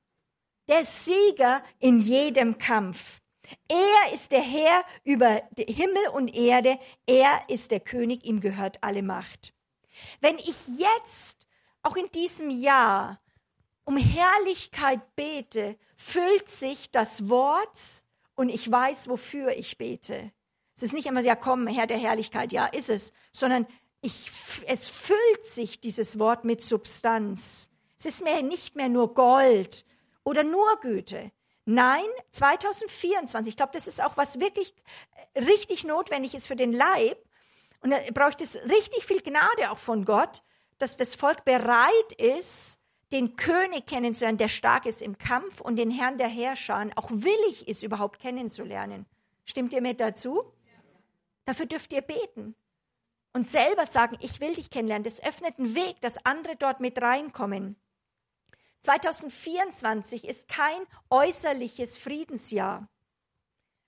Der 0.68 0.84
Sieger 0.84 1.62
in 1.78 2.00
jedem 2.00 2.58
Kampf. 2.58 3.20
Er 3.68 4.14
ist 4.14 4.32
der 4.32 4.42
Herr 4.42 4.84
über 5.04 5.42
Himmel 5.58 6.08
und 6.12 6.34
Erde. 6.34 6.78
Er 7.06 7.40
ist 7.48 7.70
der 7.70 7.80
König. 7.80 8.24
Ihm 8.24 8.40
gehört 8.40 8.78
alle 8.82 9.02
Macht. 9.02 9.52
Wenn 10.20 10.38
ich 10.38 10.54
jetzt, 10.78 11.48
auch 11.82 11.96
in 11.96 12.10
diesem 12.10 12.50
Jahr, 12.50 13.20
um 13.84 13.96
Herrlichkeit 13.96 15.16
bete, 15.16 15.76
füllt 15.96 16.48
sich 16.48 16.90
das 16.90 17.28
Wort 17.28 18.04
und 18.34 18.48
ich 18.48 18.70
weiß, 18.70 19.08
wofür 19.08 19.56
ich 19.56 19.78
bete. 19.78 20.32
Es 20.76 20.82
ist 20.82 20.94
nicht 20.94 21.06
immer, 21.06 21.20
ja 21.20 21.36
komm, 21.36 21.66
Herr 21.66 21.86
der 21.86 21.98
Herrlichkeit, 21.98 22.52
ja, 22.52 22.66
ist 22.66 22.88
es, 22.88 23.12
sondern 23.32 23.66
ich, 24.00 24.30
es 24.66 24.88
füllt 24.88 25.44
sich 25.44 25.80
dieses 25.80 26.18
Wort 26.18 26.44
mit 26.44 26.62
Substanz. 26.62 27.70
Es 27.98 28.06
ist 28.06 28.24
mehr, 28.24 28.42
nicht 28.42 28.76
mehr 28.76 28.88
nur 28.88 29.12
Gold 29.12 29.84
oder 30.24 30.42
nur 30.42 30.80
Güte. 30.80 31.32
Nein, 31.64 32.04
2024. 32.32 33.52
Ich 33.52 33.56
glaube, 33.56 33.72
das 33.72 33.86
ist 33.86 34.02
auch 34.02 34.16
was 34.16 34.40
wirklich 34.40 34.74
äh, 35.34 35.44
richtig 35.44 35.84
notwendig 35.84 36.34
ist 36.34 36.46
für 36.46 36.56
den 36.56 36.72
Leib. 36.72 37.18
Und 37.80 37.90
da 37.90 37.98
braucht 38.12 38.40
es 38.40 38.56
richtig 38.56 39.04
viel 39.04 39.22
Gnade 39.22 39.70
auch 39.70 39.78
von 39.78 40.04
Gott, 40.04 40.42
dass 40.78 40.96
das 40.96 41.14
Volk 41.14 41.44
bereit 41.44 42.12
ist, 42.18 42.78
den 43.12 43.36
König 43.36 43.86
kennenzulernen, 43.86 44.38
der 44.38 44.48
stark 44.48 44.86
ist 44.86 45.02
im 45.02 45.18
Kampf 45.18 45.60
und 45.60 45.76
den 45.76 45.90
Herrn 45.90 46.18
der 46.18 46.28
Herrscher 46.28 46.86
auch 46.96 47.10
willig 47.10 47.66
ist, 47.68 47.82
überhaupt 47.82 48.20
kennenzulernen. 48.20 49.06
Stimmt 49.44 49.72
ihr 49.72 49.80
mit 49.80 50.00
dazu? 50.00 50.44
Dafür 51.44 51.66
dürft 51.66 51.92
ihr 51.92 52.02
beten 52.02 52.54
und 53.32 53.46
selber 53.46 53.86
sagen, 53.86 54.16
ich 54.20 54.40
will 54.40 54.54
dich 54.54 54.70
kennenlernen. 54.70 55.04
Das 55.04 55.22
öffnet 55.22 55.58
einen 55.58 55.74
Weg, 55.74 56.00
dass 56.00 56.24
andere 56.24 56.56
dort 56.56 56.80
mit 56.80 57.00
reinkommen. 57.00 57.76
2024 58.82 60.24
ist 60.24 60.48
kein 60.48 60.80
äußerliches 61.10 61.96
Friedensjahr. 61.96 62.88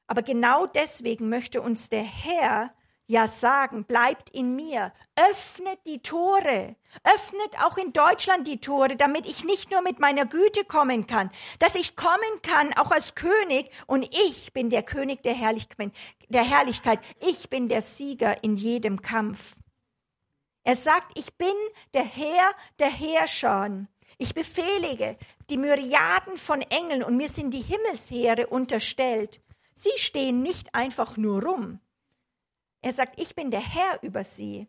Aber 0.07 0.23
genau 0.23 0.67
deswegen 0.67 1.29
möchte 1.29 1.63
uns 1.63 1.89
der 1.89 2.03
Herr 2.03 2.75
ja 3.07 3.29
sagen, 3.29 3.85
bleibt 3.85 4.31
in 4.31 4.57
mir, 4.57 4.93
öffnet 5.17 5.79
die 5.87 6.01
Tore, 6.01 6.77
öffnet 7.05 7.59
auch 7.63 7.77
in 7.77 7.93
Deutschland 7.93 8.47
die 8.47 8.61
Tore, 8.61 8.97
damit 8.97 9.27
ich 9.27 9.45
nicht 9.45 9.71
nur 9.71 9.83
mit 9.83 10.01
meiner 10.01 10.25
Güte 10.25 10.65
kommen 10.65 11.07
kann, 11.07 11.31
dass 11.59 11.75
ich 11.75 11.97
kommen 11.97 12.43
kann, 12.43 12.73
auch 12.75 12.91
als 12.91 13.15
König, 13.15 13.71
und 13.87 14.09
ich 14.17 14.53
bin 14.53 14.71
der 14.71 14.83
König 14.83 15.23
der 15.23 15.35
Herrlichkeit, 15.35 15.93
der 16.29 16.45
Herrlichkeit, 16.45 17.01
ich 17.21 17.51
bin 17.51 17.69
der 17.69 17.83
Sieger 17.83 18.43
in 18.45 18.57
jedem 18.57 19.03
Kampf. 19.03 19.57
Er 20.65 20.77
sagt, 20.77 21.19
ich 21.19 21.35
bin 21.37 21.55
der 21.93 22.05
Herr 22.05 22.53
der 22.79 22.91
Herrscher. 22.91 23.87
Ich 24.23 24.35
befehlige 24.35 25.19
die 25.51 25.57
Myriaden 25.57 26.37
von 26.37 26.63
Engeln 26.63 27.03
und 27.03 27.17
mir 27.17 27.29
sind 27.29 27.51
die 27.51 27.61
Himmelsheere 27.61 28.47
unterstellt. 28.47 29.41
Sie 29.75 29.91
stehen 29.97 30.45
nicht 30.45 30.77
einfach 30.77 31.17
nur 31.17 31.43
rum. 31.43 31.81
Er 32.83 32.93
sagt, 32.93 33.19
ich 33.19 33.35
bin 33.35 33.51
der 33.51 33.59
Herr 33.59 34.01
über 34.01 34.23
sie. 34.23 34.69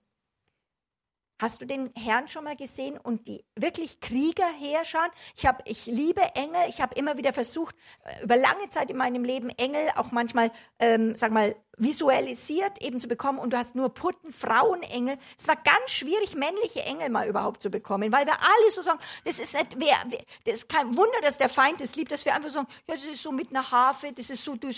Hast 1.44 1.60
du 1.60 1.66
den 1.66 1.92
Herrn 1.94 2.30
schon 2.30 2.46
mal 2.46 2.56
gesehen 2.56 2.98
und 2.98 3.28
die 3.28 3.44
wirklich 3.54 4.00
Krieger 4.00 4.48
herschauen? 4.48 5.10
Ich 5.36 5.46
habe, 5.46 5.62
ich 5.66 5.88
liebe 5.88 6.22
Engel. 6.36 6.70
Ich 6.70 6.80
habe 6.80 6.96
immer 6.96 7.18
wieder 7.18 7.34
versucht, 7.34 7.76
äh, 8.06 8.24
über 8.24 8.38
lange 8.38 8.70
Zeit 8.70 8.90
in 8.90 8.96
meinem 8.96 9.26
Leben 9.26 9.50
Engel 9.50 9.90
auch 9.98 10.14
manchmal, 10.14 10.54
ähm, 10.80 11.18
sag 11.18 11.34
mal, 11.34 11.54
visualisiert 11.76 12.82
eben 12.82 13.02
zu 13.02 13.10
bekommen. 13.10 13.40
Und 13.40 13.52
du 13.52 13.58
hast 13.58 13.76
nur 13.76 13.94
Putten, 13.94 14.32
Frauenengel. 14.32 15.18
Es 15.38 15.46
war 15.46 15.58
ganz 15.58 15.92
schwierig, 15.92 16.34
männliche 16.34 16.84
Engel 16.84 17.10
mal 17.10 17.28
überhaupt 17.28 17.62
zu 17.62 17.70
bekommen, 17.70 18.14
weil 18.14 18.26
wir 18.26 18.40
alle 18.40 18.72
so 18.72 18.82
sagen, 18.82 19.00
das 19.26 19.38
ist 19.38 19.54
nicht, 19.54 19.76
wer, 19.80 19.98
wer, 20.08 20.20
das 20.46 20.60
ist 20.60 20.70
kein 20.70 20.96
Wunder, 20.96 21.20
dass 21.24 21.38
der 21.38 21.50
Feind 21.50 21.82
es 21.82 21.98
liebt, 21.98 22.14
dass 22.14 22.24
wir 22.24 22.36
einfach 22.36 22.52
sagen, 22.52 22.68
ja, 22.88 22.94
das 22.94 23.04
ist 23.04 23.22
so 23.22 23.34
mit 23.34 23.50
einer 23.50 23.70
Harfe, 23.70 24.14
das 24.14 24.30
ist 24.30 24.46
so, 24.46 24.56
du 24.56 24.70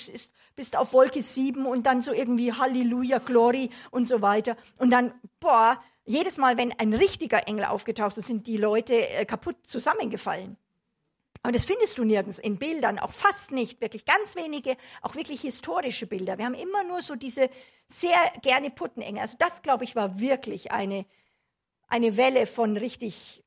bist 0.55 0.75
auf 0.75 0.93
Wolke 0.93 1.21
sieben 1.21 1.67
und 1.67 1.85
dann 1.85 2.01
so 2.01 2.11
irgendwie 2.11 2.53
Halleluja, 2.53 3.19
Glory 3.19 3.69
und 3.91 4.07
so 4.07 4.23
weiter. 4.23 4.55
Und 4.79 4.89
dann, 4.89 5.13
boah, 5.39 5.77
jedes 6.05 6.37
Mal, 6.37 6.57
wenn 6.57 6.71
ein 6.79 6.93
richtiger 6.93 7.47
Engel 7.47 7.65
aufgetaucht 7.65 8.17
ist, 8.17 8.27
sind 8.27 8.47
die 8.47 8.57
Leute 8.57 8.95
äh, 9.09 9.25
kaputt 9.25 9.57
zusammengefallen. 9.65 10.57
Aber 11.41 11.51
das 11.51 11.65
findest 11.65 11.97
du 11.99 12.03
nirgends 12.03 12.39
in 12.39 12.57
Bildern, 12.57 12.97
auch 12.97 13.11
fast 13.11 13.51
nicht, 13.51 13.79
wirklich 13.79 14.05
ganz 14.05 14.35
wenige, 14.35 14.77
auch 15.03 15.13
wirklich 15.13 15.41
historische 15.41 16.07
Bilder. 16.07 16.39
Wir 16.39 16.45
haben 16.45 16.55
immer 16.55 16.83
nur 16.83 17.03
so 17.03 17.15
diese 17.15 17.51
sehr 17.87 18.17
gerne 18.41 18.71
Puttenengel. 18.71 19.21
Also 19.21 19.35
das, 19.37 19.61
glaube 19.61 19.83
ich, 19.83 19.95
war 19.95 20.19
wirklich 20.19 20.71
eine, 20.71 21.05
eine 21.87 22.17
Welle 22.17 22.47
von 22.47 22.77
richtig 22.77 23.43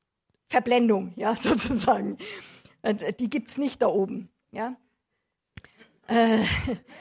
Verblendung, 0.47 1.13
ja, 1.17 1.35
sozusagen. 1.35 2.17
Äh, 2.83 3.13
die 3.13 3.29
gibt's 3.29 3.57
nicht 3.57 3.81
da 3.81 3.87
oben, 3.87 4.29
ja. 4.51 4.77
Äh, 6.07 6.45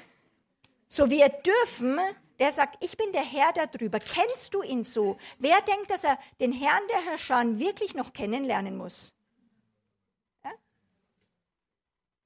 so, 0.89 1.11
wir 1.11 1.29
dürfen 1.29 1.99
der 2.39 2.53
sagt, 2.53 2.83
ich 2.85 2.97
bin 2.97 3.13
der 3.13 3.25
Herr 3.25 3.53
darüber. 3.53 3.99
Kennst 3.99 4.55
du 4.55 4.63
ihn 4.63 4.85
so? 4.85 5.17
Wer 5.39 5.61
denkt, 5.63 5.91
dass 5.91 6.05
er 6.05 6.19
den 6.41 6.53
Herrn 6.53 6.83
der 6.89 7.05
Herrscher 7.05 7.59
wirklich 7.59 7.95
noch 7.95 8.13
kennenlernen 8.13 8.77
muss? 8.77 9.13
Ja? 10.45 10.51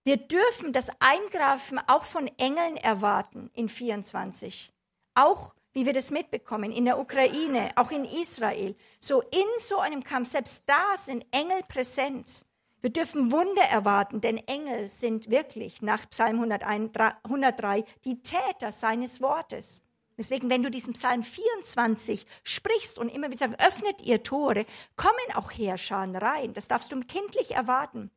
Wir 0.04 0.16
dürfen 0.16 0.72
das 0.72 0.88
Eingreifen 1.00 1.78
auch 1.86 2.04
von 2.04 2.28
Engeln 2.38 2.76
erwarten 2.76 3.50
in 3.54 3.68
24. 3.68 4.72
Auch 5.14 5.54
wie 5.72 5.86
wir 5.86 5.92
das 5.92 6.10
mitbekommen 6.10 6.70
in 6.70 6.84
der 6.84 6.98
Ukraine, 6.98 7.70
auch 7.76 7.90
in 7.90 8.04
Israel. 8.04 8.76
So 9.00 9.22
in 9.22 9.46
so 9.58 9.78
einem 9.78 10.04
Kampf, 10.04 10.30
selbst 10.30 10.64
da 10.66 10.96
sind 11.00 11.24
Engel 11.30 11.62
präsent. 11.66 12.44
Wir 12.82 12.90
dürfen 12.90 13.30
Wunder 13.30 13.62
erwarten, 13.62 14.20
denn 14.20 14.38
Engel 14.38 14.88
sind 14.88 15.30
wirklich 15.30 15.82
nach 15.82 16.10
Psalm 16.10 16.42
103 16.42 17.84
die 18.04 18.20
Täter 18.22 18.72
seines 18.72 19.20
Wortes. 19.20 19.82
Deswegen, 20.18 20.50
wenn 20.50 20.62
du 20.62 20.70
diesen 20.70 20.92
Psalm 20.92 21.22
24 21.22 22.26
sprichst 22.44 22.98
und 22.98 23.08
immer 23.08 23.28
wieder 23.28 23.48
sagst, 23.48 23.60
öffnet 23.60 24.02
ihr 24.02 24.22
Tore, 24.22 24.66
kommen 24.96 25.14
auch 25.34 25.50
Heerscharen 25.50 26.16
rein. 26.16 26.52
Das 26.52 26.68
darfst 26.68 26.92
du 26.92 27.00
kindlich 27.00 27.52
erwarten. 27.52 28.10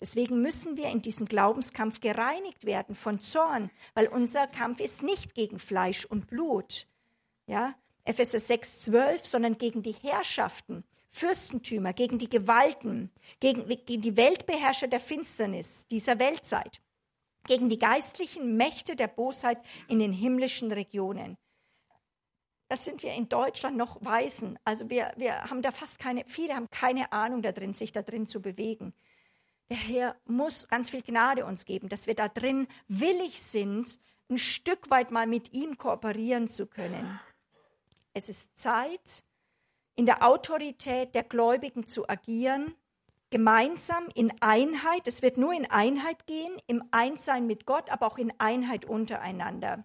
Deswegen 0.00 0.42
müssen 0.42 0.76
wir 0.76 0.90
in 0.90 1.00
diesem 1.00 1.26
Glaubenskampf 1.26 2.00
gereinigt 2.00 2.64
werden 2.64 2.96
von 2.96 3.20
Zorn, 3.20 3.70
weil 3.94 4.08
unser 4.08 4.48
Kampf 4.48 4.80
ist 4.80 5.02
nicht 5.04 5.34
gegen 5.34 5.60
Fleisch 5.60 6.04
und 6.04 6.26
Blut. 6.26 6.88
Ja, 7.46 7.74
Epheser 8.04 8.40
6, 8.40 8.80
12, 8.80 9.26
sondern 9.26 9.58
gegen 9.58 9.84
die 9.84 9.94
Herrschaften, 9.94 10.82
Fürstentümer, 11.08 11.92
gegen 11.92 12.18
die 12.18 12.28
Gewalten, 12.28 13.12
gegen, 13.38 13.68
gegen 13.68 14.02
die 14.02 14.16
Weltbeherrscher 14.16 14.88
der 14.88 14.98
Finsternis 14.98 15.86
dieser 15.86 16.18
Weltzeit 16.18 16.80
gegen 17.46 17.68
die 17.68 17.78
geistlichen 17.78 18.56
Mächte 18.56 18.96
der 18.96 19.08
Bosheit 19.08 19.58
in 19.88 19.98
den 19.98 20.12
himmlischen 20.12 20.72
Regionen. 20.72 21.36
Das 22.68 22.84
sind 22.84 23.02
wir 23.02 23.12
in 23.12 23.28
Deutschland 23.28 23.76
noch 23.76 24.02
Weißen. 24.02 24.58
Also 24.64 24.88
wir, 24.88 25.12
wir 25.16 25.42
haben 25.44 25.60
da 25.60 25.72
fast 25.72 25.98
keine, 25.98 26.24
viele 26.26 26.54
haben 26.54 26.70
keine 26.70 27.12
Ahnung 27.12 27.42
da 27.42 27.52
drin, 27.52 27.74
sich 27.74 27.92
da 27.92 28.00
drin 28.00 28.26
zu 28.26 28.40
bewegen. 28.40 28.94
Der 29.68 29.76
Herr 29.76 30.16
muss 30.24 30.68
ganz 30.68 30.90
viel 30.90 31.02
Gnade 31.02 31.44
uns 31.44 31.64
geben, 31.64 31.88
dass 31.88 32.06
wir 32.06 32.14
da 32.14 32.28
drin 32.28 32.66
willig 32.88 33.42
sind, 33.42 33.98
ein 34.30 34.38
Stück 34.38 34.90
weit 34.90 35.10
mal 35.10 35.26
mit 35.26 35.52
ihm 35.52 35.76
kooperieren 35.76 36.48
zu 36.48 36.66
können. 36.66 37.20
Es 38.14 38.28
ist 38.28 38.58
Zeit, 38.58 39.24
in 39.94 40.06
der 40.06 40.26
Autorität 40.26 41.14
der 41.14 41.24
Gläubigen 41.24 41.86
zu 41.86 42.08
agieren 42.08 42.74
gemeinsam 43.32 44.06
in 44.14 44.30
Einheit. 44.40 45.08
Es 45.08 45.22
wird 45.22 45.38
nur 45.38 45.52
in 45.52 45.68
Einheit 45.68 46.26
gehen, 46.26 46.54
im 46.68 46.84
Einssein 46.92 47.46
mit 47.46 47.66
Gott, 47.66 47.90
aber 47.90 48.06
auch 48.06 48.18
in 48.18 48.32
Einheit 48.38 48.84
untereinander. 48.84 49.84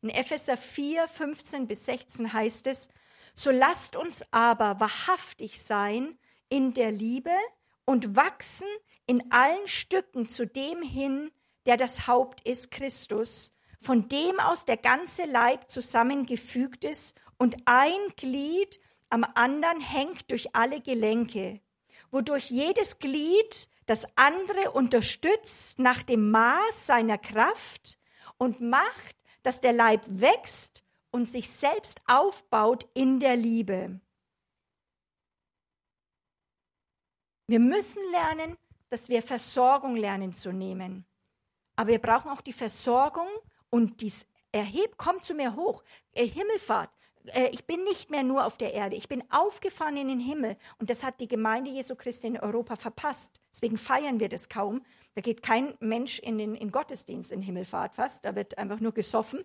In 0.00 0.10
Epheser 0.10 0.56
4, 0.56 1.08
15 1.08 1.66
bis 1.66 1.84
16 1.86 2.32
heißt 2.32 2.68
es, 2.68 2.88
so 3.34 3.50
lasst 3.50 3.96
uns 3.96 4.24
aber 4.30 4.78
wahrhaftig 4.78 5.62
sein 5.62 6.16
in 6.48 6.72
der 6.72 6.92
Liebe 6.92 7.34
und 7.84 8.14
wachsen 8.14 8.68
in 9.06 9.32
allen 9.32 9.66
Stücken 9.66 10.28
zu 10.28 10.46
dem 10.46 10.82
hin, 10.82 11.32
der 11.66 11.76
das 11.76 12.06
Haupt 12.06 12.46
ist, 12.46 12.70
Christus, 12.70 13.54
von 13.80 14.08
dem 14.08 14.38
aus 14.38 14.66
der 14.66 14.76
ganze 14.76 15.24
Leib 15.24 15.68
zusammengefügt 15.68 16.84
ist 16.84 17.16
und 17.38 17.56
ein 17.64 17.98
Glied 18.16 18.78
am 19.10 19.24
anderen 19.34 19.80
hängt 19.80 20.30
durch 20.30 20.54
alle 20.54 20.80
Gelenke 20.80 21.60
wodurch 22.14 22.48
jedes 22.48 22.98
Glied 23.00 23.68
das 23.86 24.06
andere 24.14 24.70
unterstützt 24.70 25.78
nach 25.78 26.02
dem 26.02 26.30
Maß 26.30 26.86
seiner 26.86 27.18
Kraft 27.18 27.98
und 28.38 28.60
macht, 28.60 29.16
dass 29.42 29.60
der 29.60 29.72
Leib 29.72 30.02
wächst 30.06 30.84
und 31.10 31.28
sich 31.28 31.50
selbst 31.50 32.00
aufbaut 32.06 32.88
in 32.94 33.20
der 33.20 33.36
Liebe. 33.36 34.00
Wir 37.46 37.60
müssen 37.60 38.02
lernen, 38.12 38.56
dass 38.88 39.08
wir 39.08 39.20
Versorgung 39.20 39.96
lernen 39.96 40.32
zu 40.32 40.52
nehmen. 40.52 41.04
Aber 41.76 41.90
wir 41.90 41.98
brauchen 42.00 42.30
auch 42.30 42.40
die 42.40 42.52
Versorgung 42.52 43.28
und 43.70 44.00
dies 44.00 44.24
erhebt, 44.52 44.96
kommt 44.96 45.24
zu 45.24 45.34
mir 45.34 45.56
hoch. 45.56 45.82
Himmelfahrt, 46.14 46.90
äh, 47.32 47.48
ich 47.52 47.64
bin 47.66 47.84
nicht 47.84 48.10
mehr 48.10 48.22
nur 48.22 48.44
auf 48.44 48.56
der 48.56 48.74
Erde, 48.74 48.96
ich 48.96 49.08
bin 49.08 49.22
aufgefahren 49.30 49.96
in 49.96 50.08
den 50.08 50.20
Himmel. 50.20 50.56
Und 50.78 50.90
das 50.90 51.02
hat 51.02 51.20
die 51.20 51.28
Gemeinde 51.28 51.70
Jesu 51.70 51.94
Christi 51.94 52.26
in 52.26 52.38
Europa 52.38 52.76
verpasst. 52.76 53.40
Deswegen 53.52 53.78
feiern 53.78 54.20
wir 54.20 54.28
das 54.28 54.48
kaum. 54.48 54.82
Da 55.14 55.20
geht 55.20 55.42
kein 55.42 55.74
Mensch 55.80 56.18
in 56.18 56.38
den 56.38 56.54
in 56.54 56.70
Gottesdienst 56.70 57.32
in 57.32 57.42
Himmelfahrt 57.42 57.94
fast. 57.94 58.24
Da 58.24 58.34
wird 58.34 58.58
einfach 58.58 58.80
nur 58.80 58.92
gesoffen. 58.92 59.44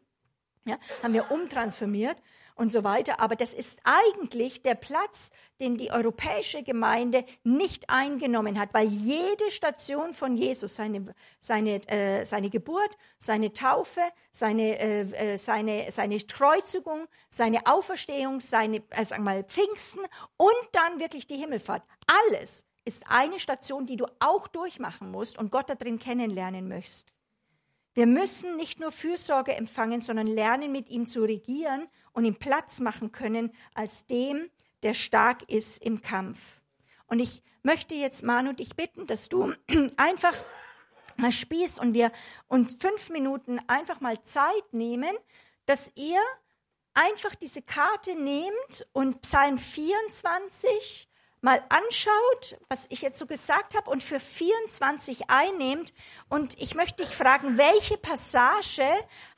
Ja, 0.65 0.77
das 0.95 1.03
haben 1.03 1.13
wir 1.13 1.31
umtransformiert 1.31 2.17
und 2.59 2.73
so 2.73 2.83
weiter. 2.83 3.21
Aber 3.21 3.37
das 3.37 3.53
ist 3.53 3.79
eigentlich 3.85 4.61
der 4.61 4.75
Platz, 4.75 5.31
den 5.61 5.77
die 5.77 5.91
europäische 5.91 6.61
Gemeinde 6.61 7.23
nicht 7.43 7.89
eingenommen 7.89 8.59
hat, 8.59 8.73
weil 8.73 8.87
jede 8.87 9.49
Station 9.49 10.13
von 10.13 10.35
Jesus, 10.35 10.75
seine, 10.75 11.15
seine, 11.39 11.87
äh, 11.87 12.25
seine 12.25 12.49
Geburt, 12.49 12.97
seine 13.17 13.53
Taufe, 13.53 14.01
seine, 14.31 14.77
äh, 14.77 15.33
äh 15.33 15.37
seine, 15.37 15.89
seine 15.89 16.19
Kreuzigung, 16.19 17.07
seine 17.29 17.65
Auferstehung, 17.65 18.41
seine, 18.41 18.83
äh, 18.89 19.05
sagen 19.05 19.23
wir 19.23 19.31
mal, 19.31 19.43
Pfingsten 19.45 20.01
und 20.35 20.69
dann 20.73 20.99
wirklich 20.99 21.27
die 21.27 21.37
Himmelfahrt, 21.37 21.83
alles 22.07 22.65
ist 22.83 23.03
eine 23.07 23.39
Station, 23.39 23.85
die 23.85 23.95
du 23.95 24.05
auch 24.19 24.49
durchmachen 24.49 25.11
musst 25.11 25.37
und 25.37 25.51
Gott 25.51 25.69
da 25.69 25.75
drin 25.75 25.97
kennenlernen 25.97 26.67
möchtest. 26.67 27.07
Wir 27.93 28.05
müssen 28.05 28.55
nicht 28.55 28.79
nur 28.79 28.91
Fürsorge 28.91 29.55
empfangen, 29.55 30.01
sondern 30.01 30.27
lernen, 30.27 30.71
mit 30.71 30.89
ihm 30.89 31.07
zu 31.07 31.21
regieren 31.21 31.87
und 32.19 32.25
ihm 32.25 32.35
Platz 32.35 32.81
machen 32.81 33.13
können 33.13 33.53
als 33.73 34.05
dem, 34.05 34.49
der 34.83 34.93
stark 34.93 35.49
ist 35.49 35.81
im 35.81 36.01
Kampf. 36.01 36.59
Und 37.07 37.19
ich 37.19 37.41
möchte 37.63 37.95
jetzt, 37.95 38.23
Manu, 38.23 38.51
dich 38.51 38.75
bitten, 38.75 39.07
dass 39.07 39.29
du 39.29 39.53
einfach 39.97 40.35
mal 41.15 41.31
spielst 41.31 41.79
und 41.79 41.93
wir 41.93 42.11
uns 42.49 42.75
fünf 42.75 43.09
Minuten 43.09 43.59
einfach 43.67 44.01
mal 44.01 44.21
Zeit 44.23 44.73
nehmen, 44.73 45.15
dass 45.65 45.93
ihr 45.95 46.19
einfach 46.93 47.35
diese 47.35 47.61
Karte 47.61 48.15
nehmt 48.15 48.85
und 48.91 49.21
Psalm 49.21 49.57
24 49.57 51.08
mal 51.41 51.61
anschaut, 51.69 52.59
was 52.67 52.85
ich 52.89 53.01
jetzt 53.01 53.19
so 53.19 53.25
gesagt 53.25 53.75
habe, 53.75 53.89
und 53.89 54.03
für 54.03 54.19
24 54.19 55.29
einnehmt. 55.29 55.93
Und 56.29 56.59
ich 56.61 56.75
möchte 56.75 57.03
dich 57.03 57.15
fragen, 57.15 57.57
welche 57.57 57.97
Passage 57.97 58.83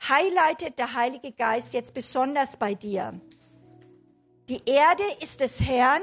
highlightet 0.08 0.78
der 0.78 0.94
Heilige 0.94 1.32
Geist 1.32 1.72
jetzt 1.72 1.94
besonders 1.94 2.56
bei 2.56 2.74
dir? 2.74 3.20
Die 4.48 4.62
Erde 4.66 5.04
ist 5.20 5.40
des 5.40 5.60
Herrn. 5.60 6.02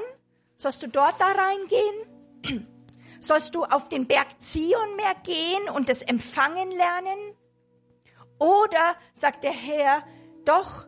Sollst 0.56 0.82
du 0.82 0.88
dort 0.88 1.20
da 1.20 1.26
reingehen? 1.26 2.66
Sollst 3.20 3.54
du 3.54 3.64
auf 3.64 3.88
den 3.88 4.06
Berg 4.06 4.28
Zion 4.40 4.96
mehr 4.96 5.14
gehen 5.22 5.68
und 5.74 5.88
das 5.88 6.02
Empfangen 6.02 6.70
lernen? 6.70 7.36
Oder 8.38 8.96
sagt 9.12 9.44
der 9.44 9.52
Herr, 9.52 10.02
doch 10.46 10.86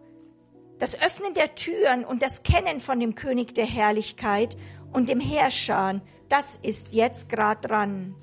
das 0.78 1.00
Öffnen 1.00 1.34
der 1.34 1.54
Türen 1.54 2.04
und 2.04 2.22
das 2.22 2.42
Kennen 2.42 2.80
von 2.80 2.98
dem 2.98 3.14
König 3.14 3.54
der 3.54 3.66
Herrlichkeit 3.66 4.56
und 4.92 5.08
dem 5.08 5.20
Herrscher, 5.20 6.00
das 6.28 6.58
ist 6.62 6.92
jetzt 6.92 7.28
gerade 7.28 7.66
dran. 7.66 8.14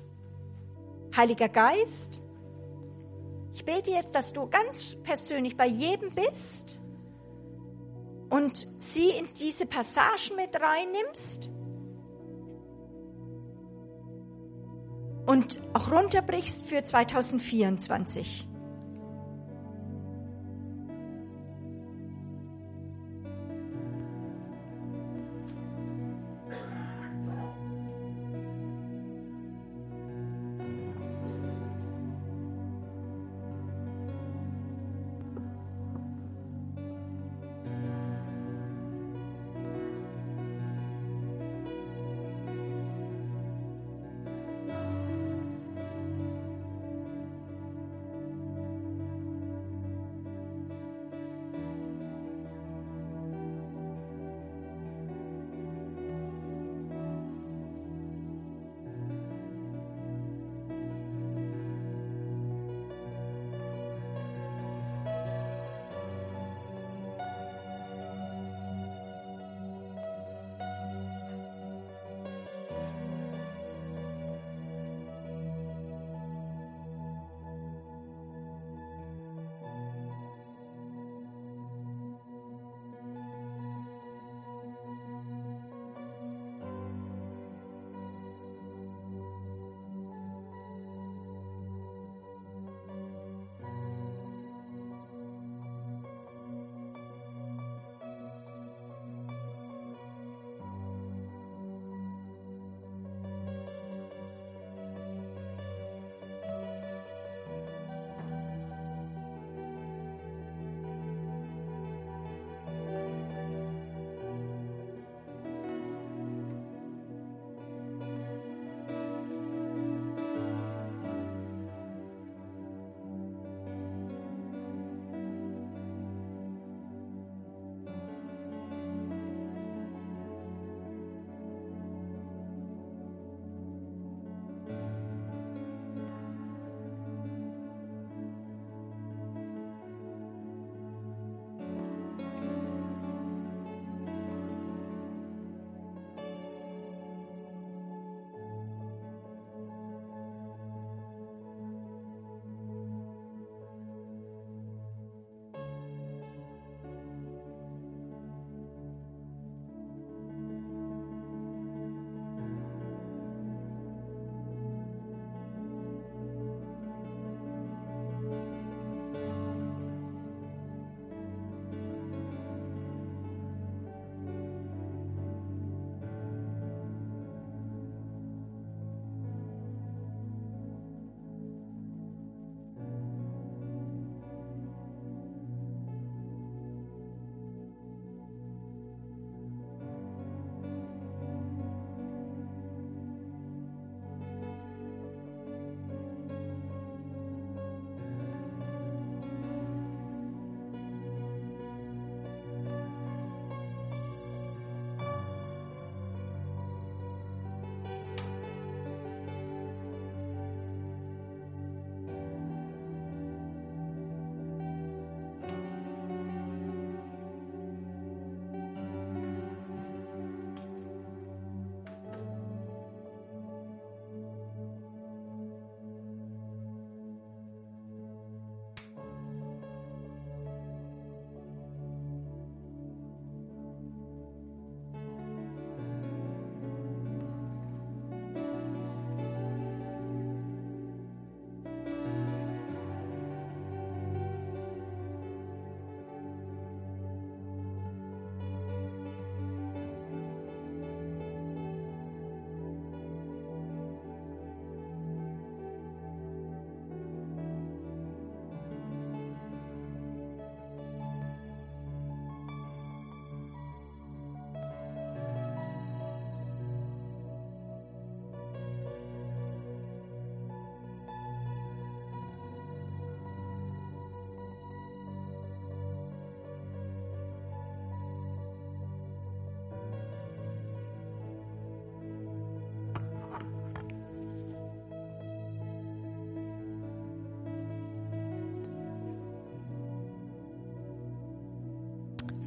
Heiliger 1.16 1.48
Geist, 1.48 2.22
ich 3.52 3.64
bete 3.64 3.90
jetzt, 3.90 4.14
dass 4.14 4.32
du 4.32 4.48
ganz 4.48 4.96
persönlich 5.02 5.56
bei 5.56 5.66
jedem 5.66 6.10
bist 6.14 6.80
und 8.30 8.66
sie 8.78 9.10
in 9.10 9.28
diese 9.38 9.66
Passagen 9.66 10.36
mit 10.36 10.54
reinnimmst 10.60 11.50
und 15.26 15.60
auch 15.74 15.92
runterbrichst 15.92 16.62
für 16.62 16.82
2024. 16.82 18.49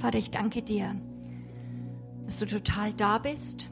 Vater, 0.03 0.17
ich 0.17 0.31
danke 0.31 0.61
dir, 0.61 0.97
dass 2.25 2.37
du 2.37 2.45
total 2.45 2.91
da 2.91 3.19
bist 3.19 3.69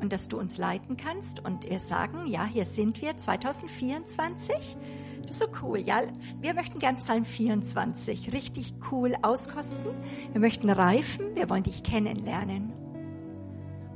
und 0.00 0.12
dass 0.12 0.26
du 0.26 0.36
uns 0.36 0.58
leiten 0.58 0.96
kannst 0.96 1.38
und 1.44 1.70
wir 1.70 1.78
sagen, 1.78 2.26
ja, 2.26 2.44
hier 2.44 2.64
sind 2.64 3.00
wir 3.02 3.16
2024. 3.16 4.76
Das 5.22 5.30
ist 5.30 5.38
so 5.38 5.46
cool, 5.62 5.78
ja. 5.78 6.00
Wir 6.40 6.54
möchten 6.54 6.80
gern 6.80 6.96
Psalm 6.96 7.24
24 7.24 8.32
richtig 8.32 8.74
cool 8.90 9.14
auskosten. 9.22 9.92
Wir 10.32 10.40
möchten 10.40 10.70
reifen, 10.70 11.36
wir 11.36 11.48
wollen 11.48 11.62
dich 11.62 11.84
kennenlernen. 11.84 12.71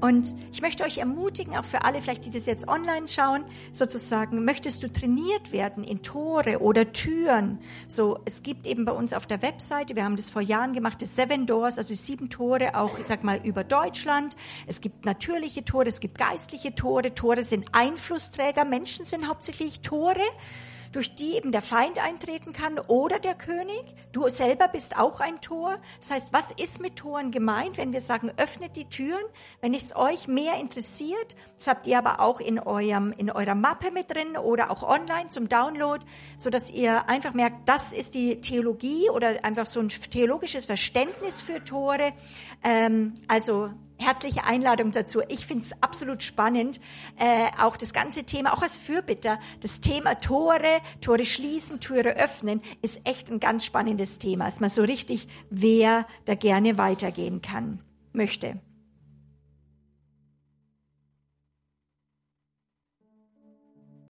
Und 0.01 0.35
ich 0.53 0.63
möchte 0.63 0.85
euch 0.85 0.99
ermutigen, 0.99 1.57
auch 1.57 1.65
für 1.65 1.85
alle 1.85 2.03
vielleicht, 2.03 2.25
die 2.25 2.31
das 2.31 2.47
jetzt 2.47 2.69
online 2.69 3.09
schauen, 3.09 3.45
sozusagen, 3.73 4.45
möchtest 4.45 4.83
du 4.83 4.93
trainiert 4.93 5.53
werden 5.53 5.85
in 5.85 6.03
Tore 6.03 6.61
oder 6.61 6.93
Türen? 6.93 7.59
So, 7.89 8.19
es 8.25 8.43
gibt 8.43 8.67
eben 8.67 8.85
bei 8.85 8.93
uns 8.93 9.13
auf 9.13 9.27
der 9.27 9.43
Webseite, 9.43 9.97
wir 9.97 10.05
haben 10.05 10.17
das 10.17 10.31
vor 10.31 10.43
Jahren 10.43 10.75
gemacht, 10.75 11.01
das 11.01 11.17
Seven 11.17 11.47
Doors, 11.47 11.79
also 11.79 11.95
sieben 11.95 12.29
Tore 12.29 12.77
auch, 12.77 12.99
ich 12.99 13.07
sag 13.07 13.25
mal, 13.25 13.41
über 13.43 13.65
Deutschland. 13.65 14.37
Es 14.67 14.81
gibt 14.81 15.05
natürliche 15.05 15.65
Tore, 15.65 15.89
es 15.89 16.01
gibt 16.01 16.19
geistliche 16.19 16.75
Tore. 16.75 17.15
Tore 17.15 17.43
sind 17.43 17.69
Einflussträger. 17.73 18.65
Menschen 18.65 19.07
sind 19.07 19.29
hauptsächlich 19.29 19.81
Tore 19.81 20.21
durch 20.97 21.15
die 21.15 21.37
eben 21.37 21.53
der 21.53 21.61
Feind 21.61 22.03
eintreten 22.03 22.55
kann 22.55 22.79
oder 22.79 23.19
der 23.19 23.35
König. 23.35 23.85
Du 24.13 24.27
selber 24.31 24.67
bist 24.67 24.97
auch 24.97 25.21
ein 25.21 25.43
Tor. 25.43 25.77
Das 26.01 26.11
heißt, 26.11 26.29
was 26.33 26.53
ist 26.53 26.81
mit 26.81 26.97
Toren 26.97 27.31
gemeint, 27.31 27.77
wenn 27.77 27.93
wir 27.93 28.01
sagen, 28.01 28.33
öffnet 28.39 28.77
die 28.77 28.87
Türen? 28.87 29.23
Wenn 29.61 29.75
es 29.75 29.95
euch 29.95 30.27
mehr 30.27 30.59
interessiert, 30.59 31.37
das 31.59 31.69
habt 31.69 31.87
ihr 31.87 31.99
aber 31.99 32.21
auch 32.21 32.41
in 32.41 32.59
eurem, 32.59 33.13
in 33.13 33.31
eurer 33.31 33.55
Mappe 33.55 33.91
mit 33.91 34.11
drin 34.11 34.39
oder 34.39 34.71
auch 34.71 34.83
online 34.83 35.29
zum 35.29 35.51
Download, 35.51 36.03
so 36.39 36.49
dass 36.49 36.71
ihr 36.71 37.11
einfach 37.11 37.35
merkt, 37.35 37.69
das 37.69 37.93
ist 37.93 38.15
die 38.15 38.41
Theologie 38.41 39.11
oder 39.11 39.45
einfach 39.45 39.67
so 39.67 39.81
ein 39.81 39.91
theologisches 39.91 40.65
Verständnis 40.65 41.43
für 41.43 41.63
Tore. 41.63 42.15
Ähm, 42.65 43.13
also 43.29 43.71
herzliche 43.99 44.45
Einladung 44.45 44.91
dazu. 44.91 45.21
Ich 45.29 45.47
finde 45.47 45.65
es 45.65 45.83
absolut 45.83 46.23
spannend, 46.23 46.81
äh, 47.19 47.49
auch 47.61 47.77
das 47.77 47.93
ganze 47.93 48.25
Thema, 48.25 48.53
auch 48.53 48.63
als 48.63 48.77
Fürbitter, 48.77 49.39
das 49.61 49.81
Thema 49.81 50.15
Tore, 50.17 50.81
Tore 51.01 51.25
schließen, 51.25 51.81
Türe 51.81 52.17
öffnen, 52.17 52.61
ist 52.83 53.01
echt 53.05 53.31
ein 53.31 53.41
ganz 53.41 53.65
spannendes 53.65 54.19
Thema. 54.19 54.49
Ist 54.49 54.61
mal 54.61 54.71
so 54.71 54.83
richtig, 54.83 55.29
wer 55.51 56.07
da 56.25 56.35
gerne 56.35 56.79
weitergehen 56.79 57.43
kann, 57.43 57.83
möchte. 58.13 58.61